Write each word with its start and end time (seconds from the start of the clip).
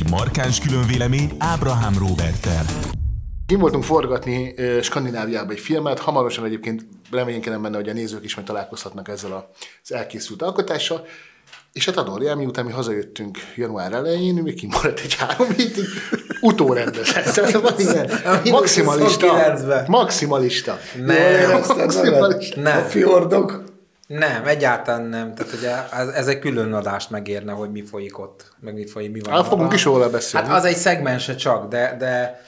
Egy 0.00 0.10
markáns 0.10 0.60
különvélemény 0.60 1.30
Ábrahám 1.38 1.98
Robertel. 1.98 2.64
Kim 3.46 3.58
voltunk 3.58 3.84
forgatni 3.84 4.54
Skandináviába 4.82 5.52
egy 5.52 5.58
filmet, 5.58 5.98
hamarosan 5.98 6.44
egyébként 6.44 6.86
reménykedem 7.10 7.62
benne, 7.62 7.76
hogy 7.76 7.88
a 7.88 7.92
nézők 7.92 8.24
is 8.24 8.34
majd 8.34 8.46
találkozhatnak 8.46 9.08
ezzel 9.08 9.52
az 9.82 9.92
elkészült 9.92 10.42
alkotással, 10.42 11.06
és 11.72 11.84
hát 11.84 11.96
Adorján, 11.96 12.36
miután 12.36 12.64
mi 12.64 12.72
hazajöttünk 12.72 13.38
január 13.56 13.92
elején, 13.92 14.34
még 14.34 14.54
kimaradt 14.54 15.00
egy 15.00 15.14
három 15.14 15.48
hétig, 15.48 15.84
utórendezett. 16.40 17.24
Szóval 17.50 17.74
ilyen 17.78 18.10
maximalista. 18.50 19.26
Maximalista. 19.86 20.78
Nem, 21.04 21.50
maximalista. 21.50 22.60
nem. 22.60 22.78
A 22.78 22.82
fiordok. 22.82 23.63
Nem, 24.18 24.46
egyáltalán 24.46 25.02
nem. 25.02 25.34
Tehát 25.34 25.52
ugye 25.52 25.88
ez, 25.92 26.08
ez 26.08 26.26
egy 26.26 26.38
külön 26.38 26.72
adást 26.72 27.10
megérne, 27.10 27.52
hogy 27.52 27.70
mi 27.70 27.82
folyik 27.82 28.18
ott, 28.18 28.52
meg 28.60 28.74
mi 28.74 28.86
folyik, 28.86 29.12
mi 29.12 29.20
van. 29.20 29.32
Hát 29.34 29.46
fogunk 29.46 29.72
is 29.72 29.84
róla 29.84 30.10
beszélni. 30.10 30.46
Hát 30.48 30.56
az 30.56 30.64
egy 30.64 30.76
szegmense 30.76 31.34
csak, 31.34 31.68
de, 31.68 31.96
de, 31.98 32.42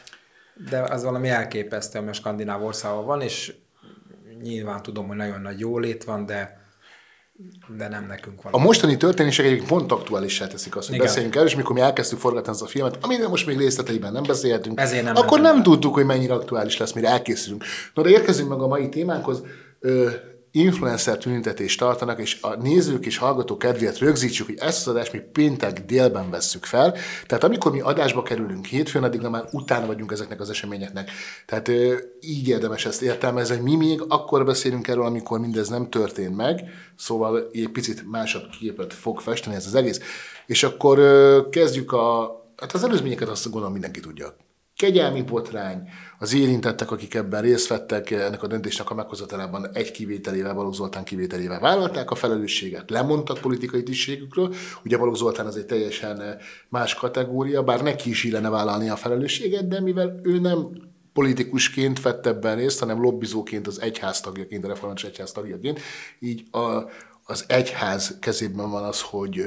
de 0.71 0.81
az 0.81 1.05
valami 1.05 1.29
elképesztő, 1.29 1.99
a 1.99 2.13
skandináv 2.13 2.65
országban 2.65 3.05
van, 3.05 3.21
és 3.21 3.55
nyilván 4.43 4.83
tudom, 4.83 5.07
hogy 5.07 5.17
nagyon 5.17 5.41
nagy 5.41 5.59
jólét 5.61 6.05
van, 6.05 6.27
de 6.27 6.65
de 7.77 7.89
nem 7.89 8.07
nekünk 8.07 8.43
van. 8.43 8.53
A 8.53 8.59
mostani 8.59 8.97
történések 8.97 9.45
egyébként 9.45 9.69
pont 9.69 9.93
aktuálissá 9.93 10.47
teszik 10.47 10.77
azt, 10.77 10.87
hogy 10.87 10.95
Igen. 10.95 11.07
beszéljünk 11.07 11.37
el, 11.37 11.45
és 11.45 11.57
mikor 11.57 11.75
mi 11.75 11.81
elkezdtük 11.81 12.19
forgatni 12.19 12.51
ezt 12.51 12.63
a 12.63 12.67
filmet, 12.67 12.99
amiről 13.01 13.29
most 13.29 13.47
még 13.47 13.59
részleteiben 13.59 14.13
nem 14.13 14.23
beszélhetünk, 14.23 14.81
Ezért 14.81 15.05
nem 15.05 15.17
akkor 15.17 15.31
mentem 15.41 15.45
nem 15.45 15.57
el. 15.57 15.63
tudtuk, 15.63 15.95
hogy 15.95 16.05
mennyire 16.05 16.35
aktuális 16.35 16.77
lesz, 16.77 16.93
mire 16.93 17.09
elkészülünk. 17.09 17.65
No, 17.95 18.03
de 18.03 18.09
érkezünk 18.09 18.49
meg 18.49 18.61
a 18.61 18.67
mai 18.67 18.89
témánkhoz. 18.89 19.43
Ö, 19.81 20.11
influencer 20.51 21.19
tüntetést 21.19 21.79
tartanak, 21.79 22.21
és 22.21 22.39
a 22.41 22.55
nézők 22.55 23.07
és 23.07 23.17
hallgatók 23.17 23.59
kedvéért 23.59 23.99
rögzítsük, 23.99 24.47
hogy 24.47 24.59
ezt 24.59 24.87
az 24.87 24.95
adást 24.95 25.13
mi 25.13 25.19
péntek 25.19 25.85
délben 25.85 26.31
vesszük 26.31 26.65
fel. 26.65 26.95
Tehát 27.27 27.45
amikor 27.45 27.73
mi 27.73 27.81
adásba 27.81 28.23
kerülünk 28.23 28.67
hétfőn, 28.67 29.03
addigra 29.03 29.31
már 29.31 29.49
utána 29.53 29.87
vagyunk 29.87 30.13
ezeknek 30.13 30.41
az 30.41 30.51
eseményeknek. 30.51 31.11
Tehát 31.47 31.71
így 32.21 32.49
érdemes 32.49 32.87
ezt 32.87 33.03
értelmezni, 33.03 33.55
hogy 33.55 33.65
mi 33.65 33.77
még 33.77 34.05
akkor 34.09 34.45
beszélünk 34.45 34.89
erről, 34.89 35.05
amikor 35.05 35.39
mindez 35.39 35.69
nem 35.69 35.91
történt 35.91 36.37
meg, 36.37 36.61
szóval 36.97 37.49
egy 37.53 37.69
picit 37.69 38.11
másabb 38.11 38.45
képet 38.61 38.95
fog 38.95 39.21
festeni 39.21 39.57
ez 39.57 39.67
az 39.67 39.75
egész. 39.75 40.01
És 40.47 40.63
akkor 40.63 40.99
kezdjük 41.51 41.93
a, 41.93 42.37
hát 42.57 42.73
az 42.73 42.85
előzményeket 42.85 43.29
azt 43.29 43.45
gondolom 43.45 43.73
mindenki 43.73 44.01
tudja 44.01 44.37
kegyelmi 44.77 45.23
botrány, 45.23 45.89
az 46.19 46.35
érintettek, 46.35 46.91
akik 46.91 47.15
ebben 47.15 47.43
részt 47.43 47.69
vettek, 47.69 48.11
ennek 48.11 48.43
a 48.43 48.47
döntésnek 48.47 48.91
a 48.91 48.95
meghozatalában 48.95 49.71
egy 49.73 49.91
kivételével, 49.91 50.55
Balogh 50.55 50.77
Zoltán 50.77 51.05
kivételével 51.05 51.61
vállalták 51.61 52.11
a 52.11 52.15
felelősséget, 52.15 52.91
lemondtak 52.91 53.39
politikai 53.39 53.83
tisztségükről. 53.83 54.55
Ugye 54.85 54.99
Balogh 54.99 55.19
Zoltán 55.19 55.47
az 55.47 55.57
egy 55.57 55.67
teljesen 55.67 56.39
más 56.69 56.95
kategória, 56.95 57.63
bár 57.63 57.83
neki 57.83 58.11
is 58.11 58.25
illene 58.25 58.49
vállalni 58.49 58.89
a 58.89 58.97
felelősséget, 58.97 59.69
de 59.69 59.81
mivel 59.81 60.21
ő 60.23 60.39
nem 60.39 60.69
politikusként 61.13 62.03
vett 62.03 62.27
ebben 62.27 62.57
részt, 62.57 62.79
hanem 62.79 63.01
lobbizóként, 63.01 63.67
az 63.67 63.81
egyház 63.81 64.21
tagjaként, 64.21 64.65
a 64.65 64.69
református 64.69 65.05
egyház 65.05 65.33
tagjaként, 65.33 65.81
így 66.19 66.45
a, 66.51 66.91
az 67.25 67.45
egyház 67.49 68.19
kezében 68.21 68.71
van 68.71 68.85
az, 68.85 69.01
hogy 69.01 69.43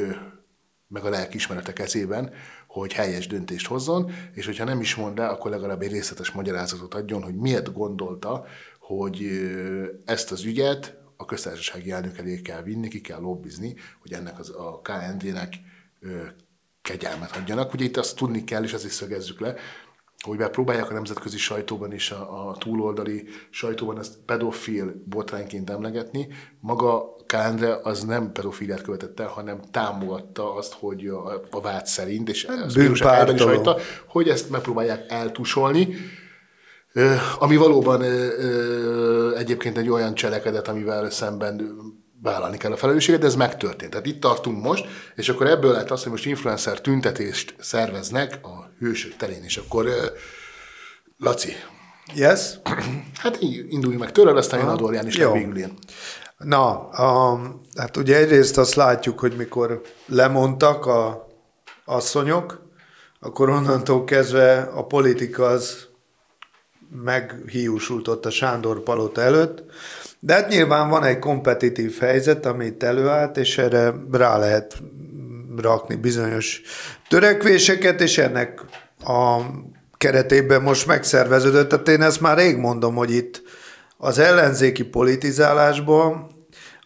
meg 0.88 1.04
a 1.04 1.10
lelkiismerete 1.10 1.74
kezében, 1.74 2.32
hogy 2.70 2.94
helyes 2.94 3.28
döntést 3.28 3.68
hozzon, 3.68 4.12
és 4.34 4.46
hogyha 4.46 4.64
nem 4.64 4.80
is 4.80 4.96
mond 4.96 5.18
rá, 5.18 5.30
akkor 5.30 5.52
legalább 5.52 5.82
egy 5.82 5.92
részletes 5.92 6.32
magyarázatot 6.32 6.94
adjon, 6.94 7.24
hogy 7.24 7.36
miért 7.36 7.74
gondolta, 7.74 8.46
hogy 8.80 9.24
ezt 10.06 10.32
az 10.32 10.44
ügyet 10.44 10.98
a 11.18 11.26
köztársasági 11.26 11.92
elnök 11.92 12.18
elé 12.18 12.42
kell 12.42 12.62
vinni, 12.62 12.88
ki 12.88 13.02
kell 13.02 13.20
lobbizni, 13.20 13.76
hogy 14.02 14.14
ennek 14.14 14.40
az, 14.40 14.50
a 14.50 14.82
KND-nek 14.82 15.54
kegyelmet 16.82 17.36
adjanak. 17.36 17.74
Ugye 17.74 17.86
itt 17.86 17.98
azt 17.98 18.16
tudni 18.16 18.44
kell, 18.44 18.64
és 18.64 18.74
ezt 18.74 18.86
is 18.86 18.92
szögezzük 18.92 19.40
le, 19.40 19.56
hogy 20.24 20.38
bár 20.38 20.50
próbálják 20.50 20.90
a 20.90 20.94
nemzetközi 20.94 21.38
sajtóban 21.38 21.92
és 21.92 22.12
a, 22.12 22.50
a 22.50 22.58
túloldali 22.58 23.28
sajtóban 23.50 24.00
ezt 24.00 24.18
pedofil 24.26 25.04
botrányként 25.06 25.70
emlegetni, 25.70 26.28
maga 26.60 27.16
Kándre 27.30 27.80
az 27.84 28.04
nem 28.04 28.32
pedofiliát 28.32 28.82
követett 28.82 29.20
el, 29.20 29.28
hanem 29.28 29.60
támogatta 29.72 30.56
azt, 30.56 30.74
hogy 30.74 31.08
a, 31.08 31.42
a 31.52 31.62
vád 31.62 31.86
szerint, 31.86 32.30
és 32.30 32.48
bíróság 32.74 33.18
elben 33.18 33.36
is 33.36 33.42
hagyta, 33.42 33.78
hogy 34.08 34.30
ezt 34.30 34.50
megpróbálják 34.50 35.06
eltusolni, 35.12 35.96
ami 37.40 37.56
valóban 37.56 38.04
egyébként 39.38 39.78
egy 39.78 39.90
olyan 39.90 40.14
cselekedet, 40.14 40.68
amivel 40.68 41.10
szemben 41.10 41.72
vállalni 42.22 42.58
kell 42.58 42.72
a 42.72 42.78
felelősséget, 42.78 43.20
de 43.20 43.26
ez 43.26 43.36
megtörtént. 43.36 43.92
Tehát 43.92 44.06
itt 44.06 44.22
tartunk 44.22 44.64
most, 44.64 44.86
és 45.16 45.30
akkor 45.30 45.48
ebből 45.48 45.72
lehet 45.72 45.92
az, 45.92 46.04
hogy 46.04 46.12
most 46.12 46.26
influencer 46.26 46.82
tüntetést 46.82 47.56
szerveznek 47.60 48.40
a 48.42 48.72
hősök 48.80 49.16
terén, 49.16 49.44
és 49.44 49.58
akkor 49.58 49.90
Laci, 51.18 51.54
Yes? 52.16 52.60
hát 53.22 53.42
így 53.42 53.66
induljunk 53.70 54.04
meg 54.04 54.12
tőled, 54.12 54.38
aztán 54.38 54.60
jön 54.60 54.70
Adorján 54.70 55.08
is, 55.08 55.18
Jó. 55.18 55.34
meg 55.34 55.40
végül 55.42 55.58
én. 55.58 55.78
Na, 56.44 56.90
a, 56.90 57.40
hát 57.76 57.98
ugye 57.98 58.18
egyrészt 58.18 58.58
azt 58.58 58.76
látjuk, 58.76 59.20
hogy 59.20 59.36
mikor 59.36 59.82
lemondtak 60.06 60.86
a 60.86 61.28
asszonyok, 61.86 62.68
akkor 63.20 63.50
onnantól 63.50 64.04
kezdve 64.04 64.62
a 64.62 64.86
politika 64.86 65.46
az 65.46 65.88
meghiúsult 67.04 68.08
ott 68.08 68.26
a 68.26 68.30
Sándor 68.30 68.84
palota 68.84 69.22
előtt, 69.22 69.64
de 70.20 70.34
hát 70.34 70.50
nyilván 70.50 70.90
van 70.90 71.04
egy 71.04 71.20
kompetitív 71.20 72.00
helyzet, 72.00 72.46
ami 72.46 72.66
itt 72.66 72.84
előállt, 72.84 73.38
és 73.38 73.58
erre 73.58 73.94
rá 74.12 74.38
lehet 74.38 74.82
rakni 75.58 75.96
bizonyos 75.96 76.62
törekvéseket, 77.10 78.02
és 78.02 78.18
ennek 78.18 78.66
a 79.04 79.42
keretében 79.98 80.62
most 80.62 80.88
megszerveződött. 80.88 81.70
Tehát 81.70 81.88
én 81.88 82.02
ezt 82.02 82.22
már 82.22 82.38
rég 82.38 82.58
mondom, 82.58 82.96
hogy 82.96 83.12
itt 83.12 83.42
az 84.02 84.20
ellenzéki 84.20 84.84
politizálásban 84.84 86.28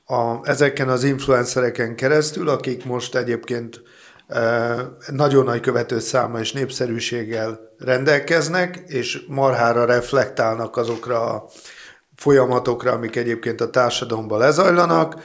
a, 0.05 0.49
ezeken 0.49 0.89
az 0.89 1.03
influencereken 1.03 1.95
keresztül, 1.95 2.49
akik 2.49 2.85
most 2.85 3.15
egyébként 3.15 3.81
e, 4.27 4.75
nagyon 5.11 5.43
nagy 5.43 5.59
követőszáma 5.59 6.39
és 6.39 6.51
népszerűséggel 6.51 7.59
rendelkeznek, 7.77 8.83
és 8.87 9.25
marhára 9.27 9.85
reflektálnak 9.85 10.77
azokra 10.77 11.21
a 11.21 11.49
folyamatokra, 12.15 12.91
amik 12.91 13.15
egyébként 13.15 13.61
a 13.61 13.69
társadalomban 13.69 14.39
lezajlanak, 14.39 15.21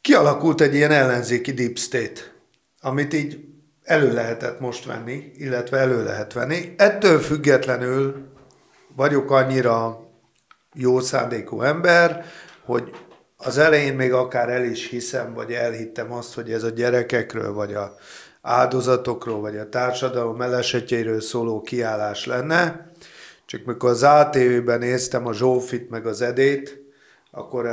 kialakult 0.00 0.60
egy 0.60 0.74
ilyen 0.74 0.90
ellenzéki 0.90 1.52
deep 1.52 1.78
state, 1.78 2.20
amit 2.80 3.14
így 3.14 3.44
elő 3.82 4.12
lehetett 4.12 4.60
most 4.60 4.84
venni, 4.84 5.32
illetve 5.34 5.78
elő 5.78 6.04
lehet 6.04 6.32
venni. 6.32 6.74
Ettől 6.76 7.18
függetlenül 7.18 8.28
vagyok 8.96 9.30
annyira 9.30 10.05
jó 10.76 11.00
szándékú 11.00 11.62
ember, 11.62 12.24
hogy 12.64 12.90
az 13.36 13.58
elején 13.58 13.94
még 13.94 14.12
akár 14.12 14.48
el 14.48 14.64
is 14.64 14.88
hiszem, 14.88 15.34
vagy 15.34 15.52
elhittem 15.52 16.12
azt, 16.12 16.34
hogy 16.34 16.52
ez 16.52 16.62
a 16.62 16.70
gyerekekről, 16.70 17.52
vagy 17.52 17.74
a 17.74 17.94
áldozatokról, 18.42 19.40
vagy 19.40 19.56
a 19.56 19.68
társadalom 19.68 20.42
elesetjeiről 20.42 21.20
szóló 21.20 21.60
kiállás 21.60 22.26
lenne. 22.26 22.90
Csak 23.46 23.64
mikor 23.64 23.90
az 23.90 24.02
ATV-ben 24.02 24.78
néztem 24.78 25.26
a 25.26 25.32
Zsófit 25.32 25.90
meg 25.90 26.06
az 26.06 26.22
Edét, 26.22 26.82
akkor 27.30 27.66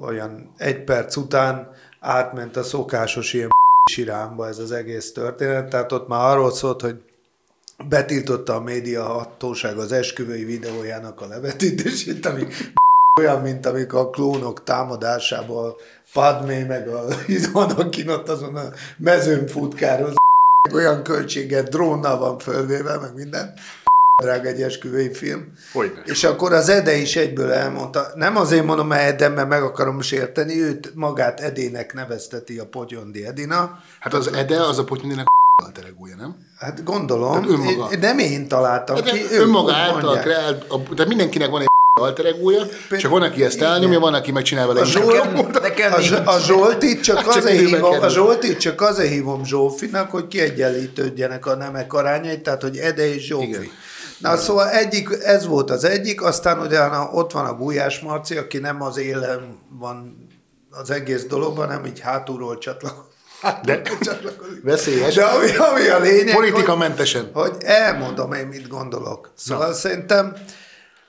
olyan 0.00 0.52
egy 0.56 0.84
perc 0.84 1.16
után 1.16 1.70
átment 2.00 2.56
a 2.56 2.62
szokásos 2.62 3.32
ilyen 3.32 3.48
irányba 3.96 4.48
ez 4.48 4.58
az 4.58 4.72
egész 4.72 5.12
történet. 5.12 5.68
Tehát 5.68 5.92
ott 5.92 6.08
már 6.08 6.30
arról 6.30 6.52
szólt, 6.52 6.80
hogy 6.80 7.02
betiltotta 7.88 8.54
a 8.54 8.60
média 8.60 9.02
hatóság 9.02 9.78
az 9.78 9.92
esküvői 9.92 10.44
videójának 10.44 11.20
a 11.20 11.26
levetítését, 11.26 12.26
ami 12.26 12.46
olyan, 13.20 13.42
mint 13.42 13.66
amikor 13.66 13.98
a 13.98 14.10
klónok 14.10 14.64
támadásában 14.64 15.74
Padmé 16.12 16.62
meg 16.62 16.88
a 16.88 17.04
Anakin 17.52 18.08
ott 18.08 18.28
azon 18.28 18.56
a 18.56 18.72
mezőn 18.96 19.46
futkároz, 19.46 20.14
olyan 20.72 21.02
költséget 21.02 21.68
drónnal 21.68 22.18
van 22.18 22.38
fölvéve, 22.38 22.98
meg 22.98 23.14
minden 23.14 23.54
drága 24.22 24.48
egy 24.48 24.62
esküvői 24.62 25.12
film. 25.12 25.52
Hogyne. 25.72 26.02
És 26.04 26.24
akkor 26.24 26.52
az 26.52 26.68
Ede 26.68 26.96
is 26.96 27.16
egyből 27.16 27.52
elmondta, 27.52 28.06
nem 28.14 28.36
azért 28.36 28.64
mondom, 28.64 28.86
mert 28.86 29.02
Ede, 29.02 29.28
mert 29.28 29.48
meg 29.48 29.62
akarom 29.62 30.00
sérteni, 30.00 30.62
őt 30.62 30.94
magát 30.94 31.40
Edének 31.40 31.94
nevezteti 31.94 32.58
a 32.58 32.66
Potyondi 32.66 33.26
Edina. 33.26 33.78
Hát 34.00 34.14
az 34.14 34.32
Ede, 34.32 34.60
az 34.60 34.78
a 34.78 34.84
Potyoninek 34.84 35.26
alter 35.64 35.84
egója, 35.84 36.16
nem? 36.16 36.36
Hát 36.58 36.84
gondolom, 36.84 37.32
Tehát 37.32 37.48
önmaga. 37.48 37.96
nem 38.00 38.18
én 38.18 38.48
találtam 38.48 38.96
Hát 38.96 39.04
ki, 39.04 39.18
de 39.18 39.34
önmaga 39.36 39.72
által 39.74 40.18
kreált, 40.18 40.66
tehát 40.68 41.08
mindenkinek 41.08 41.50
van 41.50 41.60
egy 41.60 41.66
alter 42.00 42.24
egója, 42.24 42.62
csak 42.98 43.10
van, 43.10 43.22
aki 43.22 43.44
ezt 43.44 43.62
elnyomja, 43.62 43.98
van, 44.00 44.14
aki 44.14 44.32
megcsinál 44.32 44.66
vele 44.66 44.80
A, 44.80 44.84
Zsolt, 44.84 45.60
Nekem 45.60 45.92
a, 46.24 46.38
Zsoltit 46.38 47.02
csak, 47.02 47.16
Hát 47.18 47.26
azért 47.36 47.58
hívom, 47.58 48.02
a 48.02 48.08
Zsoltit 48.08 48.58
csak 48.58 48.80
azért 48.80 49.10
hívom 49.10 49.44
Zsófinak, 49.44 50.10
hogy 50.10 50.28
kiegyenlítődjenek 50.28 51.46
a 51.46 51.56
nemek 51.56 51.92
arányai, 51.92 52.40
tehát 52.40 52.62
hogy 52.62 52.76
Ede 52.76 53.14
és 53.14 53.26
Zsófi. 53.26 53.46
Igen. 53.46 53.68
Na 54.18 54.36
szóval 54.36 54.68
egyik, 54.68 55.08
ez 55.22 55.46
volt 55.46 55.70
az 55.70 55.84
egyik, 55.84 56.22
aztán 56.22 56.60
utána 56.60 57.10
ott 57.12 57.32
van 57.32 57.44
a 57.44 57.54
Gulyás 57.54 58.00
Marci, 58.00 58.36
aki 58.36 58.58
nem 58.58 58.82
az 58.82 58.98
élen 58.98 59.58
van 59.78 60.28
az 60.70 60.90
egész 60.90 61.24
dologban, 61.26 61.66
hanem 61.66 61.84
így 61.84 62.00
hátulról 62.00 62.58
csatlakozik 62.58 63.09
De 63.64 63.82
veszélyes. 64.62 65.14
De 65.14 65.24
ami, 65.24 65.56
ami 65.56 65.88
a 65.88 65.98
lényeg, 65.98 66.34
Politikamentesen. 66.34 67.30
Hogy, 67.32 67.50
hogy 67.50 67.62
elmondom 67.64 68.32
én, 68.32 68.46
mit 68.46 68.68
gondolok. 68.68 69.32
Szóval 69.36 69.68
Na. 69.68 69.74
szerintem 69.74 70.36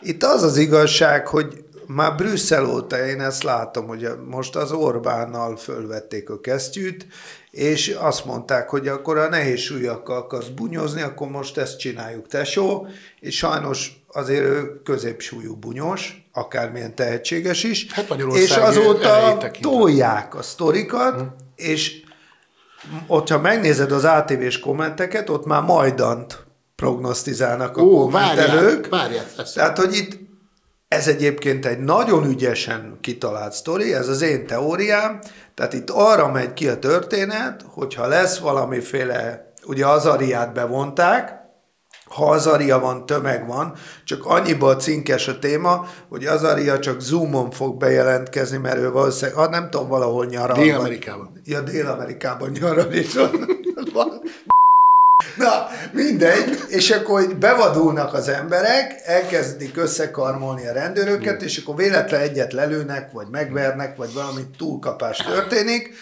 itt 0.02 0.24
az 0.24 0.44
az 0.44 0.58
igazság, 0.58 1.28
hogy 1.28 1.64
már 1.86 2.16
Brüsszel 2.16 2.66
óta 2.66 3.06
én 3.06 3.22
ezt 3.22 3.44
látom, 3.44 3.88
hogy 3.88 4.10
most 4.28 4.56
az 4.56 4.72
Orbánnal 4.72 5.58
fölvették 5.58 6.30
a 6.30 6.40
kesztyűt, 6.40 7.08
és 7.52 7.88
azt 8.00 8.26
mondták, 8.26 8.70
hogy 8.70 8.88
akkor 8.88 9.18
a 9.18 9.30
nehéz 9.30 9.60
súlyakkal 9.60 10.18
akarsz 10.18 10.48
bunyozni, 10.48 11.02
akkor 11.02 11.28
most 11.28 11.58
ezt 11.58 11.80
csináljuk, 11.80 12.28
tesó, 12.28 12.88
és 13.20 13.38
sajnos 13.38 14.04
azért 14.08 14.44
ő 14.44 14.82
középsúlyú 14.84 15.56
bunyos, 15.56 16.26
akármilyen 16.32 16.96
tehetséges 16.96 17.64
is, 17.64 17.94
Hát 17.94 18.16
és 18.34 18.56
azóta 18.56 19.38
tolják 19.62 20.36
a 20.36 20.42
sztorikat, 20.42 21.14
hmm. 21.14 21.36
és 21.56 22.02
ott, 23.08 23.30
ha 23.30 23.40
megnézed 23.40 23.92
az 23.92 24.06
ATV-s 24.06 24.60
kommenteket, 24.60 25.30
ott 25.30 25.46
már 25.46 25.62
majdant 25.62 26.46
prognosztizálnak 26.76 27.78
a 27.78 27.82
Ó, 27.82 28.00
kommentelők. 28.00 28.90
Várják, 28.90 29.26
várják, 29.36 29.54
Tehát, 29.54 29.78
hogy 29.78 29.96
itt 29.96 30.20
ez 30.88 31.08
egyébként 31.08 31.66
egy 31.66 31.80
nagyon 31.80 32.26
ügyesen 32.26 32.98
kitalált 33.02 33.54
sztori, 33.54 33.94
ez 33.94 34.08
az 34.08 34.22
én 34.22 34.48
teóriám, 34.48 35.20
tehát 35.54 35.74
itt 35.74 35.90
arra 35.90 36.32
megy 36.32 36.54
ki 36.54 36.68
a 36.68 36.80
történet, 36.80 37.66
hogyha 37.68 38.08
lesz 38.08 38.38
valamiféle, 38.38 39.52
ugye 39.66 39.86
Azariát 39.86 40.54
bevonták, 40.54 41.41
ha 42.12 42.30
Azaria 42.30 42.80
van, 42.80 43.06
tömeg 43.06 43.48
van, 43.48 43.74
csak 44.04 44.26
annyiba 44.26 44.76
cinkes 44.76 45.28
a 45.28 45.40
téma, 45.40 45.88
hogy 46.10 46.26
Azaria 46.26 46.80
csak 46.80 47.02
Zoomon 47.02 47.52
fog 47.52 47.78
bejelentkezni, 47.78 48.58
mert 48.58 48.78
ő 48.78 48.92
valószínűleg, 48.92 49.36
ha 49.36 49.50
nem 49.50 49.70
tudom, 49.70 49.88
valahol 49.88 50.26
nyaral. 50.26 50.58
Dél-Amerikában. 50.58 51.42
Ja, 51.46 51.62
Dél-Amerikában 51.62 52.52
nyaral, 52.60 52.92
és 52.92 53.20
van. 53.94 54.22
Na, 55.38 55.68
mindegy, 55.92 56.60
és 56.70 56.92
akkor 56.92 57.26
hogy 57.26 57.38
bevadulnak 57.38 58.14
az 58.14 58.28
emberek, 58.28 59.02
elkezdik 59.06 59.78
összekarmolni 59.78 60.68
a 60.68 60.74
rendőröket, 60.74 61.42
és 61.42 61.58
akkor 61.58 61.76
véletlen 61.76 62.22
egyet 62.22 62.54
lelőnek, 62.54 63.12
vagy 63.12 63.28
megvernek, 63.32 63.98
vagy 63.98 64.14
valami 64.14 64.42
túlkapás 64.58 65.18
történik, 65.18 65.94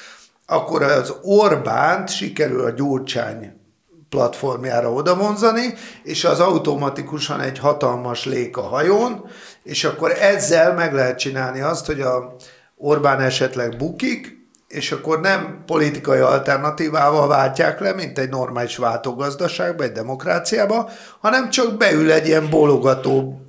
akkor 0.45 0.83
az 0.83 1.13
Orbánt 1.21 2.09
sikerül 2.09 2.65
a 2.65 2.69
Gyurcsány 2.69 3.58
platformjára 4.09 4.91
odavonzani, 4.91 5.73
és 6.03 6.23
az 6.23 6.39
automatikusan 6.39 7.41
egy 7.41 7.59
hatalmas 7.59 8.25
lék 8.25 8.57
a 8.57 8.61
hajón, 8.61 9.25
és 9.63 9.83
akkor 9.83 10.11
ezzel 10.11 10.73
meg 10.73 10.93
lehet 10.93 11.19
csinálni 11.19 11.61
azt, 11.61 11.85
hogy 11.85 12.01
a 12.01 12.35
Orbán 12.81 13.21
esetleg 13.21 13.77
bukik, 13.77 14.37
és 14.67 14.91
akkor 14.91 15.19
nem 15.19 15.63
politikai 15.65 16.19
alternatívával 16.19 17.27
váltják 17.27 17.79
le, 17.79 17.93
mint 17.93 18.19
egy 18.19 18.29
normális 18.29 18.77
váltógazdaságban, 18.77 19.85
egy 19.85 19.91
demokráciába, 19.91 20.89
hanem 21.19 21.49
csak 21.49 21.77
beül 21.77 22.11
egy 22.11 22.27
ilyen 22.27 22.49
bologató 22.49 23.41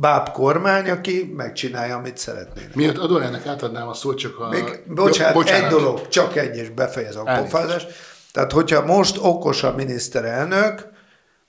báb 0.00 0.30
kormány, 0.30 0.90
aki 0.90 1.32
megcsinálja, 1.36 1.96
amit 1.96 2.16
szeretnének. 2.16 2.74
Miért 2.74 2.98
Adorának 2.98 3.46
átadnám 3.46 3.88
a 3.88 3.94
szót, 3.94 4.18
csak 4.18 4.38
a... 4.38 4.48
Még, 4.48 4.82
bocsánat, 4.86 5.34
bocsánat, 5.34 5.64
egy 5.64 5.70
dolog, 5.70 6.08
csak 6.08 6.36
egy, 6.36 6.56
és 6.56 6.68
befejezem 6.70 7.26
a 7.26 7.36
pofázást. 7.36 7.92
Tehát, 8.32 8.52
hogyha 8.52 8.84
most 8.84 9.18
okos 9.20 9.62
a 9.62 9.74
miniszterelnök, 9.74 10.88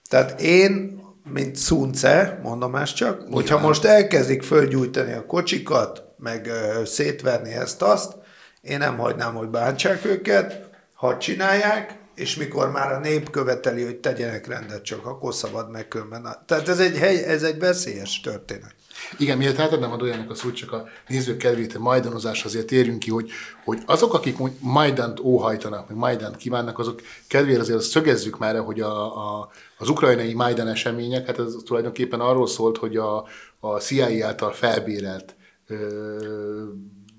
tehát 0.09 0.41
én, 0.41 1.01
mint 1.33 1.55
szunce, 1.55 2.39
mondom 2.43 2.75
ezt 2.75 2.95
csak, 2.95 3.17
Nyilván. 3.17 3.33
hogyha 3.33 3.59
most 3.59 3.85
elkezdik 3.85 4.43
fölgyújtani 4.43 5.13
a 5.13 5.25
kocsikat, 5.25 6.03
meg 6.17 6.47
ö, 6.47 6.85
szétverni 6.85 7.51
ezt-azt, 7.53 8.13
én 8.61 8.77
nem 8.77 8.97
hagynám, 8.97 9.35
hogy 9.35 9.47
bántsák 9.47 10.05
őket, 10.05 10.69
ha 10.93 11.17
csinálják, 11.17 11.97
és 12.15 12.35
mikor 12.35 12.71
már 12.71 12.91
a 12.91 12.99
nép 12.99 13.29
követeli, 13.29 13.83
hogy 13.83 13.99
tegyenek 13.99 14.47
rendet, 14.47 14.83
csak 14.83 15.05
akkor 15.05 15.33
szabad 15.33 15.71
megkülönben. 15.71 16.27
Tehát 16.45 16.69
ez 16.69 16.79
egy, 16.79 16.97
hely, 16.97 17.23
ez 17.23 17.43
egy 17.43 17.59
veszélyes 17.59 18.19
történet. 18.19 18.75
Igen, 19.17 19.37
miért 19.37 19.59
átadnám 19.59 19.91
a 19.91 19.95
Dojának 19.95 20.29
a 20.29 20.35
szót, 20.35 20.55
csak 20.55 20.71
a 20.71 20.85
nézők 21.07 21.37
kedvét 21.37 21.75
a 21.75 21.79
majdanozás 21.79 22.45
azért 22.45 22.65
térjünk 22.65 22.99
ki, 22.99 23.09
hogy, 23.09 23.29
hogy 23.65 23.81
azok, 23.85 24.13
akik 24.13 24.37
Majdant 24.59 25.19
óhajtanak, 25.19 25.87
meg 25.87 25.97
Majdant 25.97 26.35
kívánnak, 26.35 26.79
azok 26.79 27.01
kedvére 27.27 27.59
azért 27.59 27.81
szögezzük 27.81 28.37
már, 28.37 28.59
hogy 28.59 28.81
a, 28.81 29.17
a, 29.17 29.49
az 29.77 29.89
ukrajnai 29.89 30.33
Majdan 30.33 30.67
események, 30.67 31.25
hát 31.25 31.39
ez 31.39 31.53
tulajdonképpen 31.65 32.19
arról 32.19 32.47
szólt, 32.47 32.77
hogy 32.77 32.97
a, 32.97 33.25
a 33.59 33.79
CIA 33.79 34.27
által 34.27 34.51
felbérelt 34.51 35.35
ö, 35.67 36.63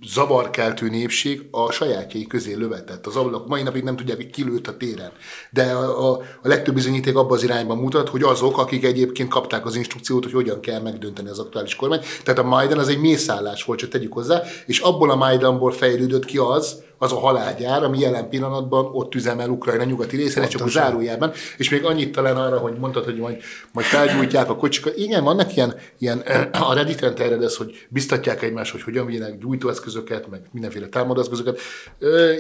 zavarkeltő 0.07 0.89
népség 0.89 1.49
a 1.51 1.73
sajátjai 1.73 2.27
közé 2.27 2.55
lövetett. 2.55 3.07
Az 3.07 3.17
ablak 3.17 3.49
mai 3.49 3.63
napig 3.63 3.83
nem 3.83 3.97
tudják, 3.97 4.17
hogy 4.17 4.31
kilőtt 4.31 4.67
a 4.67 4.77
téren. 4.77 5.13
De 5.51 5.63
a, 5.63 6.11
a, 6.11 6.21
a 6.43 6.49
legtöbb 6.49 6.75
bizonyíték 6.75 7.17
abban 7.17 7.37
az 7.37 7.43
irányban 7.43 7.79
mutat, 7.79 8.09
hogy 8.09 8.23
azok, 8.23 8.59
akik 8.59 8.85
egyébként 8.85 9.29
kapták 9.29 9.67
az 9.67 9.77
instrukciót, 9.77 10.23
hogy 10.23 10.33
hogyan 10.33 10.61
kell 10.61 10.81
megdönteni 10.81 11.29
az 11.29 11.39
aktuális 11.39 11.77
kormány. 11.77 12.01
Tehát 12.23 12.41
a 12.41 12.45
Majdan 12.45 12.79
az 12.79 12.89
egy 12.89 13.01
mészállás 13.01 13.65
volt, 13.65 13.79
csak 13.79 13.91
tegyük 13.91 14.13
hozzá, 14.13 14.43
és 14.67 14.79
abból 14.79 15.11
a 15.11 15.17
Majdanból 15.17 15.73
fejlődött 15.73 16.25
ki 16.25 16.39
az, 16.39 16.83
az 17.05 17.13
a 17.13 17.19
halálgyár, 17.19 17.83
ami 17.83 17.99
jelen 17.99 18.29
pillanatban 18.29 18.89
ott 18.93 19.15
üzemel 19.15 19.49
Ukrajna 19.49 19.85
nyugati 19.85 20.17
részén, 20.17 20.49
csak 20.49 20.63
a 20.63 20.69
zárójában. 20.69 21.33
És 21.57 21.71
még 21.71 21.85
annyit 21.85 22.13
talán 22.13 22.37
arra, 22.37 22.59
hogy 22.59 22.79
mondtad, 22.79 23.05
hogy 23.05 23.17
majd, 23.17 23.43
majd 23.73 23.87
felgyújtják 23.87 24.51
a 24.51 24.57
kocsikat. 24.57 24.97
Igen, 24.97 25.25
vannak 25.25 25.57
ilyen, 25.57 25.75
ilyen 25.99 26.19
a 26.69 26.75
Reddit-en 26.75 27.15
terjed 27.15 27.53
hogy 27.53 27.87
biztatják 27.89 28.43
egymást, 28.43 28.73
hogy 28.73 28.83
hogyan 28.83 29.07
vigyenek 29.07 29.39
gyújtóeszközöket, 29.39 30.31
meg 30.31 30.41
mindenféle 30.53 30.87
támadóeszközöket. 30.87 31.61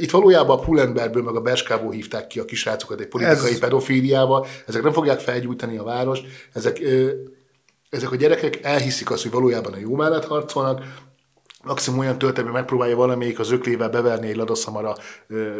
Itt 0.00 0.10
valójában 0.10 0.58
a 0.58 0.60
Pulenberből, 0.60 1.22
meg 1.22 1.34
a 1.34 1.40
Beskából 1.40 1.92
hívták 1.92 2.26
ki 2.26 2.38
a 2.38 2.44
kisrácokat 2.44 3.00
egy 3.00 3.08
politikai 3.08 3.50
Ez... 3.50 3.58
pedofíliával. 3.58 4.46
Ezek 4.66 4.82
nem 4.82 4.92
fogják 4.92 5.20
felgyújtani 5.20 5.76
a 5.76 5.82
város. 5.82 6.20
Ezek 6.52 6.80
ezek 7.94 8.12
a 8.12 8.16
gyerekek 8.16 8.58
elhiszik 8.62 9.10
azt, 9.10 9.22
hogy 9.22 9.30
valójában 9.30 9.72
a 9.72 9.78
jó 9.78 9.94
mellett 9.94 10.24
harcolnak, 10.24 10.84
maximum 11.64 11.98
olyan 11.98 12.18
töltemű 12.18 12.50
megpróbálja 12.50 12.96
valamelyik 12.96 13.38
az 13.38 13.50
öklével 13.50 13.88
beverni 13.88 14.28
egy 14.28 14.36
ladaszamara 14.36 14.96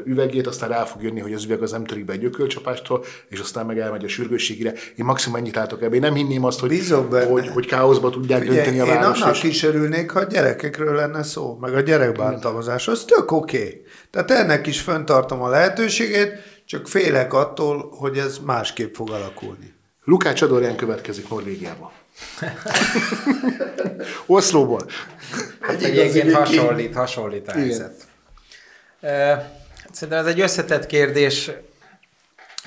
üvegét, 0.05 0.47
aztán 0.47 0.69
rá 0.69 0.85
fog 0.85 1.03
jönni, 1.03 1.21
hogy 1.21 1.33
az 1.33 1.45
üveg 1.45 1.63
az 1.63 1.71
nem 1.71 1.85
törik 1.85 2.05
be 2.05 2.13
egy 2.13 2.25
ökölcsapástól, 2.25 3.05
és 3.29 3.41
aztán 3.41 3.67
meg 3.67 3.79
elmegy 3.79 4.05
a 4.05 4.09
sürgősségére. 4.09 4.73
Én 4.97 5.05
maximum 5.05 5.39
ennyit 5.39 5.55
látok 5.55 5.83
ebbe. 5.83 5.95
Én 5.95 6.01
nem 6.01 6.15
hinném 6.15 6.45
azt, 6.45 6.61
hogy, 6.61 6.95
hogy, 7.31 7.49
hogy 7.49 7.67
káoszba 7.67 8.11
tudják 8.11 8.43
Ugye, 8.43 8.53
dönteni 8.53 8.81
a 8.81 8.87
város. 8.87 9.19
Én 9.19 9.25
annak 9.25 9.43
is 9.43 9.63
örülnék, 9.63 10.11
ha 10.11 10.19
a 10.21 10.25
gyerekekről 10.25 10.95
lenne 10.95 11.23
szó, 11.23 11.59
meg 11.61 11.75
a 11.75 11.81
gyerekbántalmazás. 11.81 12.89
Az 12.89 13.05
tök 13.05 13.33
oké. 13.33 13.57
Okay. 13.57 13.83
Tehát 14.11 14.31
ennek 14.31 14.67
is 14.67 14.81
föntartom 14.81 15.43
a 15.43 15.49
lehetőségét, 15.49 16.33
csak 16.67 16.89
félek 16.89 17.33
attól, 17.33 17.89
hogy 17.99 18.19
ez 18.19 18.39
másképp 18.45 18.95
fog 18.95 19.11
alakulni. 19.11 19.75
Lukács 20.05 20.43
Adorján 20.43 20.77
következik 20.77 21.29
Norvégiában. 21.29 21.91
Oszlóból. 24.27 24.87
Hát 25.61 25.83
egyébként 25.83 26.33
hasonlít, 26.33 26.95
hasonlít 26.95 27.49
a 27.49 27.53
helyzet. 27.53 28.07
Szerintem 29.91 30.19
ez 30.19 30.27
egy 30.27 30.41
összetett 30.41 30.87
kérdés. 30.87 31.51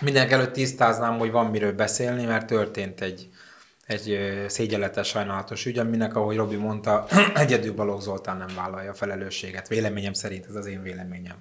Mindenek 0.01 0.31
előtt 0.31 0.53
tisztáznám, 0.53 1.17
hogy 1.17 1.31
van 1.31 1.45
miről 1.45 1.73
beszélni, 1.73 2.25
mert 2.25 2.45
történt 2.45 3.01
egy, 3.01 3.29
egy 3.85 4.19
szégyenletes, 4.47 5.07
sajnálatos 5.07 5.65
ügy, 5.65 5.77
aminek, 5.77 6.15
ahogy 6.15 6.35
Robi 6.35 6.55
mondta, 6.55 7.05
egyedül 7.35 7.73
Balogh 7.73 8.01
Zoltán 8.01 8.37
nem 8.37 8.55
vállalja 8.55 8.91
a 8.91 8.93
felelősséget. 8.93 9.67
Véleményem 9.67 10.13
szerint 10.13 10.45
ez 10.49 10.55
az 10.55 10.65
én 10.65 10.81
véleményem. 10.81 11.35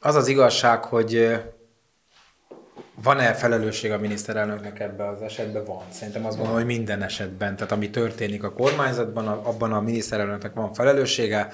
Az 0.00 0.14
az 0.14 0.28
igazság, 0.28 0.84
hogy 0.84 1.40
van-e 3.02 3.34
felelősség 3.34 3.92
a 3.92 3.98
miniszterelnöknek 3.98 4.80
ebben 4.80 5.08
az 5.08 5.22
esetben? 5.22 5.64
Van. 5.64 5.82
Szerintem 5.90 6.26
azt 6.26 6.36
gondolom, 6.36 6.58
hogy 6.58 6.68
minden 6.76 7.02
esetben. 7.02 7.56
Tehát 7.56 7.72
ami 7.72 7.90
történik 7.90 8.42
a 8.42 8.52
kormányzatban, 8.52 9.26
abban 9.26 9.72
a 9.72 9.80
miniszterelnöknek 9.80 10.54
van 10.54 10.72
felelőssége. 10.72 11.48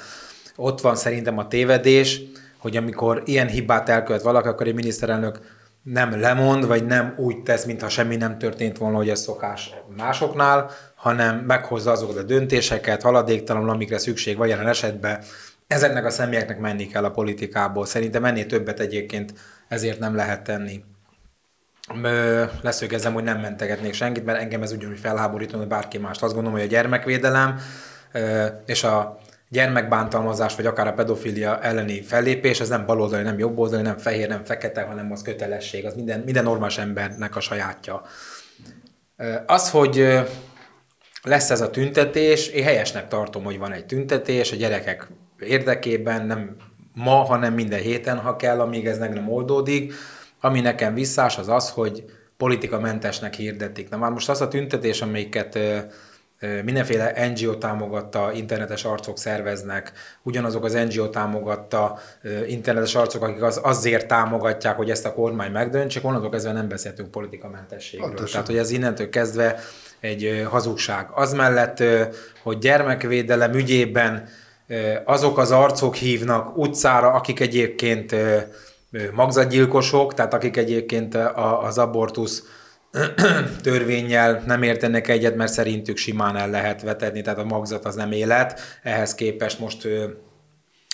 Ott 0.56 0.80
van 0.80 0.96
szerintem 0.96 1.38
a 1.38 1.48
tévedés, 1.48 2.20
hogy 2.58 2.76
amikor 2.76 3.22
ilyen 3.24 3.46
hibát 3.46 3.88
elkövet 3.88 4.22
valaki, 4.22 4.48
akkor 4.48 4.66
egy 4.66 4.74
miniszterelnök 4.74 5.58
nem 5.82 6.20
lemond, 6.20 6.66
vagy 6.66 6.86
nem 6.86 7.14
úgy 7.16 7.42
tesz, 7.42 7.64
mintha 7.64 7.88
semmi 7.88 8.16
nem 8.16 8.38
történt 8.38 8.78
volna, 8.78 8.96
hogy 8.96 9.08
ez 9.08 9.20
szokás 9.20 9.74
másoknál, 9.96 10.70
hanem 10.94 11.36
meghozza 11.38 11.90
azokat 11.90 12.16
a 12.16 12.22
döntéseket, 12.22 13.02
haladéktalanul, 13.02 13.70
amikre 13.70 13.98
szükség 13.98 14.36
van 14.36 14.48
jelen 14.48 14.68
esetben. 14.68 15.22
Ezeknek 15.66 16.04
a 16.04 16.10
személyeknek 16.10 16.58
menni 16.58 16.86
kell 16.86 17.04
a 17.04 17.10
politikából. 17.10 17.86
Szerintem 17.86 18.24
ennél 18.24 18.46
többet 18.46 18.80
egyébként 18.80 19.32
ezért 19.68 19.98
nem 19.98 20.14
lehet 20.14 20.42
tenni 20.42 20.84
leszögezem, 22.62 23.12
hogy 23.12 23.24
nem 23.24 23.40
mentegetnék 23.40 23.94
senkit, 23.94 24.24
mert 24.24 24.40
engem 24.40 24.62
ez 24.62 24.72
ugyanúgy 24.72 25.00
hogy 25.52 25.66
bárki 25.66 25.98
mást. 25.98 26.22
Azt 26.22 26.34
gondolom, 26.34 26.58
hogy 26.58 26.66
a 26.66 26.70
gyermekvédelem 26.70 27.60
és 28.66 28.84
a 28.84 29.18
gyermekbántalmazás, 29.48 30.56
vagy 30.56 30.66
akár 30.66 30.86
a 30.86 30.92
pedofilia 30.92 31.60
elleni 31.60 32.02
fellépés, 32.02 32.60
az 32.60 32.68
nem 32.68 32.86
baloldali, 32.86 33.22
nem 33.22 33.38
jobboldali, 33.38 33.82
nem 33.82 33.98
fehér, 33.98 34.28
nem 34.28 34.44
fekete, 34.44 34.82
hanem 34.82 35.12
az 35.12 35.22
kötelesség, 35.22 35.86
az 35.86 35.94
minden, 35.94 36.20
minden 36.20 36.44
normális 36.44 36.78
embernek 36.78 37.36
a 37.36 37.40
sajátja. 37.40 38.02
Az, 39.46 39.70
hogy 39.70 40.20
lesz 41.22 41.50
ez 41.50 41.60
a 41.60 41.70
tüntetés, 41.70 42.48
én 42.48 42.64
helyesnek 42.64 43.08
tartom, 43.08 43.44
hogy 43.44 43.58
van 43.58 43.72
egy 43.72 43.86
tüntetés, 43.86 44.52
a 44.52 44.56
gyerekek 44.56 45.08
érdekében 45.38 46.26
nem 46.26 46.56
ma, 46.94 47.14
hanem 47.14 47.54
minden 47.54 47.80
héten, 47.80 48.18
ha 48.18 48.36
kell, 48.36 48.60
amíg 48.60 48.86
ez 48.86 48.98
meg 48.98 49.12
nem 49.12 49.32
oldódik. 49.32 49.94
Ami 50.40 50.60
nekem 50.60 50.94
visszás, 50.94 51.38
az 51.38 51.48
az, 51.48 51.70
hogy 51.70 52.04
politikamentesnek 52.36 53.34
hirdetik. 53.34 53.88
Na 53.88 53.96
már 53.96 54.10
most 54.10 54.28
az 54.28 54.40
a 54.40 54.48
tüntetés, 54.48 55.02
amelyiket 55.02 55.58
mindenféle 56.64 57.28
NGO 57.28 57.54
támogatta, 57.54 58.32
internetes 58.32 58.84
arcok 58.84 59.18
szerveznek, 59.18 59.92
ugyanazok 60.22 60.64
az 60.64 60.72
NGO 60.72 61.08
támogatta 61.08 61.98
internetes 62.46 62.94
arcok, 62.94 63.22
akik 63.22 63.42
az, 63.42 63.60
azért 63.62 64.06
támogatják, 64.06 64.76
hogy 64.76 64.90
ezt 64.90 65.06
a 65.06 65.12
kormány 65.12 65.50
megdöntsék, 65.50 66.04
onnantól 66.04 66.30
kezdve 66.30 66.52
nem 66.52 66.68
beszéltünk 66.68 67.10
politikamentességről. 67.10 68.08
Pontosan. 68.08 68.32
Tehát, 68.32 68.46
hogy 68.46 68.56
ez 68.56 68.70
innentől 68.70 69.08
kezdve 69.08 69.58
egy 70.00 70.46
hazugság. 70.50 71.06
Az 71.14 71.32
mellett, 71.32 71.82
hogy 72.42 72.58
gyermekvédelem 72.58 73.52
ügyében 73.52 74.28
azok 75.04 75.38
az 75.38 75.50
arcok 75.50 75.94
hívnak 75.94 76.56
utcára, 76.56 77.10
akik 77.10 77.40
egyébként 77.40 78.14
magzatgyilkosok, 79.12 80.14
tehát 80.14 80.34
akik 80.34 80.56
egyébként 80.56 81.14
az 81.62 81.78
abortusz 81.78 82.44
törvényel 83.62 84.42
nem 84.46 84.62
értenek 84.62 85.08
egyet, 85.08 85.36
mert 85.36 85.52
szerintük 85.52 85.96
simán 85.96 86.36
el 86.36 86.50
lehet 86.50 86.82
vetetni, 86.82 87.20
tehát 87.20 87.38
a 87.38 87.44
magzat 87.44 87.84
az 87.84 87.94
nem 87.94 88.12
élet. 88.12 88.60
Ehhez 88.82 89.14
képest 89.14 89.58
most 89.58 89.88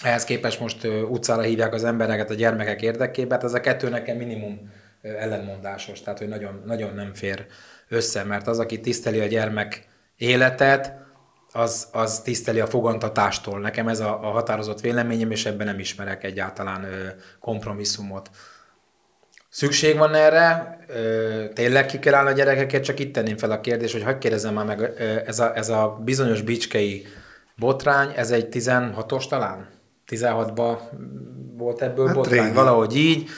ehhez 0.02 0.24
képest 0.24 0.60
most 0.60 0.84
utcára 1.08 1.42
hívják 1.42 1.74
az 1.74 1.84
embereket 1.84 2.30
a 2.30 2.34
gyermekek 2.34 2.82
érdekében, 2.82 3.30
hát 3.30 3.44
ez 3.44 3.54
a 3.54 3.60
kettő 3.60 3.88
nekem 3.88 4.16
minimum 4.16 4.72
ellenmondásos, 5.02 6.02
tehát 6.02 6.18
hogy 6.18 6.28
nagyon, 6.28 6.62
nagyon 6.66 6.94
nem 6.94 7.14
fér 7.14 7.46
össze, 7.88 8.24
mert 8.24 8.46
az, 8.46 8.58
aki 8.58 8.80
tiszteli 8.80 9.20
a 9.20 9.26
gyermek 9.26 9.88
életet, 10.16 10.92
az, 11.56 11.88
az 11.92 12.20
tiszteli 12.20 12.60
a 12.60 12.66
fogantatástól. 12.66 13.60
Nekem 13.60 13.88
ez 13.88 14.00
a, 14.00 14.18
a 14.22 14.30
határozott 14.30 14.80
véleményem, 14.80 15.30
és 15.30 15.46
ebben 15.46 15.66
nem 15.66 15.78
ismerek 15.78 16.24
egyáltalán 16.24 16.84
ö, 16.84 17.06
kompromisszumot. 17.40 18.30
Szükség 19.48 19.96
van 19.96 20.14
erre, 20.14 20.78
ö, 20.88 21.44
tényleg 21.54 21.86
ki 21.86 21.98
kell 21.98 22.14
állni 22.14 22.30
a 22.30 22.32
gyerekeket, 22.32 22.82
csak 22.82 22.98
itt 22.98 23.12
tenném 23.12 23.36
fel 23.36 23.50
a 23.50 23.60
kérdést, 23.60 23.92
hogy 23.92 24.02
hagyd 24.02 24.18
kérdezem 24.18 24.54
már 24.54 24.64
meg, 24.64 24.80
ö, 24.80 25.18
ez, 25.26 25.38
a, 25.38 25.56
ez 25.56 25.68
a 25.68 26.00
bizonyos 26.04 26.42
bicskei 26.42 27.06
botrány, 27.56 28.12
ez 28.16 28.30
egy 28.30 28.48
16-os 28.50 29.28
talán? 29.28 29.68
16-ban 30.08 30.78
volt 31.56 31.82
ebből 31.82 32.06
hát 32.06 32.14
botrány, 32.14 32.38
régen. 32.38 32.54
valahogy 32.54 32.96
így. 32.96 33.28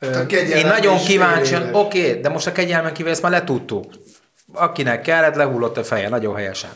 Hát 0.00 0.32
Én 0.32 0.66
nagyon 0.66 0.98
kíváncsian, 0.98 1.74
oké, 1.74 2.08
okay, 2.08 2.20
de 2.20 2.28
most 2.28 2.46
a 2.46 2.52
kegyelmen 2.52 2.92
kívül 2.92 3.10
ezt 3.10 3.22
már 3.22 3.32
letudtuk. 3.32 3.92
Akinek 4.52 5.00
kellett, 5.00 5.34
lehullott 5.34 5.76
a 5.76 5.84
feje, 5.84 6.08
nagyon 6.08 6.34
helyesen. 6.34 6.70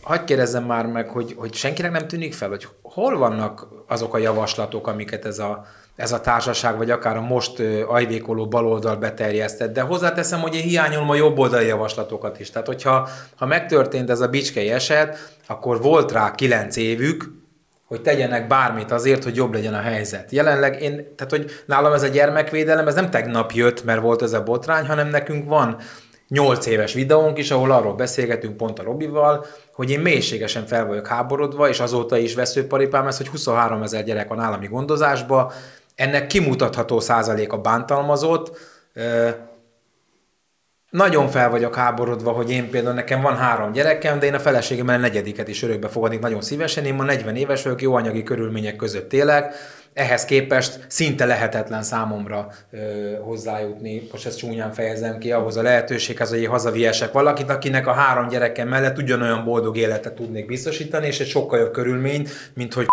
Hagy 0.00 0.24
kérdezzem 0.24 0.64
már 0.64 0.86
meg, 0.86 1.08
hogy, 1.08 1.34
hogy 1.36 1.54
senkinek 1.54 1.90
nem 1.90 2.08
tűnik 2.08 2.34
fel, 2.34 2.48
hogy 2.48 2.68
hol 2.82 3.18
vannak 3.18 3.66
azok 3.88 4.14
a 4.14 4.18
javaslatok, 4.18 4.86
amiket 4.86 5.24
ez 5.24 5.38
a, 5.38 5.66
ez 5.96 6.12
a 6.12 6.20
társaság, 6.20 6.76
vagy 6.76 6.90
akár 6.90 7.16
a 7.16 7.20
most 7.20 7.60
ajvékoló 7.88 8.48
baloldal 8.48 8.96
beterjesztett, 8.96 9.72
de 9.72 9.80
hozzáteszem, 9.80 10.40
hogy 10.40 10.54
én 10.54 10.62
hiányolom 10.62 11.10
a 11.10 11.14
jobboldali 11.14 11.66
javaslatokat 11.66 12.40
is. 12.40 12.50
Tehát, 12.50 12.66
hogyha 12.66 13.08
ha 13.36 13.46
megtörtént 13.46 14.10
ez 14.10 14.20
a 14.20 14.28
bicskei 14.28 14.70
eset, 14.70 15.34
akkor 15.46 15.82
volt 15.82 16.12
rá 16.12 16.30
kilenc 16.30 16.76
évük, 16.76 17.24
hogy 17.86 18.02
tegyenek 18.02 18.46
bármit 18.46 18.90
azért, 18.90 19.24
hogy 19.24 19.36
jobb 19.36 19.52
legyen 19.52 19.74
a 19.74 19.80
helyzet. 19.80 20.30
Jelenleg 20.30 20.82
én, 20.82 21.14
tehát 21.16 21.30
hogy 21.30 21.50
nálam 21.66 21.92
ez 21.92 22.02
a 22.02 22.08
gyermekvédelem, 22.08 22.88
ez 22.88 22.94
nem 22.94 23.10
tegnap 23.10 23.52
jött, 23.52 23.84
mert 23.84 24.00
volt 24.00 24.22
ez 24.22 24.32
a 24.32 24.42
botrány, 24.42 24.86
hanem 24.86 25.08
nekünk 25.08 25.48
van 25.48 25.76
8 26.34 26.66
éves 26.66 26.92
videónk 26.92 27.38
is, 27.38 27.50
ahol 27.50 27.70
arról 27.70 27.94
beszélgetünk 27.94 28.56
pont 28.56 28.78
a 28.78 28.82
Robival, 28.82 29.46
hogy 29.72 29.90
én 29.90 30.00
mélységesen 30.00 30.66
fel 30.66 30.86
vagyok 30.86 31.06
háborodva, 31.06 31.68
és 31.68 31.80
azóta 31.80 32.16
is 32.16 32.34
veszőparipám 32.34 33.06
ez, 33.06 33.16
hogy 33.16 33.28
23 33.28 33.82
ezer 33.82 34.04
gyerek 34.04 34.28
van 34.28 34.40
állami 34.40 34.66
gondozásba, 34.66 35.52
ennek 35.94 36.26
kimutatható 36.26 37.00
százalék 37.00 37.52
a 37.52 37.58
bántalmazott, 37.58 38.58
nagyon 40.90 41.28
fel 41.28 41.50
vagyok 41.50 41.74
háborodva, 41.74 42.30
hogy 42.30 42.50
én 42.50 42.70
például 42.70 42.94
nekem 42.94 43.20
van 43.20 43.36
három 43.36 43.72
gyerekem, 43.72 44.18
de 44.18 44.26
én 44.26 44.34
a 44.34 44.38
feleségemmel 44.38 44.94
a 44.94 45.00
negyediket 45.00 45.48
is 45.48 45.62
örökbe 45.62 45.88
fogadnék 45.88 46.20
nagyon 46.20 46.40
szívesen. 46.40 46.84
Én 46.84 46.94
ma 46.94 47.04
40 47.04 47.36
éves 47.36 47.62
vagyok, 47.62 47.82
jó 47.82 47.94
anyagi 47.94 48.22
körülmények 48.22 48.76
között 48.76 49.12
élek, 49.12 49.54
ehhez 49.94 50.24
képest 50.24 50.84
szinte 50.88 51.24
lehetetlen 51.24 51.82
számomra 51.82 52.48
ö, 52.70 52.78
hozzájutni, 53.22 54.08
most 54.12 54.26
ezt 54.26 54.38
csúnyán 54.38 54.72
fejezem 54.72 55.18
ki, 55.18 55.32
ahhoz 55.32 55.56
a 55.56 55.62
lehetőséghez, 55.62 56.28
hogy 56.28 56.40
én 56.40 56.48
hazaviesek 56.48 57.12
valakit, 57.12 57.50
akinek 57.50 57.86
a 57.86 57.92
három 57.92 58.28
gyerekem 58.28 58.68
mellett 58.68 58.98
ugyanolyan 58.98 59.44
boldog 59.44 59.76
életet 59.76 60.14
tudnék 60.14 60.46
biztosítani, 60.46 61.06
és 61.06 61.20
egy 61.20 61.26
sokkal 61.26 61.58
jobb 61.58 61.72
körülményt, 61.72 62.30
mint 62.54 62.74
hogy 62.74 62.86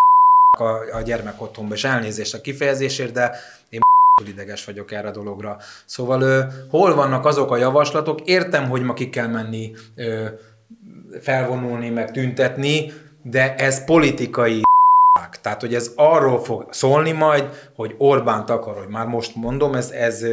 a, 0.59 0.95
a 0.97 1.01
gyermek 1.05 1.41
otthonba, 1.41 1.73
és 1.73 1.83
elnézést 1.83 2.33
a 2.33 2.41
kifejezésért, 2.41 3.11
de 3.11 3.35
én 3.69 3.79
ideges 4.27 4.65
vagyok 4.65 4.91
erre 4.91 5.07
a 5.07 5.11
dologra. 5.11 5.57
Szóval 5.85 6.21
ö, 6.21 6.41
hol 6.69 6.95
vannak 6.95 7.25
azok 7.25 7.51
a 7.51 7.57
javaslatok? 7.57 8.21
Értem, 8.21 8.69
hogy 8.69 8.81
ma 8.81 8.93
ki 8.93 9.09
kell 9.09 9.27
menni 9.27 9.71
ö, 9.95 10.25
felvonulni, 11.21 11.89
meg 11.89 12.11
tüntetni, 12.11 12.91
de 13.23 13.55
ez 13.55 13.85
politikai 13.85 14.61
tehát, 15.41 15.61
hogy 15.61 15.75
ez 15.75 15.91
arról 15.95 16.39
fog 16.43 16.73
szólni 16.73 17.11
majd, 17.11 17.71
hogy 17.75 17.95
Orbán 17.97 18.41
akar, 18.41 18.77
hogy 18.77 18.87
már 18.87 19.05
most 19.05 19.35
mondom, 19.35 19.75
ez, 19.75 19.89
ez, 19.89 20.23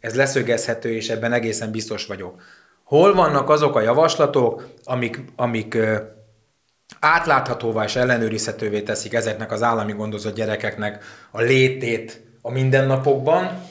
ez 0.00 0.14
leszögezhető, 0.14 0.94
és 0.94 1.08
ebben 1.08 1.32
egészen 1.32 1.70
biztos 1.70 2.06
vagyok. 2.06 2.42
Hol 2.84 3.14
vannak 3.14 3.48
azok 3.50 3.76
a 3.76 3.80
javaslatok, 3.80 4.68
amik, 4.84 5.20
amik 5.36 5.78
átláthatóvá 7.00 7.84
és 7.84 7.96
ellenőrizhetővé 7.96 8.82
teszik 8.82 9.14
ezeknek 9.14 9.52
az 9.52 9.62
állami 9.62 9.92
gondozott 9.92 10.34
gyerekeknek 10.34 11.04
a 11.30 11.40
létét 11.40 12.22
a 12.42 12.50
mindennapokban, 12.50 13.62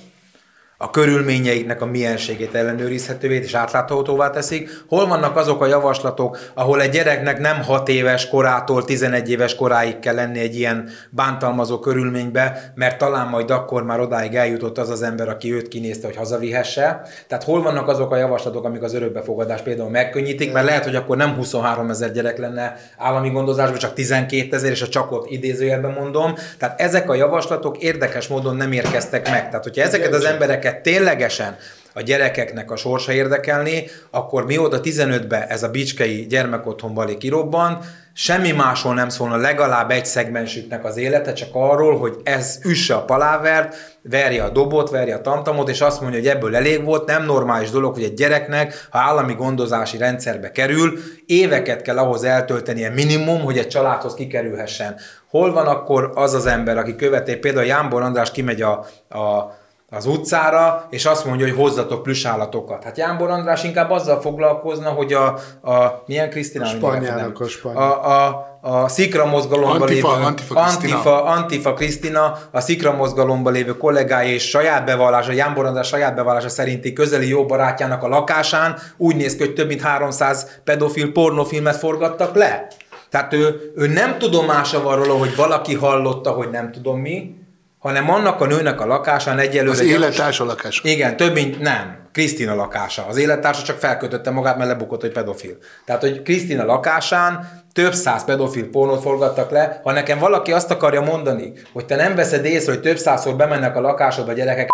a 0.84 0.90
körülményeiknek 0.90 1.82
a 1.82 1.86
mienségét 1.86 2.56
ellenőrizhetővé 2.56 3.36
és 3.36 3.54
átláthatóvá 3.54 4.30
teszik. 4.30 4.70
Hol 4.88 5.08
vannak 5.08 5.38
azok 5.38 5.62
a 5.62 5.66
javaslatok, 5.66 6.38
ahol 6.54 6.82
egy 6.82 6.90
gyereknek 6.90 7.40
nem 7.40 7.62
6 7.62 7.90
éves 7.90 8.30
korától 8.30 8.84
11 8.84 9.30
éves 9.30 9.56
koráig 9.56 10.00
kell 10.00 10.16
lenni 10.16 10.40
egy 10.40 10.56
ilyen 10.56 10.90
bántalmazó 11.10 11.80
körülménybe, 11.80 12.72
mert 12.75 12.98
talán 12.98 13.28
majd 13.28 13.52
akkor 13.52 13.84
már 13.84 14.00
odáig 14.00 14.36
eljutott 14.36 14.78
az 14.78 14.90
az 14.90 15.02
ember, 15.02 15.30
aki 15.30 15.54
őt 15.54 15.68
kinézte, 15.68 16.08
hogy 16.08 16.16
hazavihesse. 16.16 17.02
Tehát 17.28 17.44
hol 17.44 17.62
vannak 17.62 17.88
azok 17.88 18.12
a 18.12 18.16
javaslatok, 18.16 18.66
amik 18.66 18.82
az 18.82 18.94
örökbefogadás 18.94 19.62
például 19.62 19.90
megkönnyítik, 19.90 20.54
mert 20.54 20.66
lehet, 20.66 20.84
hogy 20.84 20.96
akkor 20.96 21.18
nem 21.18 21.36
23 21.36 21.90
ezer 21.90 22.12
gyerek 22.12 22.38
lenne 22.38 22.75
állami 22.98 23.30
gondozásban, 23.30 23.80
csak 23.80 23.94
12 23.94 24.56
ezer, 24.56 24.72
és 24.72 24.82
a 24.82 24.88
csakot 24.88 25.30
idézőjelben 25.30 25.92
mondom. 25.92 26.34
Tehát 26.58 26.82
ezek 26.82 27.10
a 27.10 27.16
javaslatok 27.16 27.78
érdekes 27.78 28.28
módon 28.28 28.56
nem 28.56 28.72
érkeztek 28.72 29.30
meg. 29.30 29.46
Tehát, 29.50 29.63
hogyha 29.63 29.82
ezeket 29.82 30.13
az 30.13 30.25
embereket 30.25 30.72
akiket 30.74 30.82
ténylegesen 30.82 31.58
a 31.96 32.01
gyerekeknek 32.01 32.72
a 32.72 32.75
sorsa 32.75 33.12
érdekelni, 33.12 33.86
akkor 34.12 34.46
mióta 34.46 34.80
15-ben 34.84 35.42
ez 35.42 35.63
a 35.63 35.70
bicskei 35.70 36.25
gyermekotthonbali 36.25 37.18
kirobbant, 37.18 37.86
semmi 38.13 38.51
másról 38.51 38.94
nem 38.94 39.10
szólna 39.10 39.36
legalább 39.36 39.92
egy 39.92 40.06
szegmensüknek 40.06 40.86
az 40.86 40.98
élete, 40.98 41.34
csak 41.34 41.50
arról, 41.51 41.98
hogy 41.98 42.15
ez 42.24 42.60
üsse 42.63 42.96
a 42.96 43.06
palávert, 43.06 43.75
verje 44.01 44.44
a 44.44 44.50
dobot, 44.50 44.89
verje 44.89 45.15
a 45.15 45.22
tamtamot, 45.22 45.70
és 45.70 45.82
azt 45.82 46.01
mondja, 46.01 46.20
hogy 46.20 46.27
ebből 46.27 46.56
elég 46.56 46.84
volt, 46.84 47.06
nem 47.08 47.25
normális 47.25 47.70
dolog, 47.70 47.94
hogy 47.94 48.03
egy 48.03 48.13
gyereknek, 48.13 48.88
ha 48.92 49.00
állami 49.00 49.34
gondozási 49.34 49.98
rendszerbe 49.98 50.51
kerül, 50.51 51.00
éveket 51.25 51.82
kell 51.82 51.98
ahhoz 51.98 52.24
eltöltenie 52.24 52.89
minimum, 52.89 53.42
hogy 53.42 53.58
egy 53.58 53.68
családhoz 53.68 54.13
kikerülhessen. 54.13 54.96
Hol 55.30 55.53
van 55.53 55.68
akkor 55.68 56.12
az 56.15 56.34
az 56.34 56.46
ember, 56.46 56.77
aki 56.77 56.96
követé, 56.96 57.36
például 57.36 57.65
Jánbor 57.65 58.01
András 58.01 58.32
kimegy 58.32 58.62
a, 58.62 58.72
a 59.10 59.62
az 59.94 60.06
utcára, 60.06 60.88
és 60.90 61.06
azt 61.06 61.26
mondja, 61.26 61.46
hogy 61.46 61.56
hozzatok 61.56 62.08
állatokat. 62.24 62.84
Hát 62.84 62.98
Jánbor 62.98 63.30
András 63.30 63.64
inkább 63.64 63.90
azzal 63.90 64.22
foglalkozna, 64.22 64.90
hogy 64.90 65.14
a, 65.14 65.26
a 65.72 66.04
milyen 66.06 66.30
Krisztina? 66.30 66.66
A 66.66 66.68
Spanyának 66.68 67.40
a 67.40 67.48
Spanyol. 67.48 67.82
A, 67.82 68.26
a, 68.26 68.52
a 68.62 68.88
Szikra 68.88 69.26
mozgalomban 69.26 69.82
Antifa, 69.82 70.12
lévő 70.12 70.24
Antifa, 70.26 70.60
Antifa, 70.60 71.24
Antifa 71.24 71.74
Krisztina, 71.74 72.38
a 72.52 72.60
Szikra 72.60 72.96
mozgalomban 72.96 73.54
lévő 73.54 73.78
kollégája 73.78 74.34
és 74.34 74.50
saját 74.50 74.86
bevallása, 74.86 75.32
Jánbor 75.32 75.66
András 75.66 75.88
saját 75.88 76.16
bevallása 76.16 76.50
szerinti 76.50 76.94
közeli 76.94 77.28
jó 77.28 77.46
barátjának 77.46 78.04
a 78.04 78.08
lakásán 78.08 78.76
úgy 78.98 79.16
néz 79.16 79.36
ki, 79.36 79.44
hogy 79.44 79.54
több 79.54 79.68
mint 79.68 79.82
300 79.82 80.62
pedofil 80.64 81.12
pornofilmet 81.12 81.76
forgattak 81.76 82.36
le. 82.36 82.68
Tehát 83.10 83.34
ő, 83.34 83.72
ő 83.76 83.88
nem 83.88 84.18
tudomása 84.18 84.82
van 84.82 84.96
róla, 84.96 85.14
hogy 85.14 85.36
valaki 85.36 85.76
hallotta, 85.76 86.32
hogy 86.32 86.50
nem 86.50 86.72
tudom 86.72 87.00
mi, 87.00 87.43
hanem 87.84 88.10
annak 88.10 88.42
a 88.42 88.46
nőnek 88.46 88.82
a 88.82 88.86
lakásán 88.86 89.40
egyelőre... 89.40 89.72
Az 89.72 89.82
élettársa 89.82 90.44
lakása. 90.44 90.88
Igen, 90.88 91.18
több 91.18 91.34
mint 91.34 91.60
nem. 91.60 91.98
Krisztina 92.12 92.56
lakása. 92.56 93.06
Az 93.08 93.18
élettársa 93.18 93.63
csak 93.63 93.78
felkötötte 93.78 94.30
magát, 94.30 94.58
mert 94.58 94.70
lebukott, 94.70 95.02
hogy 95.02 95.12
pedofil. 95.12 95.58
Tehát, 95.86 96.02
hogy 96.02 96.22
Krisztina 96.22 96.66
lakásán 96.66 97.63
több 97.74 97.94
száz 97.94 98.24
pedofil 98.24 98.70
pornót 98.70 99.02
forgattak 99.02 99.52
le. 99.52 99.82
Ha 99.84 99.92
nekem 99.92 100.20
valaki 100.20 100.52
azt 100.52 100.72
akarja 100.72 101.02
mondani, 101.02 101.54
hogy 101.74 101.86
te 101.86 101.96
nem 101.96 102.16
veszed 102.16 102.46
észre, 102.46 102.72
hogy 102.72 102.82
több 102.82 102.98
százszor 102.98 103.36
bemennek 103.36 103.75
a 103.75 103.82
lakásodba 103.82 104.34
gyerekek, 104.34 104.70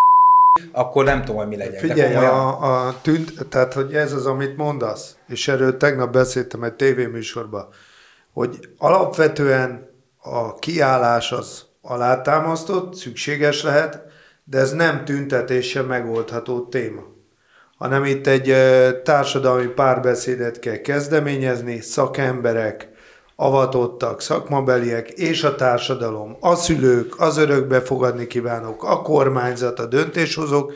akkor 0.71 1.03
nem 1.03 1.19
tudom, 1.19 1.35
hogy 1.35 1.47
mi 1.47 1.57
legyen. 1.57 1.79
Figyelj, 1.79 2.15
a, 2.15 2.87
a 2.87 2.95
tűnt, 3.01 3.47
tehát, 3.49 3.73
hogy 3.73 3.93
ez 3.93 4.13
az, 4.13 4.25
amit 4.25 4.57
mondasz, 4.57 5.15
és 5.27 5.47
erről 5.47 5.77
tegnap 5.77 6.11
beszéltem 6.11 6.63
egy 6.63 6.73
tévéműsorban, 6.73 7.67
hogy 8.33 8.59
alapvetően 8.77 9.89
a 10.21 10.53
kiállás 10.55 11.31
az 11.31 11.67
alátámasztott, 11.89 12.95
szükséges 12.95 13.63
lehet, 13.63 14.03
de 14.43 14.57
ez 14.57 14.71
nem 14.73 15.05
tüntetéssel 15.05 15.83
megoldható 15.83 16.67
téma. 16.67 17.01
Hanem 17.77 18.05
itt 18.05 18.27
egy 18.27 18.55
társadalmi 19.03 19.67
párbeszédet 19.67 20.59
kell 20.59 20.77
kezdeményezni, 20.77 21.81
szakemberek, 21.81 22.89
avatottak, 23.35 24.21
szakmabeliek 24.21 25.09
és 25.09 25.43
a 25.43 25.55
társadalom, 25.55 26.37
a 26.39 26.55
szülők, 26.55 27.19
az 27.19 27.37
örökbefogadni 27.37 28.27
kívánok, 28.27 28.83
a 28.83 29.01
kormányzat, 29.01 29.79
a 29.79 29.85
döntéshozók, 29.85 30.73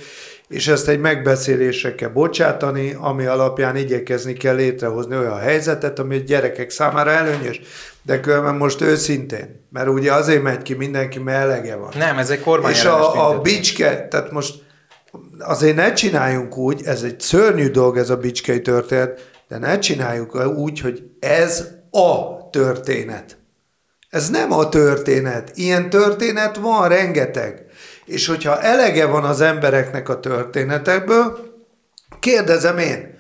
és 0.48 0.68
ezt 0.68 0.88
egy 0.88 1.00
megbeszélésre 1.00 1.96
kell 1.96 2.10
bocsátani, 2.10 2.96
ami 3.00 3.26
alapján 3.26 3.76
igyekezni 3.76 4.34
kell 4.34 4.56
létrehozni 4.56 5.18
olyan 5.18 5.40
helyzetet, 5.40 6.00
ami 6.00 6.16
a 6.16 6.20
gyerekek 6.20 6.70
számára 6.70 7.12
előnyös. 7.12 7.62
De 8.02 8.20
különben 8.20 8.56
most 8.56 8.82
őszintén, 8.82 9.66
mert 9.70 9.88
ugye 9.88 10.14
azért 10.14 10.44
megy 10.44 10.62
ki 10.62 10.74
mindenki, 10.74 11.20
mert 11.20 11.42
elege 11.42 11.76
van. 11.76 11.92
Nem, 11.98 12.18
ez 12.18 12.30
egy 12.30 12.40
kormány 12.40 12.72
És 12.72 12.86
a, 12.86 13.30
a 13.30 13.42
bicske, 13.42 14.08
tehát 14.08 14.32
most 14.32 14.54
azért 15.40 15.76
ne 15.76 15.94
csináljunk 15.94 16.58
úgy, 16.58 16.82
ez 16.86 17.04
egy 17.04 17.20
szörnyű 17.20 17.70
dolog 17.70 17.98
ez 17.98 18.10
a 18.10 18.18
bicskei 18.18 18.62
történet, 18.62 19.32
de 19.48 19.58
ne 19.58 19.80
csináljuk 19.80 20.56
úgy, 20.56 20.80
hogy 20.80 21.04
ez 21.20 21.68
a 21.92 22.50
történet. 22.50 23.38
Ez 24.14 24.30
nem 24.30 24.52
a 24.52 24.70
történet. 24.70 25.52
Ilyen 25.56 25.90
történet 25.90 26.56
van 26.56 26.88
rengeteg. 26.88 27.66
És 28.06 28.28
hogyha 28.28 28.62
elege 28.62 29.06
van 29.06 29.24
az 29.24 29.42
embereknek 29.42 30.10
a 30.10 30.20
történetekből, 30.20 31.40
kérdezem 32.20 32.78
én, 32.78 33.18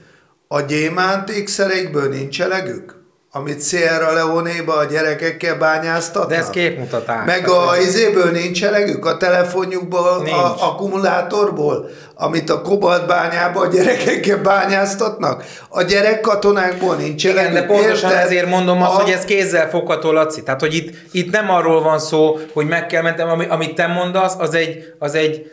a 0.48 0.62
gyémánt 0.62 1.30
ékszerékből 1.30 2.10
nincs 2.10 2.42
elegük? 2.42 3.03
Amit 3.36 3.64
Sierra 3.64 4.14
Leone-ba 4.14 4.74
a 4.74 4.84
gyerekekkel 4.84 5.58
bányáztatnak. 5.58 6.30
De 6.30 6.38
ez 6.38 6.50
képmutatás. 6.50 7.26
Meg 7.26 7.50
a 7.50 7.78
izéből 7.82 8.32
nincs 8.32 8.64
elegük, 8.64 9.06
a 9.06 9.18
telefonjukból, 9.18 10.18
nincs. 10.18 10.32
a 10.32 10.56
akkumulátorból, 10.60 11.90
amit 12.16 12.50
a 12.50 12.62
kobaltbányába 12.62 13.60
a 13.60 13.68
gyerekekkel 13.68 14.38
bányáztatnak. 14.38 15.44
A 15.70 15.82
gyerekkatonákból 15.82 16.96
nincs 16.96 17.24
Igen, 17.24 17.38
elegük. 17.38 17.60
de 17.60 17.66
pontosan 17.66 18.10
Érted? 18.10 18.26
ezért 18.26 18.50
mondom 18.50 18.82
azt, 18.82 19.00
a... 19.00 19.02
hogy 19.02 19.12
ez 19.12 19.26
kézzel 19.26 19.70
fogható, 19.70 20.12
Laci. 20.12 20.44
Tehát, 20.44 20.60
hogy 20.60 20.74
itt, 20.74 20.96
itt 21.12 21.32
nem 21.32 21.50
arról 21.50 21.82
van 21.82 22.00
szó, 22.00 22.40
hogy 22.54 22.68
meg 22.68 22.86
kell 22.86 23.02
mentem, 23.02 23.30
ami, 23.30 23.46
amit 23.50 23.76
te 23.76 23.88
mondasz, 23.88 24.36
az 24.38 24.54
egy, 24.54 24.94
az 25.00 25.16
egy 25.16 25.52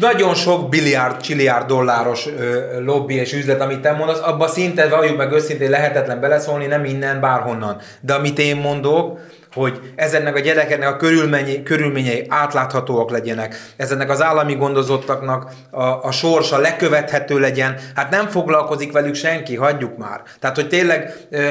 nagyon 0.00 0.34
sok 0.34 0.68
biliárd, 0.68 1.20
csiliárd 1.20 1.66
dolláros 1.66 2.26
ö, 2.26 2.80
lobby 2.80 3.14
és 3.14 3.32
üzlet, 3.32 3.60
amit 3.60 3.80
te 3.80 3.92
mondasz, 3.92 4.20
abban 4.20 4.48
szinte, 4.48 4.88
valljuk 4.88 5.16
meg 5.16 5.32
őszintén 5.32 5.70
lehetetlen 5.70 6.20
beleszólni, 6.20 6.66
nem 6.66 6.84
innen, 6.84 7.20
bárhonnan. 7.20 7.80
De 8.00 8.14
amit 8.14 8.38
én 8.38 8.56
mondok, 8.56 9.18
hogy 9.52 9.92
ezeknek 9.96 10.36
a 10.36 10.40
gyerekeknek 10.40 10.88
a 10.88 10.96
körülményei, 10.96 11.62
körülményei 11.62 12.26
átláthatóak 12.28 13.10
legyenek, 13.10 13.56
ezeknek 13.76 14.10
az 14.10 14.22
állami 14.22 14.54
gondozottaknak 14.54 15.50
a, 15.70 15.82
a 15.82 16.10
sorsa 16.10 16.58
lekövethető 16.58 17.38
legyen, 17.38 17.76
hát 17.94 18.10
nem 18.10 18.26
foglalkozik 18.28 18.92
velük 18.92 19.14
senki, 19.14 19.56
hagyjuk 19.56 19.96
már. 19.96 20.22
Tehát, 20.40 20.56
hogy 20.56 20.68
tényleg 20.68 21.14
ö, 21.30 21.50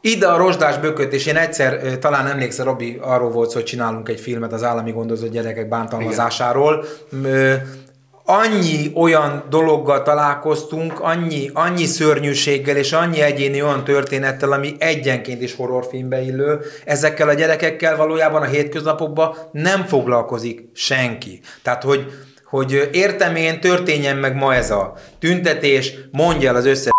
ide 0.00 0.26
a 0.26 0.36
rozsdás 0.36 0.78
bököt, 0.78 1.12
és 1.12 1.26
én 1.26 1.36
egyszer, 1.36 1.98
talán 1.98 2.26
emlékszel, 2.26 2.64
Robi, 2.64 2.98
arról 3.00 3.30
volt 3.30 3.48
szó, 3.50 3.54
hogy 3.54 3.64
csinálunk 3.64 4.08
egy 4.08 4.20
filmet 4.20 4.52
az 4.52 4.62
állami 4.62 4.92
gondozott 4.92 5.30
gyerekek 5.30 5.68
bántalmazásáról. 5.68 6.84
Igen. 7.12 7.88
Annyi 8.24 8.92
olyan 8.94 9.44
dologgal 9.48 10.02
találkoztunk, 10.02 11.00
annyi, 11.00 11.50
annyi 11.52 11.84
szörnyűséggel 11.84 12.76
és 12.76 12.92
annyi 12.92 13.20
egyéni 13.20 13.62
olyan 13.62 13.84
történettel, 13.84 14.52
ami 14.52 14.74
egyenként 14.78 15.42
is 15.42 15.54
horrorfilmbe 15.54 16.20
illő. 16.20 16.60
Ezekkel 16.84 17.28
a 17.28 17.34
gyerekekkel 17.34 17.96
valójában 17.96 18.42
a 18.42 18.44
hétköznapokban 18.44 19.34
nem 19.52 19.84
foglalkozik 19.84 20.68
senki. 20.74 21.40
Tehát, 21.62 21.82
hogy, 21.82 22.06
hogy 22.44 22.88
értem 22.92 23.36
én, 23.36 23.60
történjen 23.60 24.16
meg 24.16 24.36
ma 24.36 24.54
ez 24.54 24.70
a 24.70 24.94
tüntetés, 25.18 25.94
mondja 26.10 26.48
el 26.48 26.56
az 26.56 26.66
összes 26.66 26.90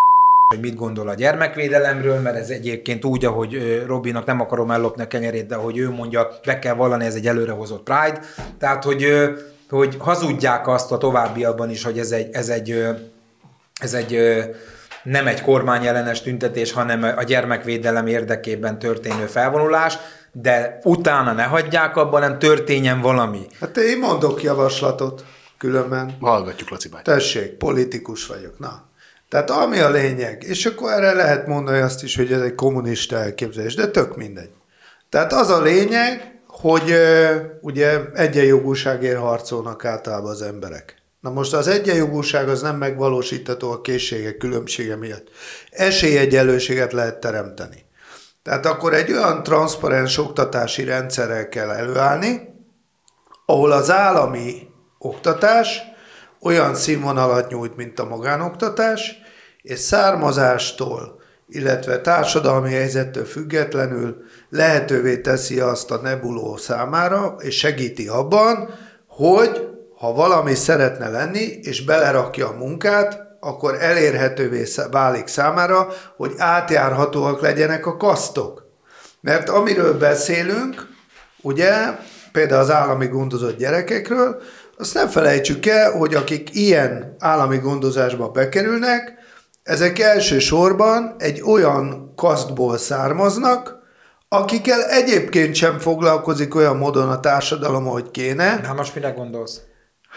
hogy 0.52 0.60
mit 0.60 0.76
gondol 0.76 1.08
a 1.08 1.14
gyermekvédelemről, 1.14 2.20
mert 2.20 2.36
ez 2.36 2.48
egyébként 2.48 3.04
úgy, 3.04 3.24
ahogy 3.24 3.82
Robinak 3.86 4.26
nem 4.26 4.40
akarom 4.40 4.70
ellopni 4.70 5.02
a 5.02 5.06
kenyerét, 5.06 5.46
de 5.46 5.54
ahogy 5.54 5.78
ő 5.78 5.90
mondja, 5.90 6.28
be 6.46 6.58
kell 6.58 6.74
vallani, 6.74 7.04
ez 7.04 7.14
egy 7.14 7.26
előrehozott 7.26 7.82
Pride. 7.82 8.20
Tehát, 8.58 8.84
hogy, 8.84 9.06
hogy 9.68 9.96
hazudják 9.98 10.68
azt 10.68 10.92
a 10.92 10.98
továbbiakban 10.98 11.70
is, 11.70 11.84
hogy 11.84 11.98
ez 11.98 12.10
egy, 12.10 12.28
ez 12.32 12.48
egy, 12.48 12.86
ez 13.80 13.94
egy 13.94 14.18
nem 15.02 15.26
egy 15.26 15.42
kormányellenes 15.42 16.22
tüntetés, 16.22 16.72
hanem 16.72 17.02
a 17.16 17.22
gyermekvédelem 17.22 18.06
érdekében 18.06 18.78
történő 18.78 19.26
felvonulás, 19.26 19.98
de 20.32 20.78
utána 20.82 21.32
ne 21.32 21.42
hagyják 21.42 21.96
abban, 21.96 22.20
nem 22.20 22.38
történjen 22.38 23.00
valami. 23.00 23.46
Hát 23.60 23.76
én 23.76 23.98
mondok 23.98 24.42
javaslatot, 24.42 25.24
különben. 25.58 26.16
Hallgatjuk, 26.20 26.70
Laci 26.70 26.88
báty. 26.88 27.04
Tessék, 27.04 27.50
politikus 27.50 28.26
vagyok, 28.26 28.58
na. 28.58 28.90
Tehát 29.32 29.50
ami 29.50 29.78
a 29.78 29.90
lényeg, 29.90 30.42
és 30.42 30.66
akkor 30.66 30.92
erre 30.92 31.12
lehet 31.12 31.46
mondani 31.46 31.80
azt 31.80 32.02
is, 32.02 32.16
hogy 32.16 32.32
ez 32.32 32.40
egy 32.40 32.54
kommunista 32.54 33.16
elképzelés, 33.16 33.74
de 33.74 33.86
tök 33.86 34.16
mindegy. 34.16 34.50
Tehát 35.08 35.32
az 35.32 35.50
a 35.50 35.62
lényeg, 35.62 36.40
hogy 36.46 36.94
ugye 37.60 38.00
egyenjogúságért 38.14 39.18
harcolnak 39.18 39.84
általában 39.84 40.30
az 40.30 40.42
emberek. 40.42 40.96
Na 41.20 41.30
most 41.30 41.52
az 41.52 41.66
egyenjogúság 41.68 42.48
az 42.48 42.62
nem 42.62 42.76
megvalósítható 42.76 43.70
a 43.70 43.80
készségek 43.80 44.36
különbsége 44.36 44.96
miatt. 44.96 45.28
Esélyegyenlőséget 45.70 46.92
lehet 46.92 47.20
teremteni. 47.20 47.84
Tehát 48.42 48.66
akkor 48.66 48.94
egy 48.94 49.12
olyan 49.12 49.42
transzparens 49.42 50.18
oktatási 50.18 50.84
rendszerrel 50.84 51.48
kell 51.48 51.70
előállni, 51.70 52.54
ahol 53.46 53.72
az 53.72 53.90
állami 53.90 54.68
oktatás 54.98 55.82
olyan 56.40 56.74
színvonalat 56.74 57.50
nyújt, 57.50 57.76
mint 57.76 57.98
a 57.98 58.04
magánoktatás, 58.04 59.21
és 59.62 59.78
származástól, 59.78 61.20
illetve 61.48 62.00
társadalmi 62.00 62.70
helyzettől 62.70 63.24
függetlenül 63.24 64.16
lehetővé 64.48 65.18
teszi 65.18 65.60
azt 65.60 65.90
a 65.90 66.00
nebuló 66.00 66.56
számára, 66.56 67.36
és 67.38 67.56
segíti 67.58 68.08
abban, 68.08 68.74
hogy 69.06 69.68
ha 69.98 70.12
valami 70.12 70.54
szeretne 70.54 71.08
lenni, 71.08 71.58
és 71.62 71.84
belerakja 71.84 72.48
a 72.48 72.56
munkát, 72.56 73.20
akkor 73.40 73.76
elérhetővé 73.80 74.64
válik 74.90 75.26
számára, 75.26 75.88
hogy 76.16 76.34
átjárhatóak 76.36 77.40
legyenek 77.40 77.86
a 77.86 77.96
kasztok. 77.96 78.70
Mert 79.20 79.48
amiről 79.48 79.98
beszélünk, 79.98 80.88
ugye, 81.40 81.74
például 82.32 82.60
az 82.60 82.70
állami 82.70 83.06
gondozott 83.06 83.58
gyerekekről, 83.58 84.42
azt 84.78 84.94
nem 84.94 85.08
felejtsük 85.08 85.66
el, 85.66 85.90
hogy 85.90 86.14
akik 86.14 86.54
ilyen 86.54 87.16
állami 87.18 87.58
gondozásba 87.58 88.28
bekerülnek, 88.28 89.21
ezek 89.62 89.98
elsősorban 89.98 91.14
egy 91.18 91.42
olyan 91.46 92.12
kasztból 92.16 92.76
származnak, 92.78 93.80
akikkel 94.28 94.82
egyébként 94.84 95.54
sem 95.54 95.78
foglalkozik 95.78 96.54
olyan 96.54 96.76
módon 96.76 97.08
a 97.10 97.20
társadalom, 97.20 97.86
ahogy 97.86 98.10
kéne. 98.10 98.60
Na 98.62 98.72
most 98.72 98.94
mire 98.94 99.10
gondolsz? 99.10 99.60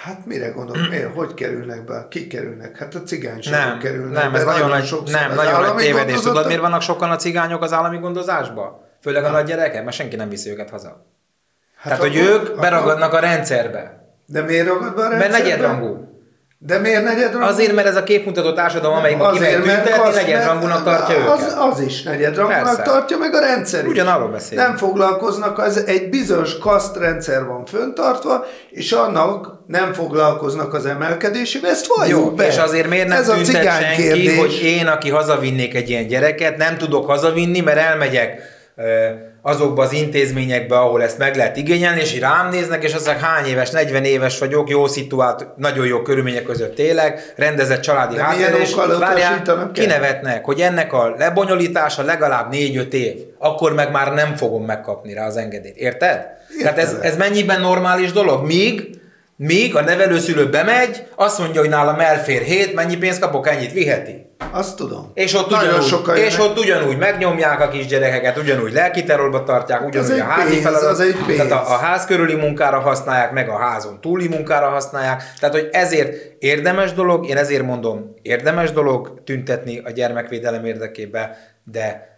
Hát 0.03 0.25
mire 0.25 0.47
gondolok? 0.49 0.89
Miért? 0.89 1.13
Hogy 1.15 1.33
kerülnek 1.33 1.85
be? 1.85 2.05
Ki 2.09 2.27
kerülnek? 2.27 2.77
Hát 2.77 2.95
a 2.95 3.03
cigányságok 3.03 3.69
nem, 3.69 3.79
kerülnek 3.79 4.23
Nem, 4.23 4.31
be. 4.31 4.37
ez 4.37 4.45
nagyon, 4.45 4.69
nagy, 4.69 4.93
nem, 5.11 5.29
Az 5.29 5.35
nagyon 5.35 5.61
nagy 5.61 5.75
tévedés. 5.75 6.19
Tudod, 6.19 6.45
miért 6.45 6.61
vannak 6.61 6.81
sokan 6.81 7.11
a 7.11 7.15
cigányok 7.15 7.61
az 7.63 7.73
állami 7.73 7.97
gondozásba? 7.97 8.83
Főleg 9.01 9.23
a 9.23 9.29
nagy 9.29 9.45
gyerekek, 9.45 9.83
mert 9.83 9.95
senki 9.95 10.15
nem 10.15 10.29
viszi 10.29 10.49
őket 10.49 10.69
haza. 10.69 10.87
Hát 11.75 11.83
Tehát, 11.97 11.99
hogy 11.99 12.17
akkor- 12.17 12.49
ők 12.49 12.59
beragadnak 12.59 13.13
a 13.13 13.19
rendszerbe. 13.19 14.09
De 14.25 14.41
miért 14.41 14.67
ragad 14.67 14.95
be 14.95 15.01
a 15.05 15.07
Mert 15.07 15.21
rendszerbe? 15.21 15.49
negyedrangú. 15.49 16.14
De 16.57 16.77
miért 16.77 17.03
negyedrangú? 17.03 17.45
Azért, 17.45 17.73
mert 17.73 17.87
ez 17.87 17.95
a 17.95 18.03
képmutató 18.03 18.53
társadalom, 18.53 18.97
amelyikben 18.97 19.31
kimegy 19.31 19.47
Azért, 19.53 19.65
mert 19.65 19.83
tüntetni, 19.83 20.07
azt- 20.07 20.15
negyedrangúnak 20.15 20.83
tartja 20.83 21.31
az, 21.31 21.41
őket. 21.41 21.57
Az 21.57 21.79
is 21.79 22.03
negyedrangúnak 22.03 22.63
Persze. 22.63 22.81
tartja, 22.81 23.17
meg 23.17 23.33
a 23.33 23.39
rendszer 23.39 23.83
is. 23.83 23.89
Ugyanarról 23.91 24.27
beszélünk. 24.29 24.67
Nem 24.67 24.77
foglalkoznak, 24.77 25.59
az 25.59 25.83
egy 25.85 26.09
bizonyos 26.09 26.57
kasztrendszer 26.57 27.45
van 27.45 27.65
föntartva, 27.65 28.45
és 28.69 28.91
annak 28.91 29.53
nem 29.67 29.93
foglalkoznak 29.93 30.73
az 30.73 30.85
emelkedésével, 30.85 31.69
ezt 31.71 31.87
valljuk 31.95 32.19
Jó, 32.19 32.31
be. 32.31 32.47
és 32.47 32.57
azért 32.57 32.87
miért 32.89 33.07
nem 33.07 33.17
Ez 33.17 33.29
a 33.29 33.33
tüntet 33.33 33.55
cigány 33.55 33.81
senki, 33.81 34.01
kérdés. 34.01 34.37
hogy 34.37 34.59
én, 34.63 34.87
aki 34.87 35.09
hazavinnék 35.09 35.75
egy 35.75 35.89
ilyen 35.89 36.07
gyereket, 36.07 36.57
nem 36.57 36.77
tudok 36.77 37.05
hazavinni, 37.05 37.59
mert 37.59 37.77
elmegyek 37.77 38.41
azokba 39.47 39.83
az 39.83 39.93
intézményekbe, 39.93 40.77
ahol 40.77 41.03
ezt 41.03 41.17
meg 41.17 41.35
lehet 41.35 41.57
igényelni, 41.57 41.99
és 41.99 42.13
így 42.13 42.19
rám 42.19 42.49
néznek, 42.49 42.83
és 42.83 42.93
azt 42.93 43.05
mondják, 43.05 43.29
hány 43.29 43.45
éves, 43.45 43.69
40 43.69 44.03
éves 44.03 44.39
vagyok, 44.39 44.69
jó 44.69 44.87
szituált, 44.87 45.47
nagyon 45.57 45.85
jó 45.85 46.01
körülmények 46.01 46.43
között 46.43 46.79
élek, 46.79 47.33
rendezett 47.35 47.81
családi 47.81 48.17
háttér, 48.17 48.59
és 48.59 48.75
várjál, 48.99 49.41
kinevetnek, 49.73 50.45
hogy 50.45 50.59
ennek 50.59 50.93
a 50.93 51.15
lebonyolítása 51.17 52.03
legalább 52.03 52.53
4-5 52.53 52.91
év, 52.91 53.15
akkor 53.39 53.73
meg 53.73 53.91
már 53.91 54.13
nem 54.13 54.35
fogom 54.35 54.65
megkapni 54.65 55.13
rá 55.13 55.25
az 55.25 55.37
engedélyt. 55.37 55.77
Érted? 55.77 56.25
Tehát 56.61 56.77
ez, 56.77 56.95
ez 57.01 57.17
mennyiben 57.17 57.61
normális 57.61 58.11
dolog? 58.11 58.45
Míg 58.45 58.99
Míg 59.37 59.75
a 59.75 59.81
nevelőszülő 59.81 60.49
bemegy, 60.49 61.07
azt 61.15 61.39
mondja, 61.39 61.61
hogy 61.61 61.69
nálam 61.69 61.99
elfér 61.99 62.41
hét, 62.41 62.73
mennyi 62.73 62.97
pénzt 62.97 63.19
kapok, 63.19 63.47
ennyit 63.47 63.71
viheti. 63.71 64.25
Azt 64.51 64.75
tudom. 64.75 65.11
És 65.13 65.33
ott, 65.33 65.49
Nagyon 65.49 65.79
ugyanúgy, 65.79 66.17
és 66.17 66.39
ott 66.39 66.59
ugyanúgy 66.59 66.97
megnyomják 66.97 67.61
a 67.61 67.67
kisgyerekeket, 67.67 68.37
ugyanúgy 68.37 68.73
lelkiterrorba 68.73 69.43
tartják, 69.43 69.85
ugyanúgy 69.85 70.19
a 70.19 70.23
házi 70.23 70.49
pénz, 70.49 70.63
feladat, 70.63 70.89
az 70.89 70.99
egy 70.99 71.15
pénz. 71.25 71.37
tehát 71.37 71.51
a, 71.67 71.71
a 71.73 71.77
ház 71.77 72.05
körüli 72.05 72.35
munkára 72.35 72.79
használják, 72.79 73.31
meg 73.31 73.49
a 73.49 73.57
házon 73.57 74.01
túli 74.01 74.27
munkára 74.27 74.69
használják. 74.69 75.23
Tehát, 75.39 75.55
hogy 75.55 75.69
ezért 75.71 76.15
érdemes 76.39 76.93
dolog, 76.93 77.29
én 77.29 77.37
ezért 77.37 77.63
mondom, 77.63 78.13
érdemes 78.21 78.71
dolog 78.71 79.21
tüntetni 79.23 79.81
a 79.83 79.91
gyermekvédelem 79.91 80.65
érdekébe, 80.65 81.37
de 81.63 82.14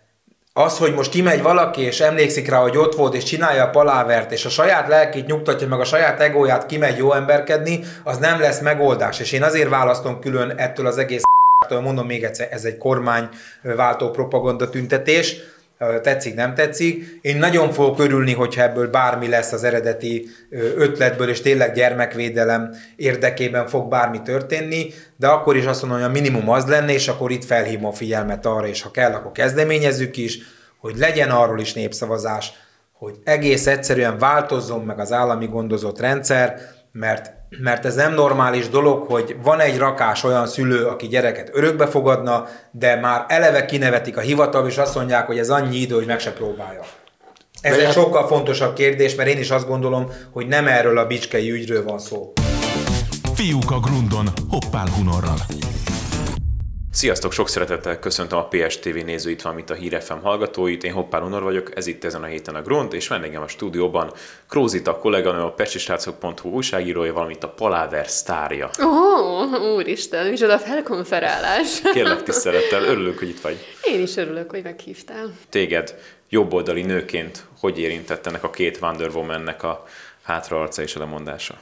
az, 0.57 0.77
hogy 0.77 0.93
most 0.93 1.11
kimegy 1.11 1.41
valaki, 1.41 1.81
és 1.81 1.99
emlékszik 1.99 2.49
rá, 2.49 2.57
hogy 2.57 2.77
ott 2.77 2.95
volt, 2.95 3.13
és 3.13 3.23
csinálja 3.23 3.63
a 3.63 3.69
palávert, 3.69 4.31
és 4.31 4.45
a 4.45 4.49
saját 4.49 4.87
lelkét 4.87 5.25
nyugtatja, 5.25 5.67
meg 5.67 5.79
a 5.79 5.83
saját 5.83 6.21
egóját 6.21 6.65
kimegy 6.65 6.97
jó 6.97 7.13
emberkedni, 7.13 7.83
az 8.03 8.17
nem 8.17 8.39
lesz 8.39 8.59
megoldás. 8.59 9.19
És 9.19 9.31
én 9.31 9.43
azért 9.43 9.69
választom 9.69 10.19
külön 10.19 10.49
ettől 10.49 10.87
az 10.87 10.97
egész 10.97 11.21
mondom 11.69 12.05
még 12.05 12.23
egyszer, 12.23 12.47
ez 12.51 12.63
egy 12.63 12.77
kormányváltó 12.77 14.09
propaganda 14.09 14.69
tüntetés, 14.69 15.35
tetszik, 16.01 16.35
nem 16.35 16.53
tetszik. 16.53 17.19
Én 17.21 17.37
nagyon 17.37 17.71
fogok 17.71 17.99
örülni, 17.99 18.33
hogyha 18.33 18.61
ebből 18.61 18.89
bármi 18.89 19.27
lesz 19.27 19.51
az 19.51 19.63
eredeti 19.63 20.27
ötletből, 20.75 21.29
és 21.29 21.41
tényleg 21.41 21.73
gyermekvédelem 21.73 22.75
érdekében 22.95 23.67
fog 23.67 23.89
bármi 23.89 24.21
történni, 24.21 24.93
de 25.15 25.27
akkor 25.27 25.55
is 25.55 25.65
azt 25.65 25.81
mondom, 25.81 25.99
hogy 25.99 26.09
a 26.09 26.11
minimum 26.11 26.49
az 26.49 26.65
lenne, 26.65 26.93
és 26.93 27.07
akkor 27.07 27.31
itt 27.31 27.45
felhívom 27.45 27.85
a 27.85 27.91
figyelmet 27.91 28.45
arra, 28.45 28.67
és 28.67 28.81
ha 28.81 28.91
kell, 28.91 29.13
akkor 29.13 29.31
kezdeményezzük 29.31 30.17
is, 30.17 30.39
hogy 30.79 30.97
legyen 30.97 31.29
arról 31.29 31.59
is 31.59 31.73
népszavazás, 31.73 32.51
hogy 32.93 33.15
egész 33.23 33.67
egyszerűen 33.67 34.17
változzon 34.17 34.85
meg 34.85 34.99
az 34.99 35.11
állami 35.11 35.45
gondozott 35.45 35.99
rendszer, 35.99 36.75
mert, 36.99 37.31
mert 37.59 37.85
ez 37.85 37.95
nem 37.95 38.13
normális 38.13 38.69
dolog, 38.69 39.03
hogy 39.07 39.35
van 39.43 39.59
egy 39.59 39.77
rakás 39.77 40.23
olyan 40.23 40.47
szülő, 40.47 40.85
aki 40.85 41.07
gyereket 41.07 41.49
örökbe 41.53 41.87
fogadna, 41.87 42.45
de 42.71 42.95
már 42.95 43.25
eleve 43.27 43.65
kinevetik 43.65 44.17
a 44.17 44.21
hivatal, 44.21 44.67
és 44.67 44.77
azt 44.77 44.95
mondják, 44.95 45.25
hogy 45.25 45.39
ez 45.39 45.49
annyi 45.49 45.75
idő, 45.75 45.95
hogy 45.95 46.05
meg 46.05 46.19
se 46.19 46.31
próbálja. 46.33 46.81
Ez 47.61 47.71
De 47.71 47.79
egy 47.79 47.85
hát- 47.85 47.93
sokkal 47.93 48.27
fontosabb 48.27 48.73
kérdés, 48.73 49.15
mert 49.15 49.29
én 49.29 49.37
is 49.39 49.49
azt 49.51 49.67
gondolom, 49.67 50.11
hogy 50.31 50.47
nem 50.47 50.67
erről 50.67 50.97
a 50.97 51.05
bicskei 51.05 51.51
ügyről 51.51 51.83
van 51.83 51.99
szó. 51.99 52.33
Fiúk 53.33 53.71
a 53.71 53.79
grundon, 53.79 54.27
hoppál 54.49 54.87
hunorral. 54.97 55.37
Sziasztok, 56.97 57.31
sok 57.31 57.49
szeretettel 57.49 57.99
köszöntöm 57.99 58.37
a 58.37 58.47
PSTV 58.47 58.95
nézőit, 59.05 59.47
itt 59.57 59.69
a 59.69 59.73
Hír 59.73 60.01
FM 60.01 60.17
hallgatóit. 60.21 60.83
Én 60.83 60.91
Hoppár 60.91 61.21
Unor 61.21 61.43
vagyok, 61.43 61.75
ez 61.75 61.87
itt 61.87 62.03
ezen 62.03 62.23
a 62.23 62.25
héten 62.25 62.55
a 62.55 62.61
Gront, 62.61 62.93
és 62.93 63.07
vendégem 63.07 63.41
a 63.41 63.47
stúdióban 63.47 64.13
Krózita 64.49 64.97
kolléganő, 64.97 65.41
a 65.41 65.51
pestisrácok.hu 65.51 66.49
újságírója, 66.49 67.13
valamint 67.13 67.43
a 67.43 67.49
Paláver 67.49 68.07
sztárja. 68.07 68.69
Ó, 68.83 69.75
úristen, 69.75 70.27
micsoda 70.27 70.59
felkonferálás. 70.59 71.81
Kérlek 71.93 72.23
tisztelettel, 72.23 72.83
örülök, 72.83 73.19
hogy 73.19 73.29
itt 73.29 73.41
vagy. 73.41 73.57
Én 73.83 74.01
is 74.01 74.15
örülök, 74.15 74.49
hogy 74.49 74.63
meghívtál. 74.63 75.33
Téged 75.49 75.95
jobboldali 76.29 76.81
nőként 76.81 77.45
hogy 77.59 77.79
érintett 77.79 78.27
ennek 78.27 78.43
a 78.43 78.49
két 78.49 78.79
Wonder 78.81 79.09
Woman-nek 79.09 79.63
a 79.63 79.85
hátraarca 80.23 80.81
és 80.81 80.95
a 80.95 80.99
lemondása? 80.99 81.57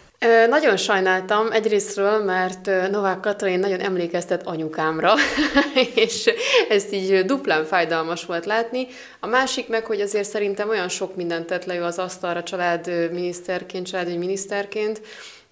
Nagyon 0.50 0.78
sajnáltam 0.78 1.52
egyrésztről, 1.52 2.24
mert 2.24 2.90
Novák 2.92 3.20
Katalin 3.20 3.60
nagyon 3.60 3.80
emlékeztet 3.80 4.48
anyukámra, 4.48 5.14
és 6.06 6.30
ezt 6.70 6.94
így 6.94 7.26
duplán 7.26 7.66
fájdalmas 7.66 8.26
volt 8.26 8.46
látni. 8.46 8.88
A 9.20 9.28
másik 9.28 9.68
meg, 9.68 9.86
hogy 9.86 10.02
azért 10.02 10.30
szerintem 10.30 10.70
olyan 10.70 10.90
sok 10.90 11.16
mindent 11.16 11.46
tett 11.46 11.66
le 11.66 11.86
az 11.86 11.98
asztalra 11.98 12.44
családminiszterként, 12.44 13.88
családügyi 13.88 14.18
miniszterként, 14.18 15.02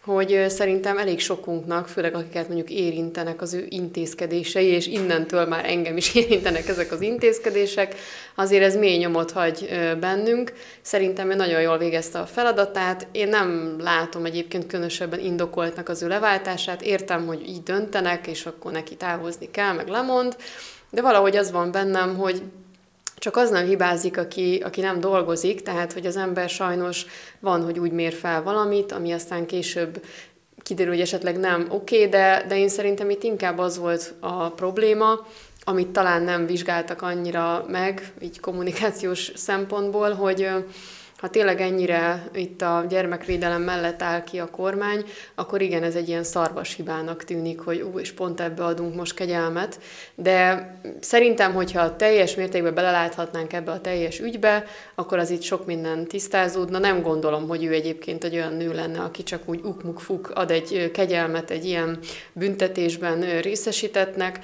hogy 0.06 0.46
szerintem 0.48 0.98
elég 0.98 1.20
sokunknak, 1.20 1.88
főleg 1.88 2.16
akiket 2.16 2.48
mondjuk 2.48 2.70
érintenek 2.70 3.42
az 3.42 3.54
ő 3.54 3.66
intézkedései, 3.70 4.66
és 4.66 4.88
innentől 4.88 5.46
már 5.46 5.66
engem 5.66 5.98
is 5.98 6.16
érintenek 6.24 6.68
ezek 6.68 6.92
az 6.92 7.02
intézkedések, 7.02 7.96
azért 8.36 8.64
ez 8.64 8.76
mély 8.76 8.98
nyomot 8.98 9.32
hagy 9.32 9.70
bennünk. 10.00 10.54
Szerintem 10.82 11.32
ő 11.32 11.36
nagyon 11.36 11.62
jól 11.62 11.78
végezte 11.78 12.20
a 12.20 12.26
feladatát. 12.26 13.08
Én 13.12 13.28
nem 13.28 13.76
látom 13.80 14.26
egyébként 14.26 14.68
különösebben 14.68 15.20
indokoltnak 15.20 15.90
az 15.90 16.02
ő 16.02 16.08
leváltását. 16.08 16.82
Értem, 16.82 17.26
hogy 17.26 17.48
így 17.48 17.64
döntenek, 17.64 18.28
és 18.28 18.46
akkor 18.46 18.72
neki 18.72 18.96
távozni 18.96 19.52
kell, 19.52 19.74
meg 19.74 19.88
lemond, 19.88 20.36
de 20.90 21.02
valahogy 21.02 21.36
az 21.36 21.52
van 21.52 21.72
bennem, 21.72 22.18
hogy 22.18 22.42
csak 23.24 23.38
az 23.38 23.50
nem 23.50 23.66
hibázik, 23.66 24.18
aki, 24.18 24.62
aki 24.66 24.82
nem 24.82 25.00
dolgozik, 25.00 25.62
tehát 25.62 25.94
hogy 25.94 26.06
az 26.06 26.18
ember 26.18 26.50
sajnos 26.50 27.06
van, 27.40 27.64
hogy 27.64 27.80
úgy 27.80 27.92
mér 27.92 28.14
fel 28.14 28.44
valamit, 28.44 28.92
ami 28.92 29.12
aztán 29.12 29.46
később 29.46 30.06
kiderül, 30.64 30.92
hogy 30.92 31.02
esetleg 31.02 31.40
nem 31.40 31.68
oké, 31.70 31.96
okay, 31.96 32.10
de, 32.10 32.46
de 32.48 32.58
én 32.58 32.70
szerintem 32.70 33.10
itt 33.10 33.24
inkább 33.24 33.58
az 33.58 33.78
volt 33.78 34.14
a 34.20 34.50
probléma, 34.50 35.26
amit 35.64 35.88
talán 35.88 36.22
nem 36.22 36.46
vizsgáltak 36.46 37.02
annyira 37.02 37.66
meg, 37.68 38.14
így 38.22 38.40
kommunikációs 38.40 39.32
szempontból, 39.36 40.14
hogy 40.14 40.50
ha 41.24 41.30
tényleg 41.30 41.62
ennyire 41.62 42.30
itt 42.34 42.62
a 42.62 42.86
gyermekvédelem 42.90 43.62
mellett 43.62 44.02
áll 44.02 44.24
ki 44.24 44.40
a 44.40 44.50
kormány, 44.50 45.04
akkor 45.36 45.62
igen, 45.62 45.84
ez 45.84 45.96
egy 45.96 46.08
ilyen 46.08 46.24
szarvas 46.24 46.76
hibának 46.76 47.24
tűnik, 47.24 47.60
hogy 47.60 47.82
ú, 47.82 48.00
és 48.00 48.12
pont 48.12 48.42
ebbe 48.42 48.64
adunk 48.64 48.96
most 48.96 49.14
kegyelmet. 49.14 49.80
De 50.16 50.68
szerintem, 51.00 51.54
hogyha 51.54 51.96
teljes 51.96 52.36
mértékben 52.36 52.74
beleláthatnánk 52.74 53.54
ebbe 53.54 53.72
a 53.72 53.82
teljes 53.82 54.20
ügybe, 54.20 54.66
akkor 54.96 55.18
az 55.18 55.30
itt 55.30 55.42
sok 55.42 55.66
minden 55.66 56.08
tisztázódna. 56.08 56.80
Nem 56.80 57.02
gondolom, 57.02 57.48
hogy 57.48 57.64
ő 57.64 57.74
egyébként 57.74 58.24
egy 58.24 58.36
olyan 58.36 58.54
nő 58.54 58.74
lenne, 58.74 59.00
aki 59.00 59.24
csak 59.24 59.42
úgy 59.46 59.60
ukmuk-fuk 59.64 60.32
ad 60.36 60.52
egy 60.52 60.92
kegyelmet 60.94 61.50
egy 61.50 61.66
ilyen 61.66 62.00
büntetésben 62.34 63.42
részesítetnek. 63.42 64.40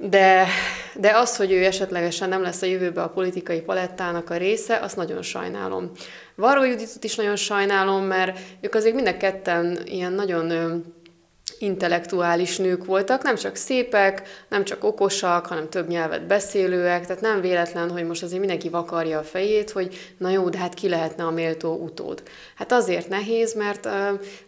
De, 0.00 0.46
de 0.94 1.16
az, 1.16 1.36
hogy 1.36 1.52
ő 1.52 1.64
esetlegesen 1.64 2.28
nem 2.28 2.42
lesz 2.42 2.62
a 2.62 2.66
jövőben 2.66 3.04
a 3.04 3.08
politikai 3.08 3.60
palettának 3.60 4.30
a 4.30 4.36
része, 4.36 4.76
azt 4.76 4.96
nagyon 4.96 5.22
sajnálom. 5.22 5.90
Varó 6.34 6.64
Juditot 6.64 7.04
is 7.04 7.14
nagyon 7.14 7.36
sajnálom, 7.36 8.04
mert 8.04 8.38
ők 8.60 8.74
azért 8.74 8.94
mind 8.94 9.06
a 9.06 9.16
ketten 9.16 9.78
ilyen 9.84 10.12
nagyon 10.12 10.84
intellektuális 11.58 12.56
nők 12.56 12.84
voltak, 12.84 13.22
nem 13.22 13.36
csak 13.36 13.56
szépek, 13.56 14.22
nem 14.48 14.64
csak 14.64 14.84
okosak, 14.84 15.46
hanem 15.46 15.68
több 15.68 15.88
nyelvet 15.88 16.26
beszélőek, 16.26 17.06
tehát 17.06 17.22
nem 17.22 17.40
véletlen, 17.40 17.90
hogy 17.90 18.06
most 18.06 18.22
azért 18.22 18.40
mindenki 18.40 18.68
vakarja 18.68 19.18
a 19.18 19.22
fejét, 19.22 19.70
hogy 19.70 20.14
na 20.18 20.30
jó, 20.30 20.48
de 20.48 20.58
hát 20.58 20.74
ki 20.74 20.88
lehetne 20.88 21.24
a 21.24 21.30
méltó 21.30 21.74
utód. 21.74 22.22
Hát 22.54 22.72
azért 22.72 23.08
nehéz, 23.08 23.54
mert 23.54 23.88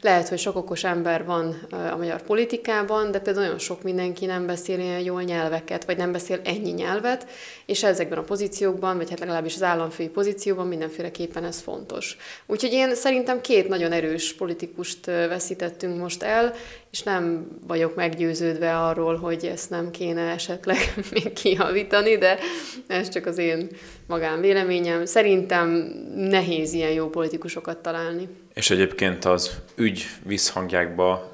lehet, 0.00 0.28
hogy 0.28 0.38
sok 0.38 0.56
okos 0.56 0.84
ember 0.84 1.24
van 1.24 1.60
uh, 1.72 1.92
a 1.92 1.96
magyar 1.96 2.22
politikában, 2.22 3.10
de 3.10 3.18
például 3.18 3.44
nagyon 3.44 3.60
sok 3.60 3.82
mindenki 3.82 4.26
nem 4.26 4.46
beszél 4.46 4.78
ilyen 4.78 5.00
jól 5.00 5.22
nyelveket, 5.22 5.84
vagy 5.84 5.96
nem 5.96 6.12
beszél 6.12 6.40
ennyi 6.44 6.70
nyelvet, 6.70 7.26
és 7.66 7.82
ezekben 7.82 8.18
a 8.18 8.22
pozíciókban, 8.22 8.96
vagy 8.96 9.10
hát 9.10 9.18
legalábbis 9.18 9.54
az 9.54 9.62
államfői 9.62 10.08
pozícióban 10.08 10.66
mindenféleképpen 10.66 11.44
ez 11.44 11.60
fontos. 11.60 12.16
Úgyhogy 12.46 12.72
én 12.72 12.94
szerintem 12.94 13.40
két 13.40 13.68
nagyon 13.68 13.92
erős 13.92 14.34
politikust 14.34 15.06
veszítettünk 15.06 15.98
most 15.98 16.22
el, 16.22 16.54
és 16.90 17.02
nem 17.02 17.46
vagyok 17.66 17.94
meggyőződve 17.94 18.78
arról, 18.78 19.16
hogy 19.16 19.44
ezt 19.44 19.70
nem 19.70 19.90
kéne 19.90 20.20
esetleg 20.20 20.76
még 21.12 21.32
kijavítani, 21.32 22.16
de 22.16 22.38
ez 22.86 23.08
csak 23.08 23.26
az 23.26 23.38
én 23.38 23.68
magánvéleményem. 24.06 25.04
Szerintem 25.04 25.68
nehéz 26.14 26.72
ilyen 26.72 26.90
jó 26.90 27.08
politikusokat 27.08 27.78
találni. 27.78 28.28
És 28.54 28.70
egyébként 28.70 29.24
az 29.24 29.60
ügy 29.76 30.06
visszhangjákba 30.26 31.32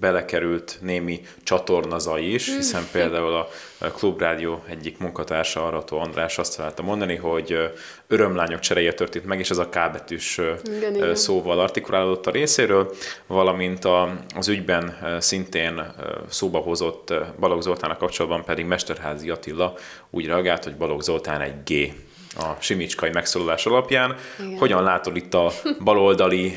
belekerült 0.00 0.78
némi 0.80 1.20
csatornazai 1.42 2.34
is, 2.34 2.46
hiszen 2.56 2.82
például 2.92 3.34
a 3.34 3.48
Klubrádió 3.88 4.62
egyik 4.68 4.98
munkatársa, 4.98 5.66
Arató 5.66 5.98
András 5.98 6.38
azt 6.38 6.56
találta 6.56 6.82
mondani, 6.82 7.16
hogy 7.16 7.72
örömlányok 8.06 8.60
cseréje 8.60 8.92
történt 8.92 9.24
meg, 9.24 9.38
és 9.38 9.50
ez 9.50 9.58
a 9.58 9.68
K 9.68 9.74
betűs 9.74 10.38
ö, 10.38 10.52
Igen, 10.76 11.14
szóval 11.14 11.60
artikulálódott 11.60 12.26
a 12.26 12.30
részéről, 12.30 12.94
valamint 13.26 13.84
a, 13.84 14.16
az 14.36 14.48
ügyben 14.48 14.98
szintén 15.18 15.94
szóba 16.28 16.58
hozott 16.58 17.14
Balogh 17.38 17.62
Zoltának 17.62 17.98
kapcsolatban 17.98 18.44
pedig 18.44 18.64
Mesterházi 18.64 19.30
Attila 19.30 19.74
úgy 20.10 20.26
reagált, 20.26 20.64
hogy 20.64 20.76
Balogh 20.76 21.02
Zoltán 21.02 21.40
egy 21.40 21.62
G 21.64 21.92
a 22.36 22.56
Simicskai 22.58 23.10
megszólalás 23.10 23.66
alapján. 23.66 24.14
Igen. 24.38 24.58
Hogyan 24.58 24.82
látod 24.82 25.16
itt 25.16 25.34
a 25.34 25.52
baloldali, 25.84 26.54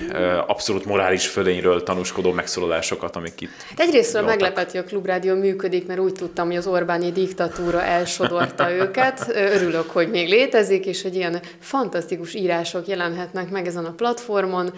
abszolút 0.47 0.85
morális 0.85 1.27
fölényről 1.27 1.83
tanúskodó 1.83 2.31
megszólalásokat, 2.31 3.15
amik 3.15 3.41
itt 3.41 3.49
Hát 3.69 3.79
egyrésztről 3.79 4.21
voltak? 4.21 4.39
meglepett, 4.39 4.71
hogy 4.71 4.79
a 4.79 4.83
Klubrádió 4.83 5.35
működik, 5.35 5.87
mert 5.87 5.99
úgy 5.99 6.13
tudtam, 6.13 6.47
hogy 6.47 6.55
az 6.55 6.67
Orbáni 6.67 7.11
diktatúra 7.11 7.83
elsodorta 7.83 8.71
őket. 8.81 9.31
Örülök, 9.33 9.89
hogy 9.89 10.09
még 10.09 10.29
létezik, 10.29 10.85
és 10.85 11.01
hogy 11.01 11.15
ilyen 11.15 11.41
fantasztikus 11.59 12.33
írások 12.33 12.87
jelenhetnek 12.87 13.49
meg 13.49 13.67
ezen 13.67 13.85
a 13.85 13.91
platformon. 13.91 14.73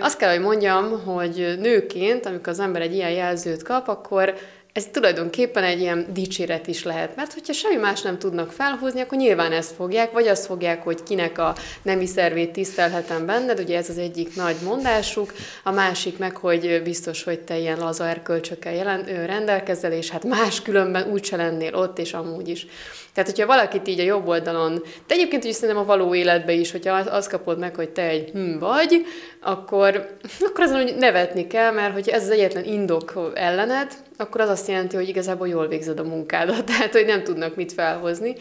Azt 0.00 0.18
kell, 0.18 0.30
hogy 0.30 0.44
mondjam, 0.44 1.04
hogy 1.04 1.56
nőként, 1.60 2.26
amikor 2.26 2.48
az 2.48 2.60
ember 2.60 2.82
egy 2.82 2.94
ilyen 2.94 3.10
jelzőt 3.10 3.62
kap, 3.62 3.88
akkor 3.88 4.34
ez 4.72 4.86
tulajdonképpen 4.92 5.64
egy 5.64 5.80
ilyen 5.80 6.06
dicséret 6.12 6.66
is 6.66 6.84
lehet, 6.84 7.16
mert 7.16 7.32
hogyha 7.32 7.52
semmi 7.52 7.76
más 7.76 8.02
nem 8.02 8.18
tudnak 8.18 8.52
felhozni, 8.52 9.00
akkor 9.00 9.18
nyilván 9.18 9.52
ezt 9.52 9.74
fogják, 9.74 10.12
vagy 10.12 10.26
azt 10.26 10.46
fogják, 10.46 10.82
hogy 10.82 11.02
kinek 11.02 11.38
a 11.38 11.54
nemi 11.82 12.06
szervét 12.06 12.52
tisztelhetem 12.52 13.26
benned, 13.26 13.60
ugye 13.60 13.76
ez 13.76 13.88
az 13.88 13.98
egyik 13.98 14.36
nagy 14.36 14.56
mondásuk, 14.64 15.32
a 15.64 15.70
másik 15.70 16.18
meg, 16.18 16.36
hogy 16.36 16.80
biztos, 16.84 17.22
hogy 17.22 17.40
te 17.40 17.58
ilyen 17.58 17.78
laza 17.78 18.08
erkölcsökkel 18.08 18.74
jelen, 18.74 19.26
rendelkezel, 19.26 19.92
és 19.92 20.10
hát 20.10 20.24
más 20.24 20.62
különben 20.62 21.10
úgyse 21.10 21.36
lennél 21.36 21.74
ott, 21.74 21.98
és 21.98 22.12
amúgy 22.12 22.48
is. 22.48 22.66
Tehát, 23.14 23.30
hogyha 23.30 23.46
valakit 23.46 23.88
így 23.88 24.00
a 24.00 24.04
jobb 24.04 24.26
oldalon, 24.26 24.74
de 25.06 25.14
egyébként 25.14 25.44
is 25.44 25.54
szerintem 25.54 25.82
a 25.82 25.86
való 25.86 26.14
életben 26.14 26.58
is, 26.58 26.70
hogyha 26.70 26.94
azt 26.94 27.30
kapod 27.30 27.58
meg, 27.58 27.74
hogy 27.74 27.90
te 27.90 28.02
egy 28.02 28.30
hm 28.30 28.58
vagy, 28.58 29.06
akkor, 29.40 30.16
akkor 30.40 30.64
azon 30.64 30.82
hogy 30.82 30.94
nevetni 30.98 31.46
kell, 31.46 31.72
mert 31.72 31.92
hogyha 31.92 32.12
ez 32.12 32.22
az 32.22 32.30
egyetlen 32.30 32.64
indok 32.64 33.32
ellened, 33.34 33.92
akkor 34.22 34.40
az 34.40 34.48
azt 34.48 34.68
jelenti, 34.68 34.96
hogy 34.96 35.08
igazából 35.08 35.48
jól 35.48 35.68
végzed 35.68 35.98
a 35.98 36.04
munkádat, 36.04 36.64
tehát 36.70 36.92
hogy 36.92 37.06
nem 37.06 37.22
tudnak 37.22 37.56
mit 37.56 37.72
felhozni. 37.72 38.34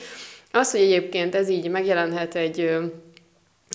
Az, 0.51 0.71
hogy 0.71 0.81
egyébként 0.81 1.35
ez 1.35 1.49
így 1.49 1.69
megjelenhet 1.69 2.35
egy 2.35 2.79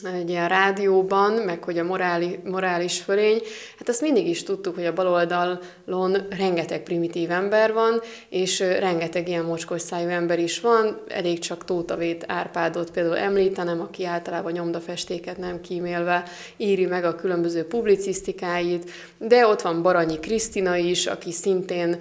egy 0.05 0.29
ilyen 0.29 0.49
rádióban, 0.49 1.33
meg 1.33 1.65
hogy 1.65 1.79
a 1.79 1.85
moráli, 1.85 2.39
morális 2.45 3.01
fölény, 3.01 3.41
hát 3.79 3.89
azt 3.89 4.01
mindig 4.01 4.29
is 4.29 4.43
tudtuk, 4.43 4.75
hogy 4.75 4.85
a 4.85 4.93
baloldalon 4.93 6.17
rengeteg 6.39 6.83
primitív 6.83 7.31
ember 7.31 7.73
van, 7.73 8.01
és 8.29 8.61
rengeteg 8.61 9.29
ilyen 9.29 9.45
mocskos 9.45 9.81
szájú 9.81 10.09
ember 10.09 10.39
is 10.39 10.61
van, 10.61 11.01
elég 11.09 11.39
csak 11.39 11.65
Tótavét 11.65 12.25
Árpádot 12.29 12.91
például 12.91 13.17
említenem, 13.17 13.81
aki 13.81 14.05
általában 14.05 14.53
nyomdafestéket 14.53 15.37
nem 15.37 15.61
kímélve 15.61 16.25
íri 16.57 16.87
meg 16.87 17.05
a 17.05 17.15
különböző 17.15 17.65
publicisztikáit, 17.65 18.91
de 19.19 19.47
ott 19.47 19.63
van 19.63 19.83
Baranyi 19.83 20.19
Krisztina 20.19 20.77
is, 20.77 21.07
aki 21.07 21.33
szintén 21.33 22.01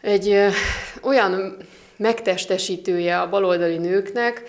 egy 0.00 0.38
olyan 1.02 1.56
megtestesítője 1.96 3.20
a 3.20 3.28
baloldali 3.28 3.78
nőknek, 3.78 4.42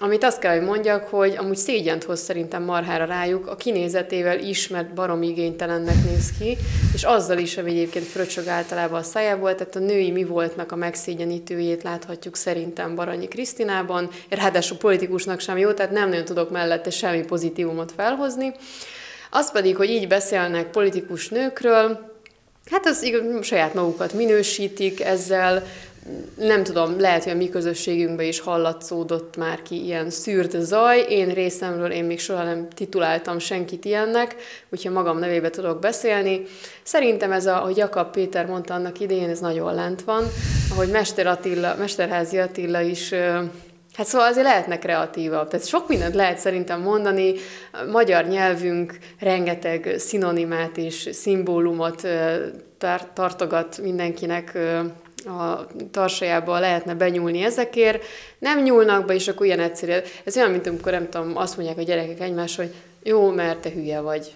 amit 0.00 0.24
azt 0.24 0.38
kell, 0.38 0.56
hogy 0.56 0.66
mondjak, 0.66 1.08
hogy 1.08 1.36
amúgy 1.36 1.56
szégyent 1.56 2.04
hoz 2.04 2.20
szerintem 2.20 2.62
marhára 2.62 3.04
rájuk, 3.04 3.46
a 3.46 3.56
kinézetével 3.56 4.38
is, 4.38 4.68
mert 4.68 4.94
barom 4.94 5.22
igénytelennek 5.22 6.04
néz 6.04 6.32
ki, 6.38 6.56
és 6.94 7.02
azzal 7.02 7.38
is, 7.38 7.56
ami 7.56 7.70
egyébként 7.70 8.04
fröcsög 8.04 8.46
általában 8.46 8.98
a 8.98 9.02
szájából, 9.02 9.54
tehát 9.54 9.76
a 9.76 9.78
női 9.78 10.10
mi 10.10 10.24
voltnak 10.24 10.72
a 10.72 10.76
megszégyenítőjét 10.76 11.82
láthatjuk 11.82 12.36
szerintem 12.36 12.94
Baranyi 12.94 13.28
Krisztinában, 13.28 14.08
ráadásul 14.28 14.76
politikusnak 14.76 15.40
sem 15.40 15.58
jó, 15.58 15.72
tehát 15.72 15.92
nem 15.92 16.08
nagyon 16.08 16.24
tudok 16.24 16.50
mellette 16.50 16.90
semmi 16.90 17.24
pozitívumot 17.24 17.92
felhozni. 17.96 18.52
Az 19.30 19.52
pedig, 19.52 19.76
hogy 19.76 19.90
így 19.90 20.08
beszélnek 20.08 20.70
politikus 20.70 21.28
nőkről, 21.28 22.12
Hát 22.70 22.86
az 22.86 23.02
igaz, 23.02 23.46
saját 23.46 23.74
magukat 23.74 24.12
minősítik 24.12 25.00
ezzel, 25.00 25.66
nem 26.36 26.62
tudom, 26.62 27.00
lehet, 27.00 27.22
hogy 27.24 27.32
a 27.32 27.36
mi 27.36 27.48
közösségünkben 27.48 28.26
is 28.26 28.40
hallatszódott 28.40 29.36
már 29.36 29.62
ki 29.62 29.84
ilyen 29.84 30.10
szűrt 30.10 30.60
zaj. 30.60 31.06
Én 31.08 31.34
részemről 31.34 31.90
én 31.90 32.04
még 32.04 32.20
soha 32.20 32.44
nem 32.44 32.68
tituláltam 32.68 33.38
senkit 33.38 33.84
ilyennek, 33.84 34.36
úgyhogy 34.68 34.92
magam 34.92 35.18
nevébe 35.18 35.50
tudok 35.50 35.78
beszélni. 35.78 36.42
Szerintem 36.82 37.32
ez, 37.32 37.46
a, 37.46 37.60
ahogy 37.60 37.76
Jakab 37.76 38.10
Péter 38.10 38.46
mondta 38.46 38.74
annak 38.74 39.00
idején, 39.00 39.28
ez 39.28 39.40
nagyon 39.40 39.74
lent 39.74 40.02
van. 40.02 40.24
Ahogy 40.72 40.88
Mester 40.88 41.26
Attila, 41.26 41.74
Mesterházi 41.78 42.38
Attila 42.38 42.80
is 42.80 43.14
Hát 43.94 44.06
szóval 44.06 44.26
azért 44.26 44.46
lehetnek 44.46 44.78
kreatívabb. 44.78 45.48
Tehát 45.48 45.66
sok 45.66 45.88
mindent 45.88 46.14
lehet 46.14 46.38
szerintem 46.38 46.80
mondani. 46.80 47.34
A 47.72 47.90
magyar 47.90 48.26
nyelvünk 48.26 48.98
rengeteg 49.20 49.94
szinonimát 49.98 50.76
és 50.76 51.08
szimbólumot 51.12 52.02
tartogat 53.14 53.78
mindenkinek 53.82 54.58
a 55.24 55.66
tarsajába 55.90 56.58
lehetne 56.58 56.94
benyúlni 56.94 57.42
ezekért, 57.42 58.04
nem 58.38 58.62
nyúlnak 58.62 59.04
be, 59.06 59.14
és 59.14 59.28
akkor 59.28 59.46
ilyen 59.46 59.60
egyszerű. 59.60 59.92
Ez 60.24 60.36
olyan, 60.36 60.50
mint 60.50 60.66
amikor 60.66 60.92
nem 60.92 61.08
tudom, 61.08 61.36
azt 61.36 61.56
mondják 61.56 61.78
a 61.78 61.82
gyerekek 61.82 62.20
egymás, 62.20 62.56
hogy 62.56 62.74
jó, 63.02 63.30
mert 63.30 63.58
te 63.58 63.70
hülye 63.70 64.00
vagy. 64.00 64.32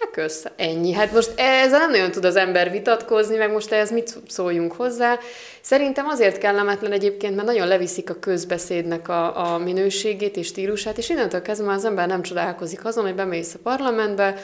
Hát 0.00 0.10
kösz, 0.10 0.44
ennyi. 0.56 0.92
Hát 0.92 1.12
most 1.12 1.32
ezzel 1.36 1.78
nem 1.78 1.90
nagyon 1.90 2.10
tud 2.10 2.24
az 2.24 2.36
ember 2.36 2.70
vitatkozni, 2.70 3.36
meg 3.36 3.52
most 3.52 3.72
ehhez 3.72 3.90
mit 3.90 4.18
szóljunk 4.28 4.72
hozzá. 4.72 5.18
Szerintem 5.60 6.06
azért 6.06 6.38
kellemetlen 6.38 6.92
egyébként, 6.92 7.34
mert 7.34 7.46
nagyon 7.46 7.68
leviszik 7.68 8.10
a 8.10 8.18
közbeszédnek 8.18 9.08
a, 9.08 9.52
a 9.52 9.58
minőségét 9.58 10.36
és 10.36 10.46
stílusát, 10.46 10.98
és 10.98 11.08
innentől 11.08 11.42
kezdve 11.42 11.66
már 11.66 11.76
az 11.76 11.84
ember 11.84 12.06
nem 12.06 12.22
csodálkozik 12.22 12.84
azon, 12.84 13.04
hogy 13.04 13.14
bemész 13.14 13.54
a 13.54 13.58
parlamentbe, 13.62 14.34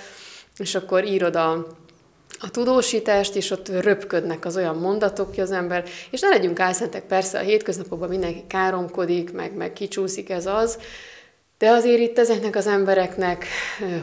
és 0.59 0.75
akkor 0.75 1.05
írod 1.05 1.37
a 1.37 1.67
a 2.39 2.51
tudósítást, 2.51 3.35
és 3.37 3.51
ott 3.51 3.69
röpködnek 3.69 4.45
az 4.45 4.57
olyan 4.57 4.77
mondatok, 4.77 5.29
hogy 5.29 5.41
az 5.41 5.51
ember, 5.51 5.85
és 6.11 6.21
ne 6.21 6.29
legyünk 6.29 6.61
álszentek, 6.61 7.03
persze 7.07 7.39
a 7.39 7.43
hétköznapokban 7.43 8.09
mindenki 8.09 8.45
káromkodik, 8.47 9.33
meg, 9.33 9.55
meg 9.55 9.73
kicsúszik 9.73 10.31
ez 10.31 10.47
az, 10.47 10.79
de 11.61 11.71
azért 11.71 12.01
itt 12.01 12.19
ezeknek 12.19 12.57
az 12.57 12.67
embereknek, 12.67 13.47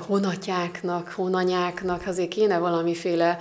honatjáknak, 0.08 1.12
honanyáknak 1.12 2.04
azért 2.08 2.30
kéne 2.30 2.58
valamiféle 2.58 3.39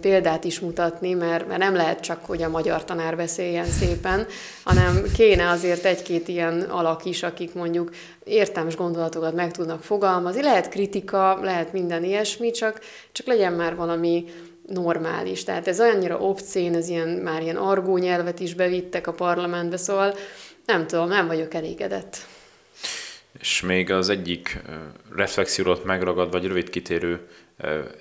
példát 0.00 0.44
is 0.44 0.60
mutatni, 0.60 1.12
mert, 1.12 1.48
mert 1.48 1.60
nem 1.60 1.74
lehet 1.74 2.00
csak, 2.00 2.24
hogy 2.24 2.42
a 2.42 2.48
magyar 2.48 2.84
tanár 2.84 3.16
beszéljen 3.16 3.66
szépen, 3.66 4.26
hanem 4.64 5.02
kéne 5.16 5.48
azért 5.48 5.84
egy-két 5.84 6.28
ilyen 6.28 6.60
alak 6.60 7.04
is, 7.04 7.22
akik 7.22 7.54
mondjuk 7.54 7.90
értelmes 8.24 8.76
gondolatokat 8.76 9.34
meg 9.34 9.50
tudnak 9.50 9.82
fogalmazni. 9.82 10.42
Lehet 10.42 10.68
kritika, 10.68 11.38
lehet 11.42 11.72
minden 11.72 12.04
ilyesmi, 12.04 12.50
csak, 12.50 12.80
csak 13.12 13.26
legyen 13.26 13.52
már 13.52 13.76
valami 13.76 14.24
normális. 14.66 15.44
Tehát 15.44 15.68
ez 15.68 15.80
annyira 15.80 16.18
obszén, 16.18 16.74
ez 16.74 16.88
ilyen, 16.88 17.08
már 17.08 17.42
ilyen 17.42 17.56
argó 17.56 17.96
nyelvet 17.96 18.40
is 18.40 18.54
bevittek 18.54 19.06
a 19.06 19.12
parlamentbe, 19.12 19.76
szóval 19.76 20.14
nem 20.66 20.86
tudom, 20.86 21.08
nem 21.08 21.26
vagyok 21.26 21.54
elégedett. 21.54 22.16
És 23.38 23.60
még 23.60 23.90
az 23.90 24.08
egyik 24.08 24.62
reflexiót 25.14 25.84
megragad, 25.84 26.30
vagy 26.30 26.46
rövid 26.46 26.70
kitérő 26.70 27.28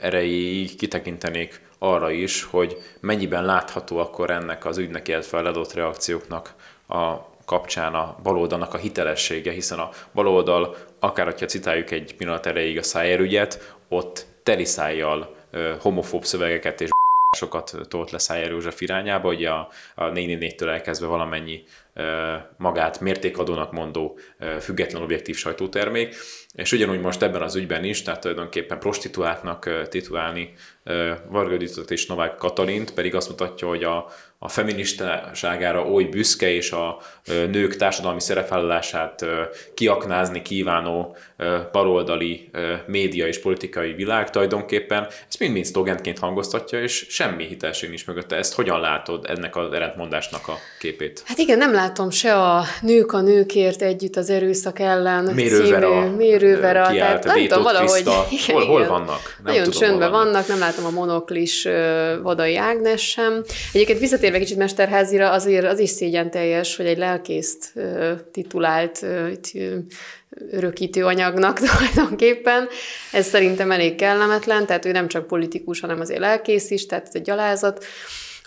erejéig 0.01 0.75
kitekintenék 0.75 1.61
arra 1.77 2.11
is, 2.11 2.43
hogy 2.43 2.77
mennyiben 2.99 3.45
látható 3.45 3.97
akkor 3.97 4.29
ennek 4.29 4.65
az 4.65 4.77
ügynek, 4.77 5.07
illetve 5.07 5.37
a 5.37 5.41
ledott 5.41 5.73
reakcióknak 5.73 6.53
a 6.87 7.15
kapcsán 7.45 7.93
a 7.93 8.17
baloldalnak 8.23 8.73
a 8.73 8.77
hitelessége, 8.77 9.51
hiszen 9.51 9.79
a 9.79 9.89
baloldal, 10.13 10.75
akár 10.99 11.25
hogyha 11.25 11.45
citáljuk 11.45 11.91
egy 11.91 12.15
pillanat 12.15 12.45
erejéig 12.45 12.77
a 12.77 12.83
szájérügyet, 12.83 13.75
ott 13.87 14.25
teliszájjal 14.43 15.35
homofób 15.79 16.25
szövegeket 16.25 16.81
és 16.81 16.89
sokat 17.37 17.77
tolt 17.89 18.11
le 18.11 18.17
Szájer 18.17 18.49
József 18.49 18.81
irányába, 18.81 19.27
hogy 19.27 19.45
a, 19.45 19.69
a 19.95 20.03
444-től 20.03 20.67
elkezdve 20.67 21.07
valamennyi 21.07 21.63
magát 22.57 22.99
mértékadónak 22.99 23.71
mondó 23.71 24.19
független 24.59 25.01
objektív 25.01 25.35
sajtótermék, 25.35 26.15
és 26.53 26.71
ugyanúgy 26.71 26.99
most 26.99 27.21
ebben 27.21 27.41
az 27.41 27.55
ügyben 27.55 27.83
is, 27.83 28.01
tehát 28.01 28.19
tulajdonképpen 28.19 28.79
prostituáltnak 28.79 29.87
titulálni 29.89 30.53
Varga 31.29 31.55
és 31.87 32.05
Novák 32.05 32.35
Katalint, 32.35 32.93
pedig 32.93 33.15
azt 33.15 33.29
mutatja, 33.29 33.67
hogy 33.67 33.83
a, 33.83 34.07
a 34.41 34.47
feministáságára 34.47 35.85
oly 35.85 36.03
büszke 36.03 36.49
és 36.49 36.71
a 36.71 36.99
nők 37.25 37.75
társadalmi 37.75 38.21
szerepvállalását 38.21 39.25
kiaknázni 39.73 40.41
kívánó 40.41 41.15
baloldali 41.71 42.49
média 42.85 43.27
és 43.27 43.39
politikai 43.39 43.93
világ 43.93 44.29
tulajdonképpen 44.29 45.07
ezt 45.27 45.39
mind-mind 45.39 45.65
szlogentként 45.65 46.19
hangoztatja, 46.19 46.81
és 46.81 47.05
semmi 47.09 47.45
hitelség 47.45 47.89
nincs 47.89 48.07
mögötte. 48.07 48.35
Ezt 48.35 48.53
hogyan 48.53 48.79
látod 48.79 49.25
ennek 49.29 49.55
az 49.55 49.73
ellentmondásnak 49.73 50.47
a 50.47 50.53
képét? 50.79 51.23
Hát 51.25 51.37
igen, 51.37 51.57
nem 51.57 51.73
látom 51.73 52.09
se 52.09 52.33
a 52.33 52.63
nők 52.81 53.11
a 53.11 53.21
nőkért 53.21 53.81
együtt 53.81 54.15
az 54.15 54.29
erőszak 54.29 54.79
ellen 54.79 55.23
Mérővera, 55.23 55.89
című, 55.89 56.15
mérővera 56.15 56.87
tehát 56.87 57.23
nem 57.23 57.47
tudom, 57.47 57.63
valahogy... 57.63 58.01
Igen, 58.29 58.55
hol, 58.55 58.65
hol 58.65 58.87
vannak? 58.87 59.21
Nem 59.43 59.53
Nagyon 59.53 59.63
tudom, 59.63 59.79
csöndben 59.79 60.11
vannak. 60.11 60.31
vannak, 60.31 60.47
nem 60.47 60.59
látom 60.59 60.85
a 60.85 60.89
monoklis 60.89 61.67
Vadai 62.21 62.55
Ágnes 62.55 63.09
sem. 63.09 63.43
Egyébként 63.73 63.99
visszatérve 64.29 64.39
kicsit 64.39 64.57
Mesterházira, 64.57 65.31
azért 65.31 65.65
az 65.65 65.79
is 65.79 65.89
szégyen 65.89 66.31
teljes, 66.31 66.75
hogy 66.75 66.85
egy 66.85 66.97
lelkészt 66.97 67.73
titulált 68.31 69.05
örökítő 70.51 71.05
anyagnak 71.05 71.59
tulajdonképpen. 71.69 72.67
Ez 73.11 73.27
szerintem 73.27 73.71
elég 73.71 73.95
kellemetlen, 73.95 74.65
tehát 74.65 74.85
ő 74.85 74.91
nem 74.91 75.07
csak 75.07 75.27
politikus, 75.27 75.79
hanem 75.79 75.99
azért 75.99 76.19
lelkész 76.19 76.71
is, 76.71 76.85
tehát 76.85 77.07
ez 77.07 77.15
egy 77.15 77.21
gyalázat. 77.21 77.85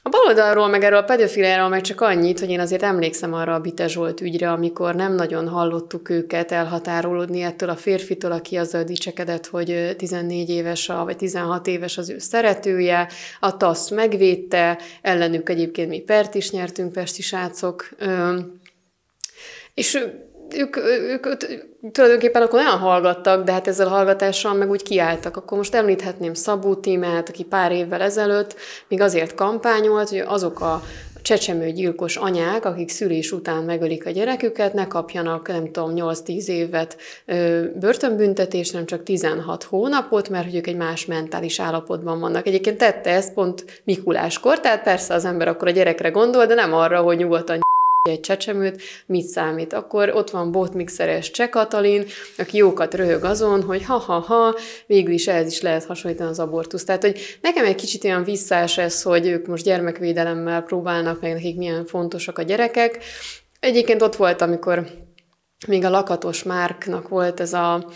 A 0.04 0.08
baloldalról, 0.08 0.68
meg 0.68 0.82
erről 0.82 0.98
a 0.98 1.04
pedofiliáról 1.04 1.68
meg 1.68 1.80
csak 1.80 2.00
annyit, 2.00 2.40
hogy 2.40 2.50
én 2.50 2.60
azért 2.60 2.82
emlékszem 2.82 3.34
arra 3.34 3.54
a 3.54 3.60
Bite 3.60 3.86
Zsolt 3.86 4.20
ügyre, 4.20 4.50
amikor 4.50 4.94
nem 4.94 5.14
nagyon 5.14 5.48
hallottuk 5.48 6.08
őket 6.08 6.52
elhatárolódni 6.52 7.40
ettől 7.40 7.68
a 7.68 7.76
férfitől, 7.76 8.32
aki 8.32 8.56
azzal 8.56 8.82
dicsekedett, 8.84 9.46
hogy 9.46 9.94
14 9.96 10.48
éves, 10.48 10.88
a, 10.88 11.04
vagy 11.04 11.16
16 11.16 11.66
éves 11.66 11.98
az 11.98 12.10
ő 12.10 12.18
szeretője, 12.18 13.08
a 13.40 13.56
TASZ 13.56 13.90
megvédte, 13.90 14.78
ellenük 15.02 15.48
egyébként 15.48 15.88
mi 15.88 16.00
pert 16.00 16.34
is 16.34 16.50
nyertünk, 16.50 16.92
pesti 16.92 17.22
srácok, 17.22 17.88
és 19.74 19.98
ők, 20.56 20.76
ők, 20.76 21.26
ők 21.26 21.42
tulajdonképpen 21.92 22.42
akkor 22.42 22.58
olyan 22.58 22.78
hallgattak, 22.78 23.44
de 23.44 23.52
hát 23.52 23.68
ezzel 23.68 23.86
a 23.86 23.90
hallgatással 23.90 24.54
meg 24.54 24.70
úgy 24.70 24.82
kiálltak. 24.82 25.36
Akkor 25.36 25.58
most 25.58 25.74
említhetném 25.74 26.34
Szabó 26.34 26.74
Tímát, 26.74 27.28
aki 27.28 27.44
pár 27.44 27.72
évvel 27.72 28.00
ezelőtt 28.00 28.54
még 28.88 29.00
azért 29.00 29.34
kampányolt, 29.34 30.08
hogy 30.08 30.18
azok 30.18 30.60
a 30.60 30.82
csecsemőgyilkos 31.22 32.16
anyák, 32.16 32.64
akik 32.64 32.88
szülés 32.88 33.32
után 33.32 33.62
megölik 33.62 34.06
a 34.06 34.10
gyereküket, 34.10 34.74
ne 34.74 34.86
kapjanak, 34.86 35.48
nem 35.48 35.72
tudom, 35.72 35.92
8-10 35.94 36.46
évet 36.46 36.96
ö, 37.26 37.64
börtönbüntetést, 37.80 38.72
nem 38.72 38.86
csak 38.86 39.02
16 39.02 39.62
hónapot, 39.62 40.28
mert 40.28 40.44
hogy 40.44 40.56
ők 40.56 40.66
egy 40.66 40.76
más 40.76 41.06
mentális 41.06 41.60
állapotban 41.60 42.20
vannak. 42.20 42.46
Egyébként 42.46 42.78
tette 42.78 43.10
ezt 43.10 43.34
pont 43.34 43.64
Mikuláskor, 43.84 44.60
tehát 44.60 44.82
persze 44.82 45.14
az 45.14 45.24
ember 45.24 45.48
akkor 45.48 45.68
a 45.68 45.70
gyerekre 45.70 46.08
gondol, 46.08 46.46
de 46.46 46.54
nem 46.54 46.74
arra, 46.74 47.00
hogy 47.00 47.16
nyugodtan 47.16 47.60
egy 48.10 48.20
csecsemőt, 48.20 48.82
mit 49.06 49.26
számít. 49.26 49.72
Akkor 49.72 50.10
ott 50.14 50.30
van 50.30 50.52
botmixeres 50.52 51.30
Cseh 51.30 51.48
Katalin, 51.48 52.04
aki 52.38 52.56
jókat 52.56 52.94
röhög 52.94 53.24
azon, 53.24 53.62
hogy 53.62 53.84
ha-ha-ha, 53.84 54.56
végül 54.86 55.12
is 55.12 55.28
ehhez 55.28 55.46
is 55.46 55.60
lehet 55.60 55.84
hasonlítani 55.84 56.30
az 56.30 56.38
abortusz. 56.38 56.84
Tehát, 56.84 57.02
hogy 57.02 57.38
nekem 57.40 57.64
egy 57.64 57.74
kicsit 57.74 58.04
olyan 58.04 58.24
visszás 58.24 58.78
ez, 58.78 59.02
hogy 59.02 59.26
ők 59.26 59.46
most 59.46 59.64
gyermekvédelemmel 59.64 60.62
próbálnak, 60.62 61.20
meg 61.20 61.32
nekik 61.32 61.56
milyen 61.56 61.86
fontosak 61.86 62.38
a 62.38 62.42
gyerekek. 62.42 62.98
Egyébként 63.60 64.02
ott 64.02 64.16
volt, 64.16 64.42
amikor 64.42 64.86
még 65.66 65.84
a 65.84 65.90
lakatos 65.90 66.42
Márknak 66.42 67.08
volt 67.08 67.40
ez 67.40 67.52
a 67.52 67.90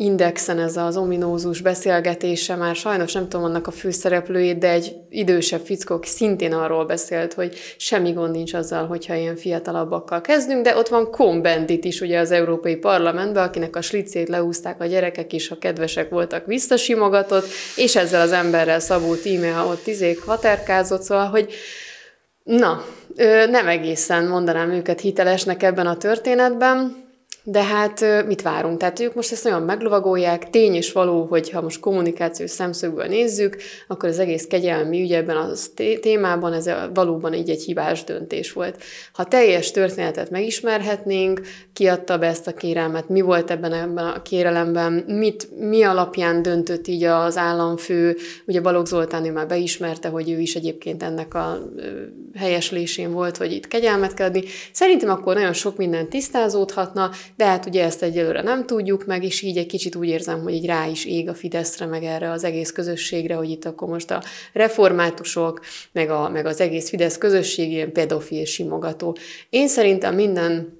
Indexen 0.00 0.58
ez 0.58 0.76
az 0.76 0.96
ominózus 0.96 1.60
beszélgetése, 1.60 2.54
már 2.54 2.76
sajnos 2.76 3.12
nem 3.12 3.28
tudom 3.28 3.44
annak 3.44 3.66
a 3.66 3.70
főszereplőjét, 3.70 4.58
de 4.58 4.70
egy 4.70 4.96
idősebb 5.08 5.60
fickó, 5.60 5.94
aki 5.94 6.08
szintén 6.08 6.52
arról 6.52 6.84
beszélt, 6.84 7.34
hogy 7.34 7.54
semmi 7.76 8.12
gond 8.12 8.30
nincs 8.30 8.54
azzal, 8.54 8.86
hogyha 8.86 9.14
ilyen 9.14 9.36
fiatalabbakkal 9.36 10.20
kezdünk, 10.20 10.64
de 10.64 10.76
ott 10.76 10.88
van 10.88 11.10
Cohn-Bendit 11.10 11.84
is 11.84 12.00
ugye 12.00 12.18
az 12.18 12.30
Európai 12.30 12.76
Parlamentben, 12.76 13.42
akinek 13.42 13.76
a 13.76 13.80
slicét 13.80 14.28
leúzták 14.28 14.80
a 14.80 14.86
gyerekek 14.86 15.32
is, 15.32 15.48
ha 15.48 15.58
kedvesek 15.58 16.10
voltak, 16.10 16.46
visszasimogatott, 16.46 17.46
és 17.76 17.96
ezzel 17.96 18.20
az 18.20 18.32
emberrel 18.32 18.80
Szabó 18.80 19.14
Tíme 19.14 19.60
ott 19.60 19.86
izék 19.86 20.24
haterkázott, 20.24 21.02
szóval, 21.02 21.26
hogy 21.26 21.52
na, 22.42 22.84
nem 23.50 23.68
egészen 23.68 24.26
mondanám 24.26 24.70
őket 24.70 25.00
hitelesnek 25.00 25.62
ebben 25.62 25.86
a 25.86 25.96
történetben, 25.96 27.06
de 27.50 27.62
hát 27.62 28.26
mit 28.26 28.42
várunk? 28.42 28.78
Tehát 28.78 29.00
ők 29.00 29.14
most 29.14 29.32
ezt 29.32 29.44
nagyon 29.44 29.62
meglovagolják. 29.62 30.50
Tény 30.50 30.74
és 30.74 30.92
való, 30.92 31.24
hogy 31.24 31.50
ha 31.50 31.60
most 31.60 31.80
kommunikációs 31.80 32.50
szemszögből 32.50 33.06
nézzük, 33.06 33.56
akkor 33.86 34.08
az 34.08 34.18
egész 34.18 34.46
kegyelmi 34.46 35.00
ügy 35.00 35.12
ebben 35.12 35.36
a 35.36 35.48
témában 36.00 36.52
ez 36.52 36.70
valóban 36.94 37.34
így 37.34 37.50
egy 37.50 37.62
hibás 37.62 38.04
döntés 38.04 38.52
volt. 38.52 38.82
Ha 39.12 39.24
teljes 39.24 39.70
történetet 39.70 40.30
megismerhetnénk, 40.30 41.40
kiadta 41.72 42.18
be 42.18 42.26
ezt 42.26 42.46
a 42.46 42.54
kérelmet, 42.54 43.08
mi 43.08 43.20
volt 43.20 43.50
ebben, 43.50 43.72
ebben 43.72 44.06
a 44.06 44.22
kérelemben, 44.22 44.92
mit, 44.92 45.48
mi 45.58 45.82
alapján 45.82 46.42
döntött 46.42 46.86
így 46.86 47.04
az 47.04 47.36
államfő, 47.36 48.16
ugye 48.46 48.60
Balogh 48.60 48.88
Zoltán 48.88 49.24
ő 49.24 49.32
már 49.32 49.46
beismerte, 49.46 50.08
hogy 50.08 50.30
ő 50.30 50.38
is 50.38 50.54
egyébként 50.54 51.02
ennek 51.02 51.34
a 51.34 51.58
helyeslésén 52.34 53.12
volt, 53.12 53.36
hogy 53.36 53.52
itt 53.52 53.68
kegyelmet 53.68 54.14
kell 54.14 54.26
adni. 54.26 54.42
Szerintem 54.72 55.10
akkor 55.10 55.34
nagyon 55.34 55.52
sok 55.52 55.76
minden 55.76 56.08
tisztázódhatna, 56.08 57.10
de 57.38 57.44
hát 57.44 57.66
ugye 57.66 57.84
ezt 57.84 58.02
egyelőre 58.02 58.42
nem 58.42 58.66
tudjuk 58.66 59.06
meg, 59.06 59.24
és 59.24 59.42
így 59.42 59.56
egy 59.56 59.66
kicsit 59.66 59.96
úgy 59.96 60.08
érzem, 60.08 60.42
hogy 60.42 60.52
így 60.52 60.66
rá 60.66 60.86
is 60.86 61.04
ég 61.04 61.28
a 61.28 61.34
Fideszre, 61.34 61.86
meg 61.86 62.04
erre 62.04 62.30
az 62.30 62.44
egész 62.44 62.72
közösségre, 62.72 63.34
hogy 63.34 63.50
itt 63.50 63.64
akkor 63.64 63.88
most 63.88 64.10
a 64.10 64.22
reformátusok, 64.52 65.60
meg, 65.92 66.10
a, 66.10 66.28
meg 66.28 66.46
az 66.46 66.60
egész 66.60 66.88
Fidesz 66.88 67.18
közösség 67.18 67.70
ilyen 67.70 67.92
pedofil 67.92 68.44
simogató. 68.44 69.16
Én 69.50 69.68
szerintem 69.68 70.14
minden 70.14 70.77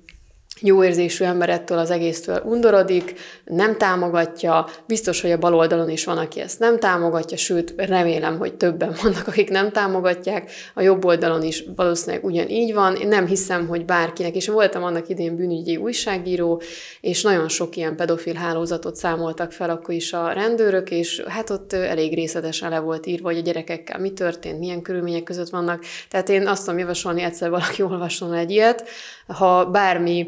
jó 0.60 0.84
érzésű 0.84 1.24
ember 1.24 1.48
ettől 1.48 1.78
az 1.78 1.90
egésztől 1.90 2.42
undorodik, 2.44 3.14
nem 3.44 3.76
támogatja, 3.76 4.66
biztos, 4.86 5.20
hogy 5.20 5.30
a 5.30 5.38
bal 5.38 5.54
oldalon 5.54 5.90
is 5.90 6.04
van, 6.04 6.18
aki 6.18 6.40
ezt 6.40 6.58
nem 6.58 6.78
támogatja, 6.78 7.36
sőt, 7.36 7.74
remélem, 7.76 8.38
hogy 8.38 8.54
többen 8.54 8.94
vannak, 9.02 9.26
akik 9.26 9.50
nem 9.50 9.70
támogatják, 9.70 10.50
a 10.74 10.82
jobb 10.82 11.04
oldalon 11.04 11.42
is 11.42 11.64
valószínűleg 11.76 12.24
ugyanígy 12.24 12.74
van. 12.74 12.94
Én 12.94 13.08
nem 13.08 13.26
hiszem, 13.26 13.66
hogy 13.66 13.84
bárkinek, 13.84 14.34
és 14.34 14.48
voltam 14.48 14.82
annak 14.82 15.08
idén 15.08 15.36
bűnügyi 15.36 15.76
újságíró, 15.76 16.62
és 17.00 17.22
nagyon 17.22 17.48
sok 17.48 17.76
ilyen 17.76 17.96
pedofil 17.96 18.34
hálózatot 18.34 18.96
számoltak 18.96 19.52
fel 19.52 19.70
akkor 19.70 19.94
is 19.94 20.12
a 20.12 20.32
rendőrök, 20.32 20.90
és 20.90 21.22
hát 21.26 21.50
ott 21.50 21.72
elég 21.72 22.14
részletesen 22.14 22.70
le 22.70 22.78
volt 22.78 23.06
írva, 23.06 23.28
hogy 23.28 23.38
a 23.38 23.42
gyerekekkel 23.42 23.98
mi 23.98 24.12
történt, 24.12 24.58
milyen 24.58 24.82
körülmények 24.82 25.22
között 25.22 25.48
vannak. 25.48 25.84
Tehát 26.10 26.28
én 26.28 26.46
azt 26.46 26.64
tudom 26.64 26.78
javasolni, 26.78 27.22
egyszer 27.22 27.50
valaki 27.50 27.82
olvasson 27.82 28.34
egy 28.34 28.50
ilyet, 28.50 28.88
ha 29.26 29.64
bármi 29.64 30.26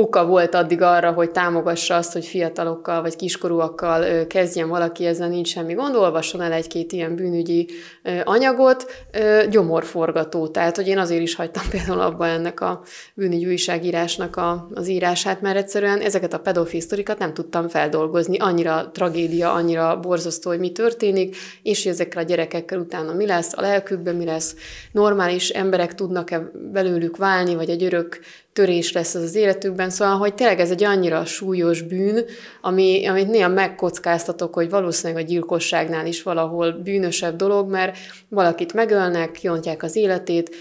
oka 0.00 0.26
volt 0.26 0.54
addig 0.54 0.82
arra, 0.82 1.12
hogy 1.12 1.30
támogassa 1.30 1.96
azt, 1.96 2.12
hogy 2.12 2.24
fiatalokkal 2.24 3.02
vagy 3.02 3.16
kiskorúakkal 3.16 4.26
kezdjen 4.26 4.68
valaki, 4.68 5.06
ezzel 5.06 5.28
nincs 5.28 5.48
semmi 5.48 5.74
gond, 5.74 5.94
olvasson 5.94 6.40
el 6.40 6.52
egy-két 6.52 6.92
ilyen 6.92 7.14
bűnügyi 7.14 7.68
anyagot, 8.24 8.86
gyomorforgató. 9.50 10.48
Tehát, 10.48 10.76
hogy 10.76 10.88
én 10.88 10.98
azért 10.98 11.22
is 11.22 11.34
hagytam 11.34 11.62
például 11.70 12.00
abba 12.00 12.26
ennek 12.26 12.60
a 12.60 12.82
bűnügyi 13.14 13.46
újságírásnak 13.46 14.36
a, 14.36 14.68
az 14.74 14.88
írását, 14.88 15.40
mert 15.40 15.56
egyszerűen 15.56 16.00
ezeket 16.00 16.32
a 16.32 16.40
pedofil 16.40 16.80
sztorikat 16.80 17.18
nem 17.18 17.34
tudtam 17.34 17.68
feldolgozni. 17.68 18.38
Annyira 18.38 18.90
tragédia, 18.90 19.52
annyira 19.52 20.00
borzasztó, 20.00 20.50
hogy 20.50 20.58
mi 20.58 20.72
történik, 20.72 21.36
és 21.62 21.82
hogy 21.82 21.92
ezekkel 21.92 22.22
a 22.22 22.26
gyerekekkel 22.26 22.78
utána 22.78 23.12
mi 23.12 23.26
lesz, 23.26 23.52
a 23.56 23.60
lelkükben 23.60 24.14
mi 24.14 24.24
lesz, 24.24 24.54
normális 24.92 25.48
emberek 25.48 25.94
tudnak-e 25.94 26.50
belőlük 26.72 27.16
válni, 27.16 27.54
vagy 27.54 27.70
egy 27.70 27.84
örök 27.84 28.20
törés 28.52 28.92
lesz 28.92 29.14
az 29.14 29.22
az 29.22 29.34
életükben, 29.34 29.90
szóval, 29.90 30.16
hogy 30.16 30.34
tényleg 30.34 30.60
ez 30.60 30.70
egy 30.70 30.84
annyira 30.84 31.24
súlyos 31.24 31.82
bűn, 31.82 32.24
ami, 32.60 33.06
amit 33.06 33.28
néha 33.28 33.48
megkockáztatok, 33.48 34.54
hogy 34.54 34.70
valószínűleg 34.70 35.24
a 35.24 35.26
gyilkosságnál 35.26 36.06
is 36.06 36.22
valahol 36.22 36.72
bűnösebb 36.72 37.36
dolog, 37.36 37.70
mert 37.70 37.96
valakit 38.28 38.72
megölnek, 38.72 39.30
kiontják 39.30 39.82
az 39.82 39.96
életét, 39.96 40.54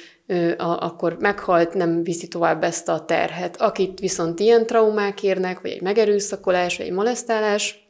akkor 0.58 1.18
meghalt, 1.20 1.74
nem 1.74 2.04
viszi 2.04 2.28
tovább 2.28 2.64
ezt 2.64 2.90
a 2.90 3.06
terhet. 3.06 3.62
Akit 3.62 4.00
viszont 4.00 4.40
ilyen 4.40 4.66
traumák 4.66 5.24
érnek, 5.24 5.62
vagy 5.62 5.72
egy 5.72 5.82
megerőszakolás, 5.82 6.78
vagy 6.78 6.86
egy 6.86 6.92
molesztálás, 6.92 7.88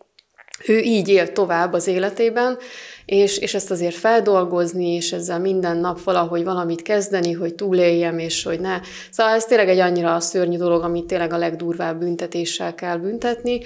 ő 0.67 0.79
így 0.79 1.07
él 1.07 1.31
tovább 1.31 1.73
az 1.73 1.87
életében, 1.87 2.57
és, 3.05 3.37
és 3.37 3.53
ezt 3.53 3.71
azért 3.71 3.95
feldolgozni, 3.95 4.93
és 4.93 5.11
ezzel 5.11 5.39
minden 5.39 5.77
nap 5.77 6.03
valahogy 6.03 6.43
valamit 6.43 6.81
kezdeni, 6.81 7.31
hogy 7.31 7.55
túléljem, 7.55 8.19
és 8.19 8.43
hogy 8.43 8.59
ne. 8.59 8.79
Szóval 9.11 9.33
ez 9.33 9.45
tényleg 9.45 9.69
egy 9.69 9.79
annyira 9.79 10.19
szörnyű 10.19 10.57
dolog, 10.57 10.83
amit 10.83 11.05
tényleg 11.05 11.33
a 11.33 11.37
legdurvább 11.37 11.99
büntetéssel 11.99 12.75
kell 12.75 12.97
büntetni. 12.97 13.61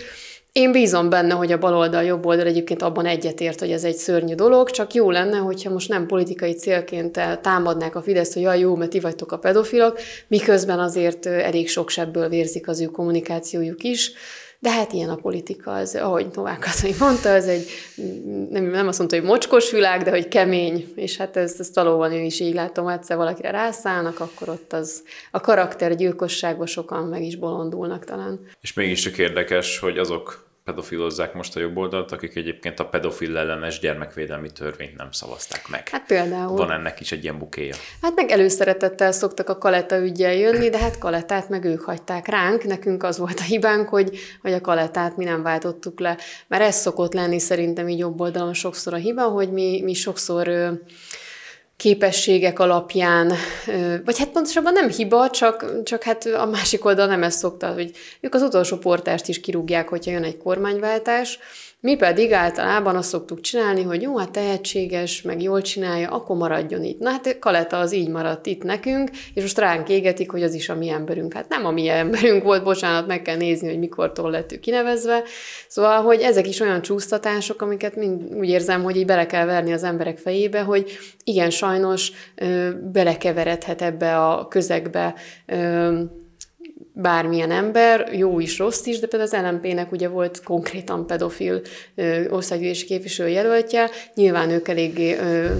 Én 0.52 0.72
bízom 0.72 1.10
benne, 1.10 1.34
hogy 1.34 1.52
a 1.52 1.58
baloldal, 1.58 2.04
jobb 2.04 2.26
oldal 2.26 2.46
egyébként 2.46 2.82
abban 2.82 3.06
egyetért, 3.06 3.60
hogy 3.60 3.72
ez 3.72 3.84
egy 3.84 3.96
szörnyű 3.96 4.36
dolog, 4.36 4.70
csak 4.70 4.94
jó 4.94 5.12
lenne, 5.12 5.38
hogyha 5.38 5.70
most 5.70 5.90
nem 5.90 6.06
politikai 6.08 6.54
célként 6.54 7.20
támadnák 7.42 7.96
a 7.96 8.02
Fidesz, 8.02 8.34
hogy 8.34 8.42
jaj, 8.42 8.60
jó, 8.60 8.76
mert 8.76 8.90
ti 8.90 9.00
vagytok 9.00 9.32
a 9.32 9.38
pedofilok, 9.38 10.00
miközben 10.28 10.80
azért 10.80 11.26
elég 11.26 11.70
sok 11.70 11.90
sebből 11.90 12.30
vérzik 12.30 12.68
az 12.68 12.82
ő 12.82 12.86
kommunikációjuk 12.86 13.84
is. 13.84 14.12
De 14.64 14.72
hát 14.72 14.94
ilyen 14.94 15.10
a 15.10 15.16
politika, 15.16 15.74
az, 15.74 15.96
ahogy 15.96 16.28
Novák 16.34 16.60
Katalin 16.60 16.96
mondta, 17.00 17.30
ez 17.30 17.48
egy, 17.48 17.66
nem, 18.50 18.64
nem 18.64 18.88
azt 18.88 18.98
mondta, 18.98 19.18
hogy 19.18 19.26
mocskos 19.26 19.72
világ, 19.72 20.04
de 20.04 20.10
hogy 20.10 20.28
kemény, 20.28 20.94
és 20.96 21.18
hát 21.18 21.38
ezt, 21.38 21.60
ezt 21.60 21.76
valóban 21.76 22.12
én 22.12 22.26
is 22.26 22.40
így 22.40 22.54
látom, 22.54 22.88
egyszer 22.88 23.18
valakire 23.18 23.52
rászállnak, 23.52 24.20
akkor 24.20 24.50
ott 24.50 24.74
az 24.74 25.04
a 25.32 25.40
karakter 25.40 25.96
gyilkosságban 25.96 26.66
sokan 26.66 27.04
meg 27.04 27.24
is 27.24 27.36
bolondulnak 27.36 28.06
talán. 28.06 28.40
És 28.62 28.74
mégiscsak 28.74 29.18
érdekes, 29.18 29.80
hogy 29.80 29.98
azok 29.98 30.46
pedofilozzák 30.64 31.34
most 31.34 31.56
a 31.56 31.60
jobb 31.60 31.78
oldalt, 31.78 32.12
akik 32.12 32.36
egyébként 32.36 32.80
a 32.80 32.86
pedofil 32.86 33.38
ellenes 33.38 33.80
gyermekvédelmi 33.80 34.52
törvényt 34.52 34.98
nem 34.98 35.12
szavazták 35.12 35.68
meg. 35.70 35.90
Hát 35.90 36.06
például. 36.06 36.56
Van 36.56 36.72
ennek 36.72 37.00
is 37.00 37.12
egy 37.12 37.24
ilyen 37.24 37.38
bukéja. 37.38 37.76
Hát 38.02 38.16
meg 38.16 38.32
előszeretettel 38.32 39.12
szoktak 39.12 39.50
a 39.50 39.58
Kaleta 39.58 39.98
ügyel 39.98 40.34
jönni, 40.34 40.70
de 40.70 40.78
hát 40.78 40.98
Kaletát 40.98 41.50
meg 41.50 41.64
ők 41.64 41.82
hagyták 41.82 42.28
ránk. 42.28 42.64
Nekünk 42.64 43.04
az 43.04 43.18
volt 43.18 43.40
a 43.40 43.44
hibánk, 43.44 43.90
hogy, 43.90 44.18
hogy 44.42 44.54
a 44.54 44.62
Kaletát 44.62 45.18
mi 45.18 45.24
nem 45.24 45.44
váltottuk 45.44 46.00
le. 46.00 46.18
Mert 46.48 46.64
ez 46.64 46.76
szokott 46.76 47.14
lenni 47.14 47.40
szerintem 47.40 47.90
így 47.90 48.00
jobb 48.00 48.20
oldalon 48.20 48.54
sokszor 48.54 48.94
a 48.94 48.98
hiba, 48.98 49.24
hogy 49.24 49.52
mi, 49.52 49.82
mi 49.82 49.94
sokszor 49.94 50.50
képességek 51.78 52.60
alapján, 52.60 53.32
vagy 54.06 54.18
hát 54.18 54.30
pontosabban 54.30 54.74
nem 54.74 54.90
hiba, 54.90 55.30
csak, 55.30 55.84
csak 55.84 56.04
hát 56.04 56.26
a 56.26 56.46
másik 56.46 56.86
oldal 56.86 57.08
nem 57.08 57.24
ezt 57.24 57.38
szokta, 57.38 57.74
hogy 57.74 57.92
ők 58.20 58.34
az 58.34 58.42
utolsó 58.42 58.78
portást 58.78 59.28
is 59.28 59.40
kirúgják, 59.40 59.90
hogyha 59.90 60.12
jön 60.12 60.24
egy 60.24 60.38
kormányváltás, 60.38 61.40
mi 61.84 61.96
pedig 61.96 62.32
általában 62.32 62.96
azt 62.96 63.10
szoktuk 63.10 63.42
csinálni, 63.42 63.82
hogy 63.82 64.02
jó, 64.02 64.18
hát 64.18 64.32
tehetséges, 64.32 65.22
meg 65.22 65.42
jól 65.42 65.62
csinálja, 65.62 66.10
akkor 66.10 66.38
maradjon 66.38 66.84
itt. 66.84 67.00
Na 67.00 67.10
hát 67.10 67.40
Kaleta 67.40 67.80
az 67.80 67.94
így 67.94 68.10
maradt 68.10 68.46
itt 68.46 68.64
nekünk, 68.64 69.10
és 69.34 69.42
most 69.42 69.58
ránk 69.58 69.90
égetik, 69.90 70.32
hogy 70.32 70.44
az 70.44 70.54
is 70.54 70.70
a 70.70 70.76
mi 70.76 70.90
emberünk. 70.90 71.34
Hát 71.34 71.50
nem 71.50 71.66
a 71.66 71.72
mi 71.72 71.88
emberünk 71.90 72.44
volt, 72.44 72.64
bocsánat, 72.64 73.08
meg 73.08 73.22
kell 73.22 73.36
nézni, 73.36 73.68
hogy 73.68 73.80
mikortól 73.80 74.32
lett 74.32 74.52
ő 74.52 74.60
kinevezve. 74.60 75.24
Szóval, 75.68 76.02
hogy 76.02 76.22
ezek 76.22 76.48
is 76.48 76.60
olyan 76.60 76.82
csúsztatások, 76.82 77.62
amiket 77.62 77.96
mind 77.96 78.34
úgy 78.34 78.50
érzem, 78.50 78.84
hogy 78.84 78.96
így 78.96 79.06
bele 79.06 79.26
kell 79.26 79.46
verni 79.46 79.74
az 79.74 79.84
emberek 79.84 80.18
fejébe, 80.18 80.62
hogy 80.62 80.98
igen, 81.24 81.50
sajnos 81.50 82.12
ö, 82.36 82.70
belekeveredhet 82.92 83.82
ebbe 83.82 84.18
a 84.18 84.48
közegbe 84.48 85.16
ö, 85.46 86.00
bármilyen 86.94 87.52
ember, 87.52 88.10
jó 88.14 88.40
is, 88.40 88.58
rossz 88.58 88.86
is, 88.86 89.00
de 89.00 89.08
például 89.08 89.32
az 89.32 89.52
LMP-nek 89.52 89.92
ugye 89.92 90.08
volt 90.08 90.44
konkrétan 90.44 91.08
pedofil 91.08 91.62
országgyűlési 92.30 92.86
képviselő 92.86 93.30
jelöltje, 93.30 93.90
nyilván 94.14 94.50
ők 94.50 94.68
eléggé 94.68 95.18
ö, 95.18 95.52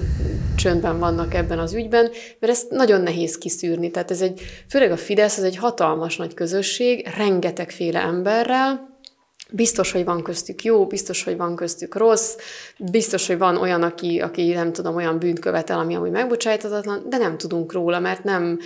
csöndben 0.56 0.98
vannak 0.98 1.34
ebben 1.34 1.58
az 1.58 1.74
ügyben, 1.74 2.10
mert 2.38 2.52
ezt 2.52 2.70
nagyon 2.70 3.00
nehéz 3.00 3.38
kiszűrni. 3.38 3.90
Tehát 3.90 4.10
ez 4.10 4.20
egy, 4.20 4.40
főleg 4.68 4.90
a 4.90 4.96
Fidesz, 4.96 5.38
ez 5.38 5.44
egy 5.44 5.56
hatalmas 5.56 6.16
nagy 6.16 6.34
közösség, 6.34 7.08
rengetegféle 7.16 8.00
emberrel, 8.00 8.93
Biztos, 9.50 9.92
hogy 9.92 10.04
van 10.04 10.22
köztük 10.22 10.64
jó, 10.64 10.86
biztos, 10.86 11.24
hogy 11.24 11.36
van 11.36 11.56
köztük 11.56 11.96
rossz, 11.96 12.36
biztos, 12.78 13.26
hogy 13.26 13.38
van 13.38 13.56
olyan, 13.56 13.82
aki, 13.82 14.20
aki 14.20 14.52
nem 14.52 14.72
tudom, 14.72 14.96
olyan 14.96 15.18
bűnt 15.18 15.38
követel, 15.38 15.78
ami 15.78 15.94
amúgy 15.94 16.10
megbocsájtatatlan, 16.10 17.06
de 17.08 17.16
nem 17.16 17.38
tudunk 17.38 17.72
róla, 17.72 17.98
mert 18.00 18.24
nem 18.24 18.58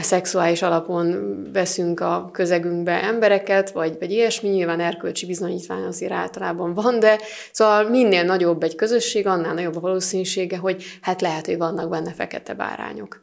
szexuális 0.00 0.62
alapon 0.62 1.38
veszünk 1.52 2.00
a 2.00 2.30
közegünkbe 2.32 3.02
embereket, 3.02 3.70
vagy, 3.70 3.96
vagy 3.98 4.10
ilyesmi, 4.10 4.48
nyilván 4.48 4.80
erkölcsi 4.80 5.26
bizonyítvány 5.26 5.82
azért 5.82 6.12
általában 6.12 6.74
van, 6.74 6.98
de 7.00 7.18
szóval 7.52 7.88
minél 7.88 8.24
nagyobb 8.24 8.62
egy 8.62 8.74
közösség, 8.74 9.26
annál 9.26 9.54
nagyobb 9.54 9.76
a 9.76 9.80
valószínűsége, 9.80 10.56
hogy 10.56 10.84
hát 11.00 11.20
lehet, 11.20 11.46
hogy 11.46 11.58
vannak 11.58 11.88
benne 11.88 12.12
fekete 12.12 12.54
bárányok. 12.54 13.20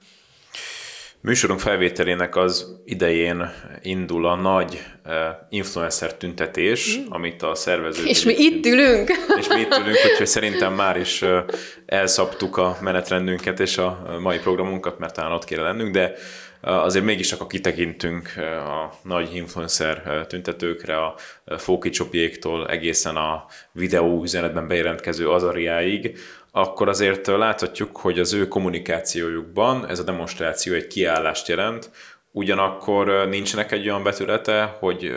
Műsorunk 1.21 1.59
felvételének 1.59 2.35
az 2.35 2.75
idején 2.85 3.51
indul 3.81 4.25
a 4.25 4.35
nagy 4.35 4.83
uh, 5.05 5.13
influencer 5.49 6.13
tüntetés, 6.13 6.97
mm. 6.97 7.05
amit 7.09 7.41
a 7.41 7.55
szervezők... 7.55 8.09
És 8.09 8.23
mi 8.23 8.33
itt 8.37 8.65
ülünk! 8.65 9.09
És 9.39 9.47
mi 9.47 9.59
itt 9.59 9.77
ülünk, 9.77 9.97
úgyhogy 10.11 10.27
szerintem 10.27 10.73
már 10.73 10.97
is 10.97 11.21
uh, 11.21 11.37
elszabtuk 11.85 12.57
a 12.57 12.77
menetrendünket 12.81 13.59
és 13.59 13.77
a 13.77 14.17
mai 14.21 14.37
programunkat, 14.37 14.99
mert 14.99 15.13
talán 15.13 15.31
ott 15.31 15.43
kéne 15.43 15.61
lennünk, 15.61 15.93
de 15.93 16.13
azért 16.61 17.05
mégis 17.05 17.31
akkor 17.31 17.47
kitekintünk 17.47 18.33
a 18.65 18.93
nagy 19.03 19.35
influencer 19.35 20.25
tüntetőkre, 20.27 20.97
a 20.97 21.15
Fókicsopjéktól 21.57 22.67
egészen 22.69 23.15
a 23.15 23.45
videó 23.71 24.23
üzenetben 24.23 24.67
bejelentkező 24.67 25.29
Azariáig, 25.29 26.17
akkor 26.57 26.89
azért 26.89 27.27
láthatjuk, 27.27 27.97
hogy 27.97 28.19
az 28.19 28.33
ő 28.33 28.47
kommunikációjukban 28.47 29.87
ez 29.87 29.99
a 29.99 30.03
demonstráció 30.03 30.73
egy 30.73 30.87
kiállást 30.87 31.47
jelent, 31.47 31.91
ugyanakkor 32.31 33.27
nincsenek 33.27 33.71
egy 33.71 33.89
olyan 33.89 34.03
betülete, 34.03 34.75
hogy 34.79 35.13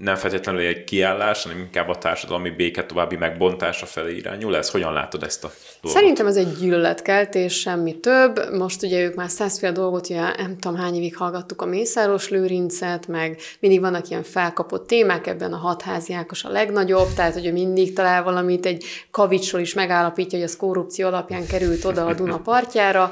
nem 0.00 0.14
feltétlenül 0.14 0.60
egy 0.60 0.84
kiállás, 0.84 1.42
hanem 1.42 1.58
inkább 1.58 1.88
a 1.88 1.98
társadalmi 1.98 2.50
béke 2.50 2.84
további 2.84 3.16
megbontása 3.16 3.86
felé 3.86 4.16
irányul. 4.16 4.56
Ez 4.56 4.70
hogyan 4.70 4.92
látod 4.92 5.22
ezt 5.22 5.44
a 5.44 5.52
dolgot? 5.82 6.00
Szerintem 6.00 6.26
ez 6.26 6.36
egy 6.36 6.56
gyűlöletkeltés, 6.60 7.60
semmi 7.60 8.00
több. 8.00 8.52
Most 8.52 8.82
ugye 8.82 9.00
ők 9.00 9.14
már 9.14 9.30
százféle 9.30 9.72
dolgot, 9.72 10.08
ugye 10.10 10.20
nem 10.20 10.56
tudom 10.58 10.78
hány 10.78 10.94
évig 10.94 11.16
hallgattuk 11.16 11.62
a 11.62 11.66
Mészáros 11.66 12.28
Lőrincet, 12.28 13.06
meg 13.06 13.38
mindig 13.60 13.80
vannak 13.80 14.08
ilyen 14.08 14.22
felkapott 14.22 14.86
témák, 14.86 15.26
ebben 15.26 15.52
a 15.52 15.56
hatházi 15.56 16.12
Ákos 16.12 16.44
a 16.44 16.50
legnagyobb, 16.50 17.08
tehát 17.16 17.32
hogy 17.32 17.46
ő 17.46 17.52
mindig 17.52 17.92
talál 17.92 18.22
valamit, 18.22 18.66
egy 18.66 18.84
kavicsról 19.10 19.60
is 19.60 19.74
megállapítja, 19.74 20.38
hogy 20.38 20.46
az 20.48 20.56
korrupció 20.56 21.06
alapján 21.06 21.46
került 21.46 21.84
oda 21.84 22.06
a 22.06 22.14
Duna 22.14 22.38
partjára 22.38 23.10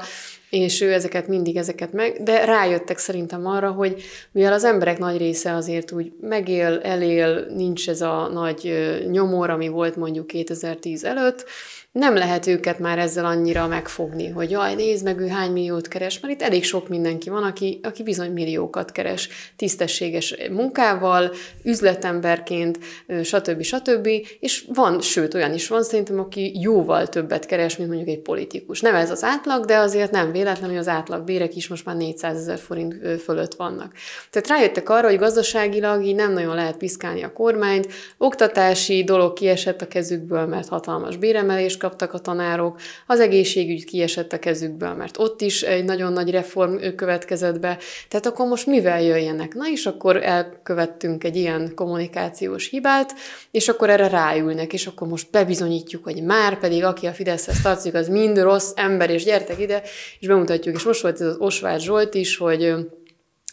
és 0.53 0.81
ő 0.81 0.93
ezeket 0.93 1.27
mindig 1.27 1.55
ezeket 1.57 1.93
meg, 1.93 2.23
de 2.23 2.45
rájöttek 2.45 2.97
szerintem 2.97 3.45
arra, 3.47 3.71
hogy 3.71 4.03
mivel 4.31 4.53
az 4.53 4.63
emberek 4.63 4.97
nagy 4.99 5.17
része 5.17 5.53
azért 5.53 5.91
úgy 5.91 6.11
megél, 6.21 6.79
elél, 6.83 7.45
nincs 7.55 7.89
ez 7.89 8.01
a 8.01 8.29
nagy 8.33 8.73
nyomor, 9.11 9.49
ami 9.49 9.67
volt 9.67 9.95
mondjuk 9.95 10.27
2010 10.27 11.03
előtt, 11.03 11.45
nem 11.93 12.15
lehet 12.15 12.47
őket 12.47 12.79
már 12.79 12.99
ezzel 12.99 13.25
annyira 13.25 13.67
megfogni, 13.67 14.29
hogy 14.29 14.51
jaj, 14.51 14.75
nézd 14.75 15.03
meg, 15.03 15.19
ő 15.19 15.27
hány 15.27 15.51
milliót 15.51 15.87
keres, 15.87 16.19
mert 16.19 16.33
itt 16.33 16.41
elég 16.41 16.63
sok 16.63 16.87
mindenki 16.87 17.29
van, 17.29 17.43
aki, 17.43 17.79
aki 17.83 18.03
bizony 18.03 18.31
milliókat 18.31 18.91
keres 18.91 19.29
tisztességes 19.55 20.35
munkával, 20.51 21.31
üzletemberként, 21.63 22.79
stb. 23.23 23.61
stb. 23.61 24.07
És 24.39 24.65
van, 24.73 25.01
sőt, 25.01 25.33
olyan 25.33 25.53
is 25.53 25.67
van 25.67 25.83
szerintem, 25.83 26.19
aki 26.19 26.59
jóval 26.59 27.07
többet 27.07 27.45
keres, 27.45 27.77
mint 27.77 27.89
mondjuk 27.89 28.09
egy 28.09 28.21
politikus. 28.21 28.81
Nem 28.81 28.95
ez 28.95 29.11
az 29.11 29.23
átlag, 29.23 29.65
de 29.65 29.77
azért 29.77 30.11
nem 30.11 30.31
véletlen, 30.31 30.69
hogy 30.69 30.79
az 30.79 30.87
átlag 30.87 31.23
bérek 31.23 31.55
is 31.55 31.67
most 31.67 31.85
már 31.85 31.95
400 31.95 32.37
ezer 32.37 32.57
forint 32.57 33.21
fölött 33.21 33.53
vannak. 33.53 33.93
Tehát 34.31 34.47
rájöttek 34.47 34.89
arra, 34.89 35.09
hogy 35.09 35.17
gazdaságilag 35.17 36.05
így 36.05 36.15
nem 36.15 36.33
nagyon 36.33 36.55
lehet 36.55 36.77
piszkálni 36.77 37.23
a 37.23 37.33
kormányt, 37.33 37.87
oktatási 38.17 39.03
dolog 39.03 39.33
kiesett 39.33 39.81
a 39.81 39.87
kezükből, 39.87 40.45
mert 40.45 40.67
hatalmas 40.67 41.17
béremelés 41.17 41.81
kaptak 41.83 42.13
a 42.13 42.19
tanárok, 42.19 42.79
az 43.07 43.19
egészségügy 43.19 43.85
kiesett 43.85 44.33
a 44.33 44.39
kezükből, 44.39 44.93
mert 44.93 45.17
ott 45.17 45.41
is 45.41 45.61
egy 45.61 45.83
nagyon 45.83 46.13
nagy 46.13 46.29
reform 46.29 46.75
következett 46.95 47.59
be. 47.59 47.77
Tehát 48.07 48.25
akkor 48.25 48.47
most 48.47 48.65
mivel 48.65 49.01
jöjjenek? 49.01 49.53
Na 49.53 49.69
és 49.69 49.85
akkor 49.85 50.23
elkövettünk 50.23 51.23
egy 51.23 51.35
ilyen 51.35 51.71
kommunikációs 51.75 52.69
hibát, 52.69 53.13
és 53.51 53.67
akkor 53.67 53.89
erre 53.89 54.07
ráülnek, 54.07 54.73
és 54.73 54.87
akkor 54.87 55.07
most 55.07 55.31
bebizonyítjuk, 55.31 56.03
hogy 56.03 56.23
már 56.23 56.59
pedig 56.59 56.83
aki 56.83 57.05
a 57.05 57.13
Fideszhez 57.13 57.61
tartozik, 57.61 57.93
az 57.93 58.07
mind 58.07 58.37
rossz 58.37 58.71
ember, 58.75 59.09
és 59.09 59.23
gyertek 59.23 59.59
ide, 59.59 59.81
és 60.19 60.27
bemutatjuk. 60.27 60.75
És 60.75 60.83
most 60.83 61.01
volt 61.01 61.21
ez 61.21 61.27
az 61.27 61.37
Osváth 61.37 61.83
Zsolt 61.83 62.13
is, 62.13 62.37
hogy 62.37 62.75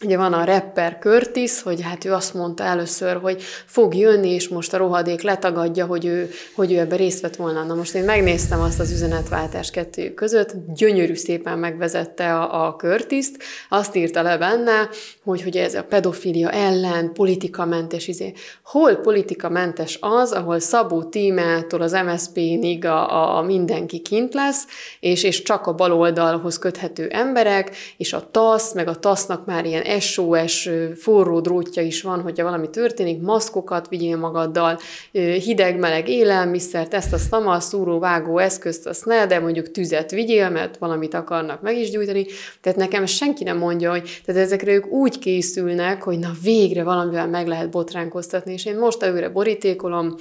Ugye 0.03 0.17
van 0.17 0.33
a 0.33 0.43
rapper 0.43 0.97
Curtis, 0.99 1.61
hogy 1.61 1.81
hát 1.81 2.05
ő 2.05 2.13
azt 2.13 2.33
mondta 2.33 2.63
először, 2.63 3.17
hogy 3.21 3.41
fog 3.65 3.95
jönni, 3.95 4.29
és 4.29 4.47
most 4.47 4.73
a 4.73 4.77
rohadék 4.77 5.21
letagadja, 5.21 5.85
hogy 5.85 6.05
ő, 6.05 6.29
hogy 6.55 6.71
ő 6.71 6.77
ebbe 6.77 6.95
részt 6.95 7.21
vett 7.21 7.35
volna. 7.35 7.63
Na 7.63 7.73
most 7.73 7.95
én 7.95 8.03
megnéztem 8.03 8.61
azt 8.61 8.79
az 8.79 8.91
üzenetváltás 8.91 9.71
kettő 9.71 10.13
között, 10.13 10.53
gyönyörű 10.75 11.15
szépen 11.15 11.59
megvezette 11.59 12.35
a, 12.35 12.67
a 12.67 12.75
Curtis-t, 12.75 13.43
azt 13.69 13.95
írta 13.95 14.21
le 14.21 14.37
benne, 14.37 14.89
hogy, 15.23 15.41
hogy 15.41 15.57
ez 15.57 15.73
a 15.73 15.83
pedofilia 15.83 16.51
ellen 16.51 17.13
politikamentes 17.13 18.07
izé. 18.07 18.33
Hol 18.63 18.95
politikamentes 18.95 19.97
az, 20.01 20.31
ahol 20.31 20.59
Szabó 20.59 21.03
Tímától 21.03 21.81
az 21.81 21.91
MSZP-ig 22.05 22.85
a, 22.85 23.09
a, 23.11 23.37
a 23.37 23.41
mindenki 23.41 23.99
kint 23.99 24.33
lesz, 24.33 24.65
és, 24.99 25.23
és 25.23 25.41
csak 25.41 25.67
a 25.67 25.73
baloldalhoz 25.73 26.59
köthető 26.59 27.07
emberek, 27.07 27.75
és 27.97 28.13
a 28.13 28.27
TASZ, 28.31 28.73
meg 28.73 28.87
a 28.87 28.99
TASZ-nak 28.99 29.45
már 29.45 29.65
ilyen 29.65 29.89
SOS 29.99 30.69
forró 30.95 31.39
drótja 31.39 31.83
is 31.83 32.01
van, 32.01 32.21
hogyha 32.21 32.43
valami 32.43 32.69
történik, 32.69 33.21
maszkokat 33.21 33.87
vigyél 33.89 34.17
magaddal, 34.17 34.79
hideg-meleg 35.11 36.09
élelmiszert, 36.09 36.93
ezt, 36.93 37.33
a 37.33 37.59
szúró, 37.59 37.99
vágó 37.99 38.37
eszközt, 38.37 38.87
azt 38.87 39.05
ne, 39.05 39.25
de 39.25 39.39
mondjuk 39.39 39.71
tüzet 39.71 40.11
vigyél, 40.11 40.49
mert 40.49 40.77
valamit 40.77 41.13
akarnak 41.13 41.61
meg 41.61 41.77
is 41.77 41.89
gyújtani. 41.89 42.25
Tehát 42.61 42.77
nekem 42.77 43.05
senki 43.05 43.43
nem 43.43 43.57
mondja, 43.57 43.91
hogy 43.91 44.21
tehát 44.25 44.41
ezekre 44.41 44.73
ők 44.73 44.87
úgy 44.87 45.19
készülnek, 45.19 46.03
hogy 46.03 46.19
na 46.19 46.31
végre 46.43 46.83
valamivel 46.83 47.27
meg 47.27 47.47
lehet 47.47 47.69
botránkoztatni, 47.69 48.53
és 48.53 48.65
én 48.65 48.77
most 48.77 49.03
előre 49.03 49.29
borítékolom, 49.29 50.15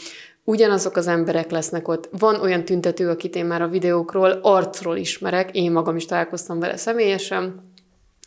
ugyanazok 0.45 0.97
az 0.97 1.07
emberek 1.07 1.51
lesznek 1.51 1.89
ott. 1.89 2.09
Van 2.19 2.41
olyan 2.41 2.65
tüntető, 2.65 3.09
akit 3.09 3.37
én 3.37 3.45
már 3.45 3.63
a 3.63 3.69
videókról, 3.69 4.39
arcról 4.43 4.97
ismerek, 4.97 5.51
én 5.53 5.73
magam 5.73 5.97
is 5.97 6.05
találkoztam 6.05 6.59
vele 6.59 6.77
személyesen, 6.77 7.70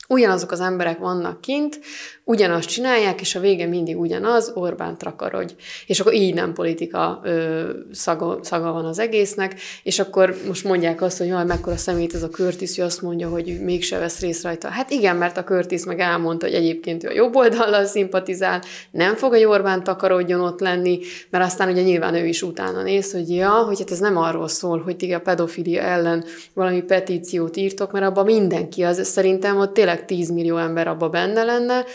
ugyanazok 0.07 0.51
az 0.51 0.59
emberek 0.59 0.99
vannak 0.99 1.41
kint, 1.41 1.79
ugyanazt 2.25 2.69
csinálják, 2.69 3.21
és 3.21 3.35
a 3.35 3.39
vége 3.39 3.65
mindig 3.65 3.99
ugyanaz, 3.99 4.51
Orbán 4.55 4.97
trakarodj. 4.97 5.53
És 5.87 5.99
akkor 5.99 6.13
így 6.13 6.33
nem 6.33 6.53
politika 6.53 7.21
ö, 7.23 7.69
szaga, 7.91 8.39
szaga 8.41 8.71
van 8.71 8.85
az 8.85 8.99
egésznek, 8.99 9.55
és 9.83 9.99
akkor 9.99 10.35
most 10.47 10.63
mondják 10.63 11.01
azt, 11.01 11.17
hogy 11.17 11.27
jaj, 11.27 11.45
mekkora 11.45 11.77
szemét 11.77 12.13
ez 12.13 12.23
a 12.23 12.29
Curtis, 12.29 12.75
hogy 12.75 12.85
azt 12.85 13.01
mondja, 13.01 13.29
hogy 13.29 13.59
mégse 13.61 13.99
vesz 13.99 14.19
részt 14.19 14.43
rajta. 14.43 14.67
Hát 14.67 14.91
igen, 14.91 15.15
mert 15.15 15.37
a 15.37 15.43
Curtis 15.43 15.83
meg 15.83 15.99
elmondta, 15.99 16.45
hogy 16.45 16.55
egyébként 16.55 17.03
ő 17.03 17.07
a 17.07 17.13
jobb 17.13 17.35
oldallal 17.35 17.85
szimpatizál, 17.85 18.61
nem 18.91 19.15
fog 19.15 19.33
a 19.33 19.37
Orbán 19.37 19.83
takarodjon 19.83 20.39
ott 20.39 20.59
lenni, 20.59 20.99
mert 21.29 21.43
aztán 21.43 21.69
ugye 21.69 21.81
nyilván 21.81 22.15
ő 22.15 22.25
is 22.25 22.41
utána 22.41 22.81
néz, 22.81 23.11
hogy 23.11 23.29
ja, 23.29 23.51
hogy 23.51 23.79
hát 23.79 23.91
ez 23.91 23.99
nem 23.99 24.17
arról 24.17 24.47
szól, 24.47 24.81
hogy 24.81 24.95
ti 24.95 25.13
a 25.13 25.19
pedofilia 25.19 25.81
ellen 25.81 26.23
valami 26.53 26.81
petíciót 26.81 27.57
írtok, 27.57 27.91
mert 27.91 28.05
abban 28.05 28.25
mindenki 28.25 28.83
az, 28.83 29.07
szerintem 29.07 29.57
ott 29.57 29.73
tényleg 29.93 30.05
10 30.05 30.31
millió 30.31 30.57
ember 30.57 30.87
abba 30.87 31.09
benne 31.09 31.43
lenne, 31.43 31.85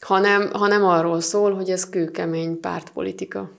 hanem, 0.00 0.50
hanem 0.52 0.84
arról 0.84 1.20
szól, 1.20 1.54
hogy 1.54 1.70
ez 1.70 1.88
kőkemény 1.88 2.60
pártpolitika. 2.60 3.50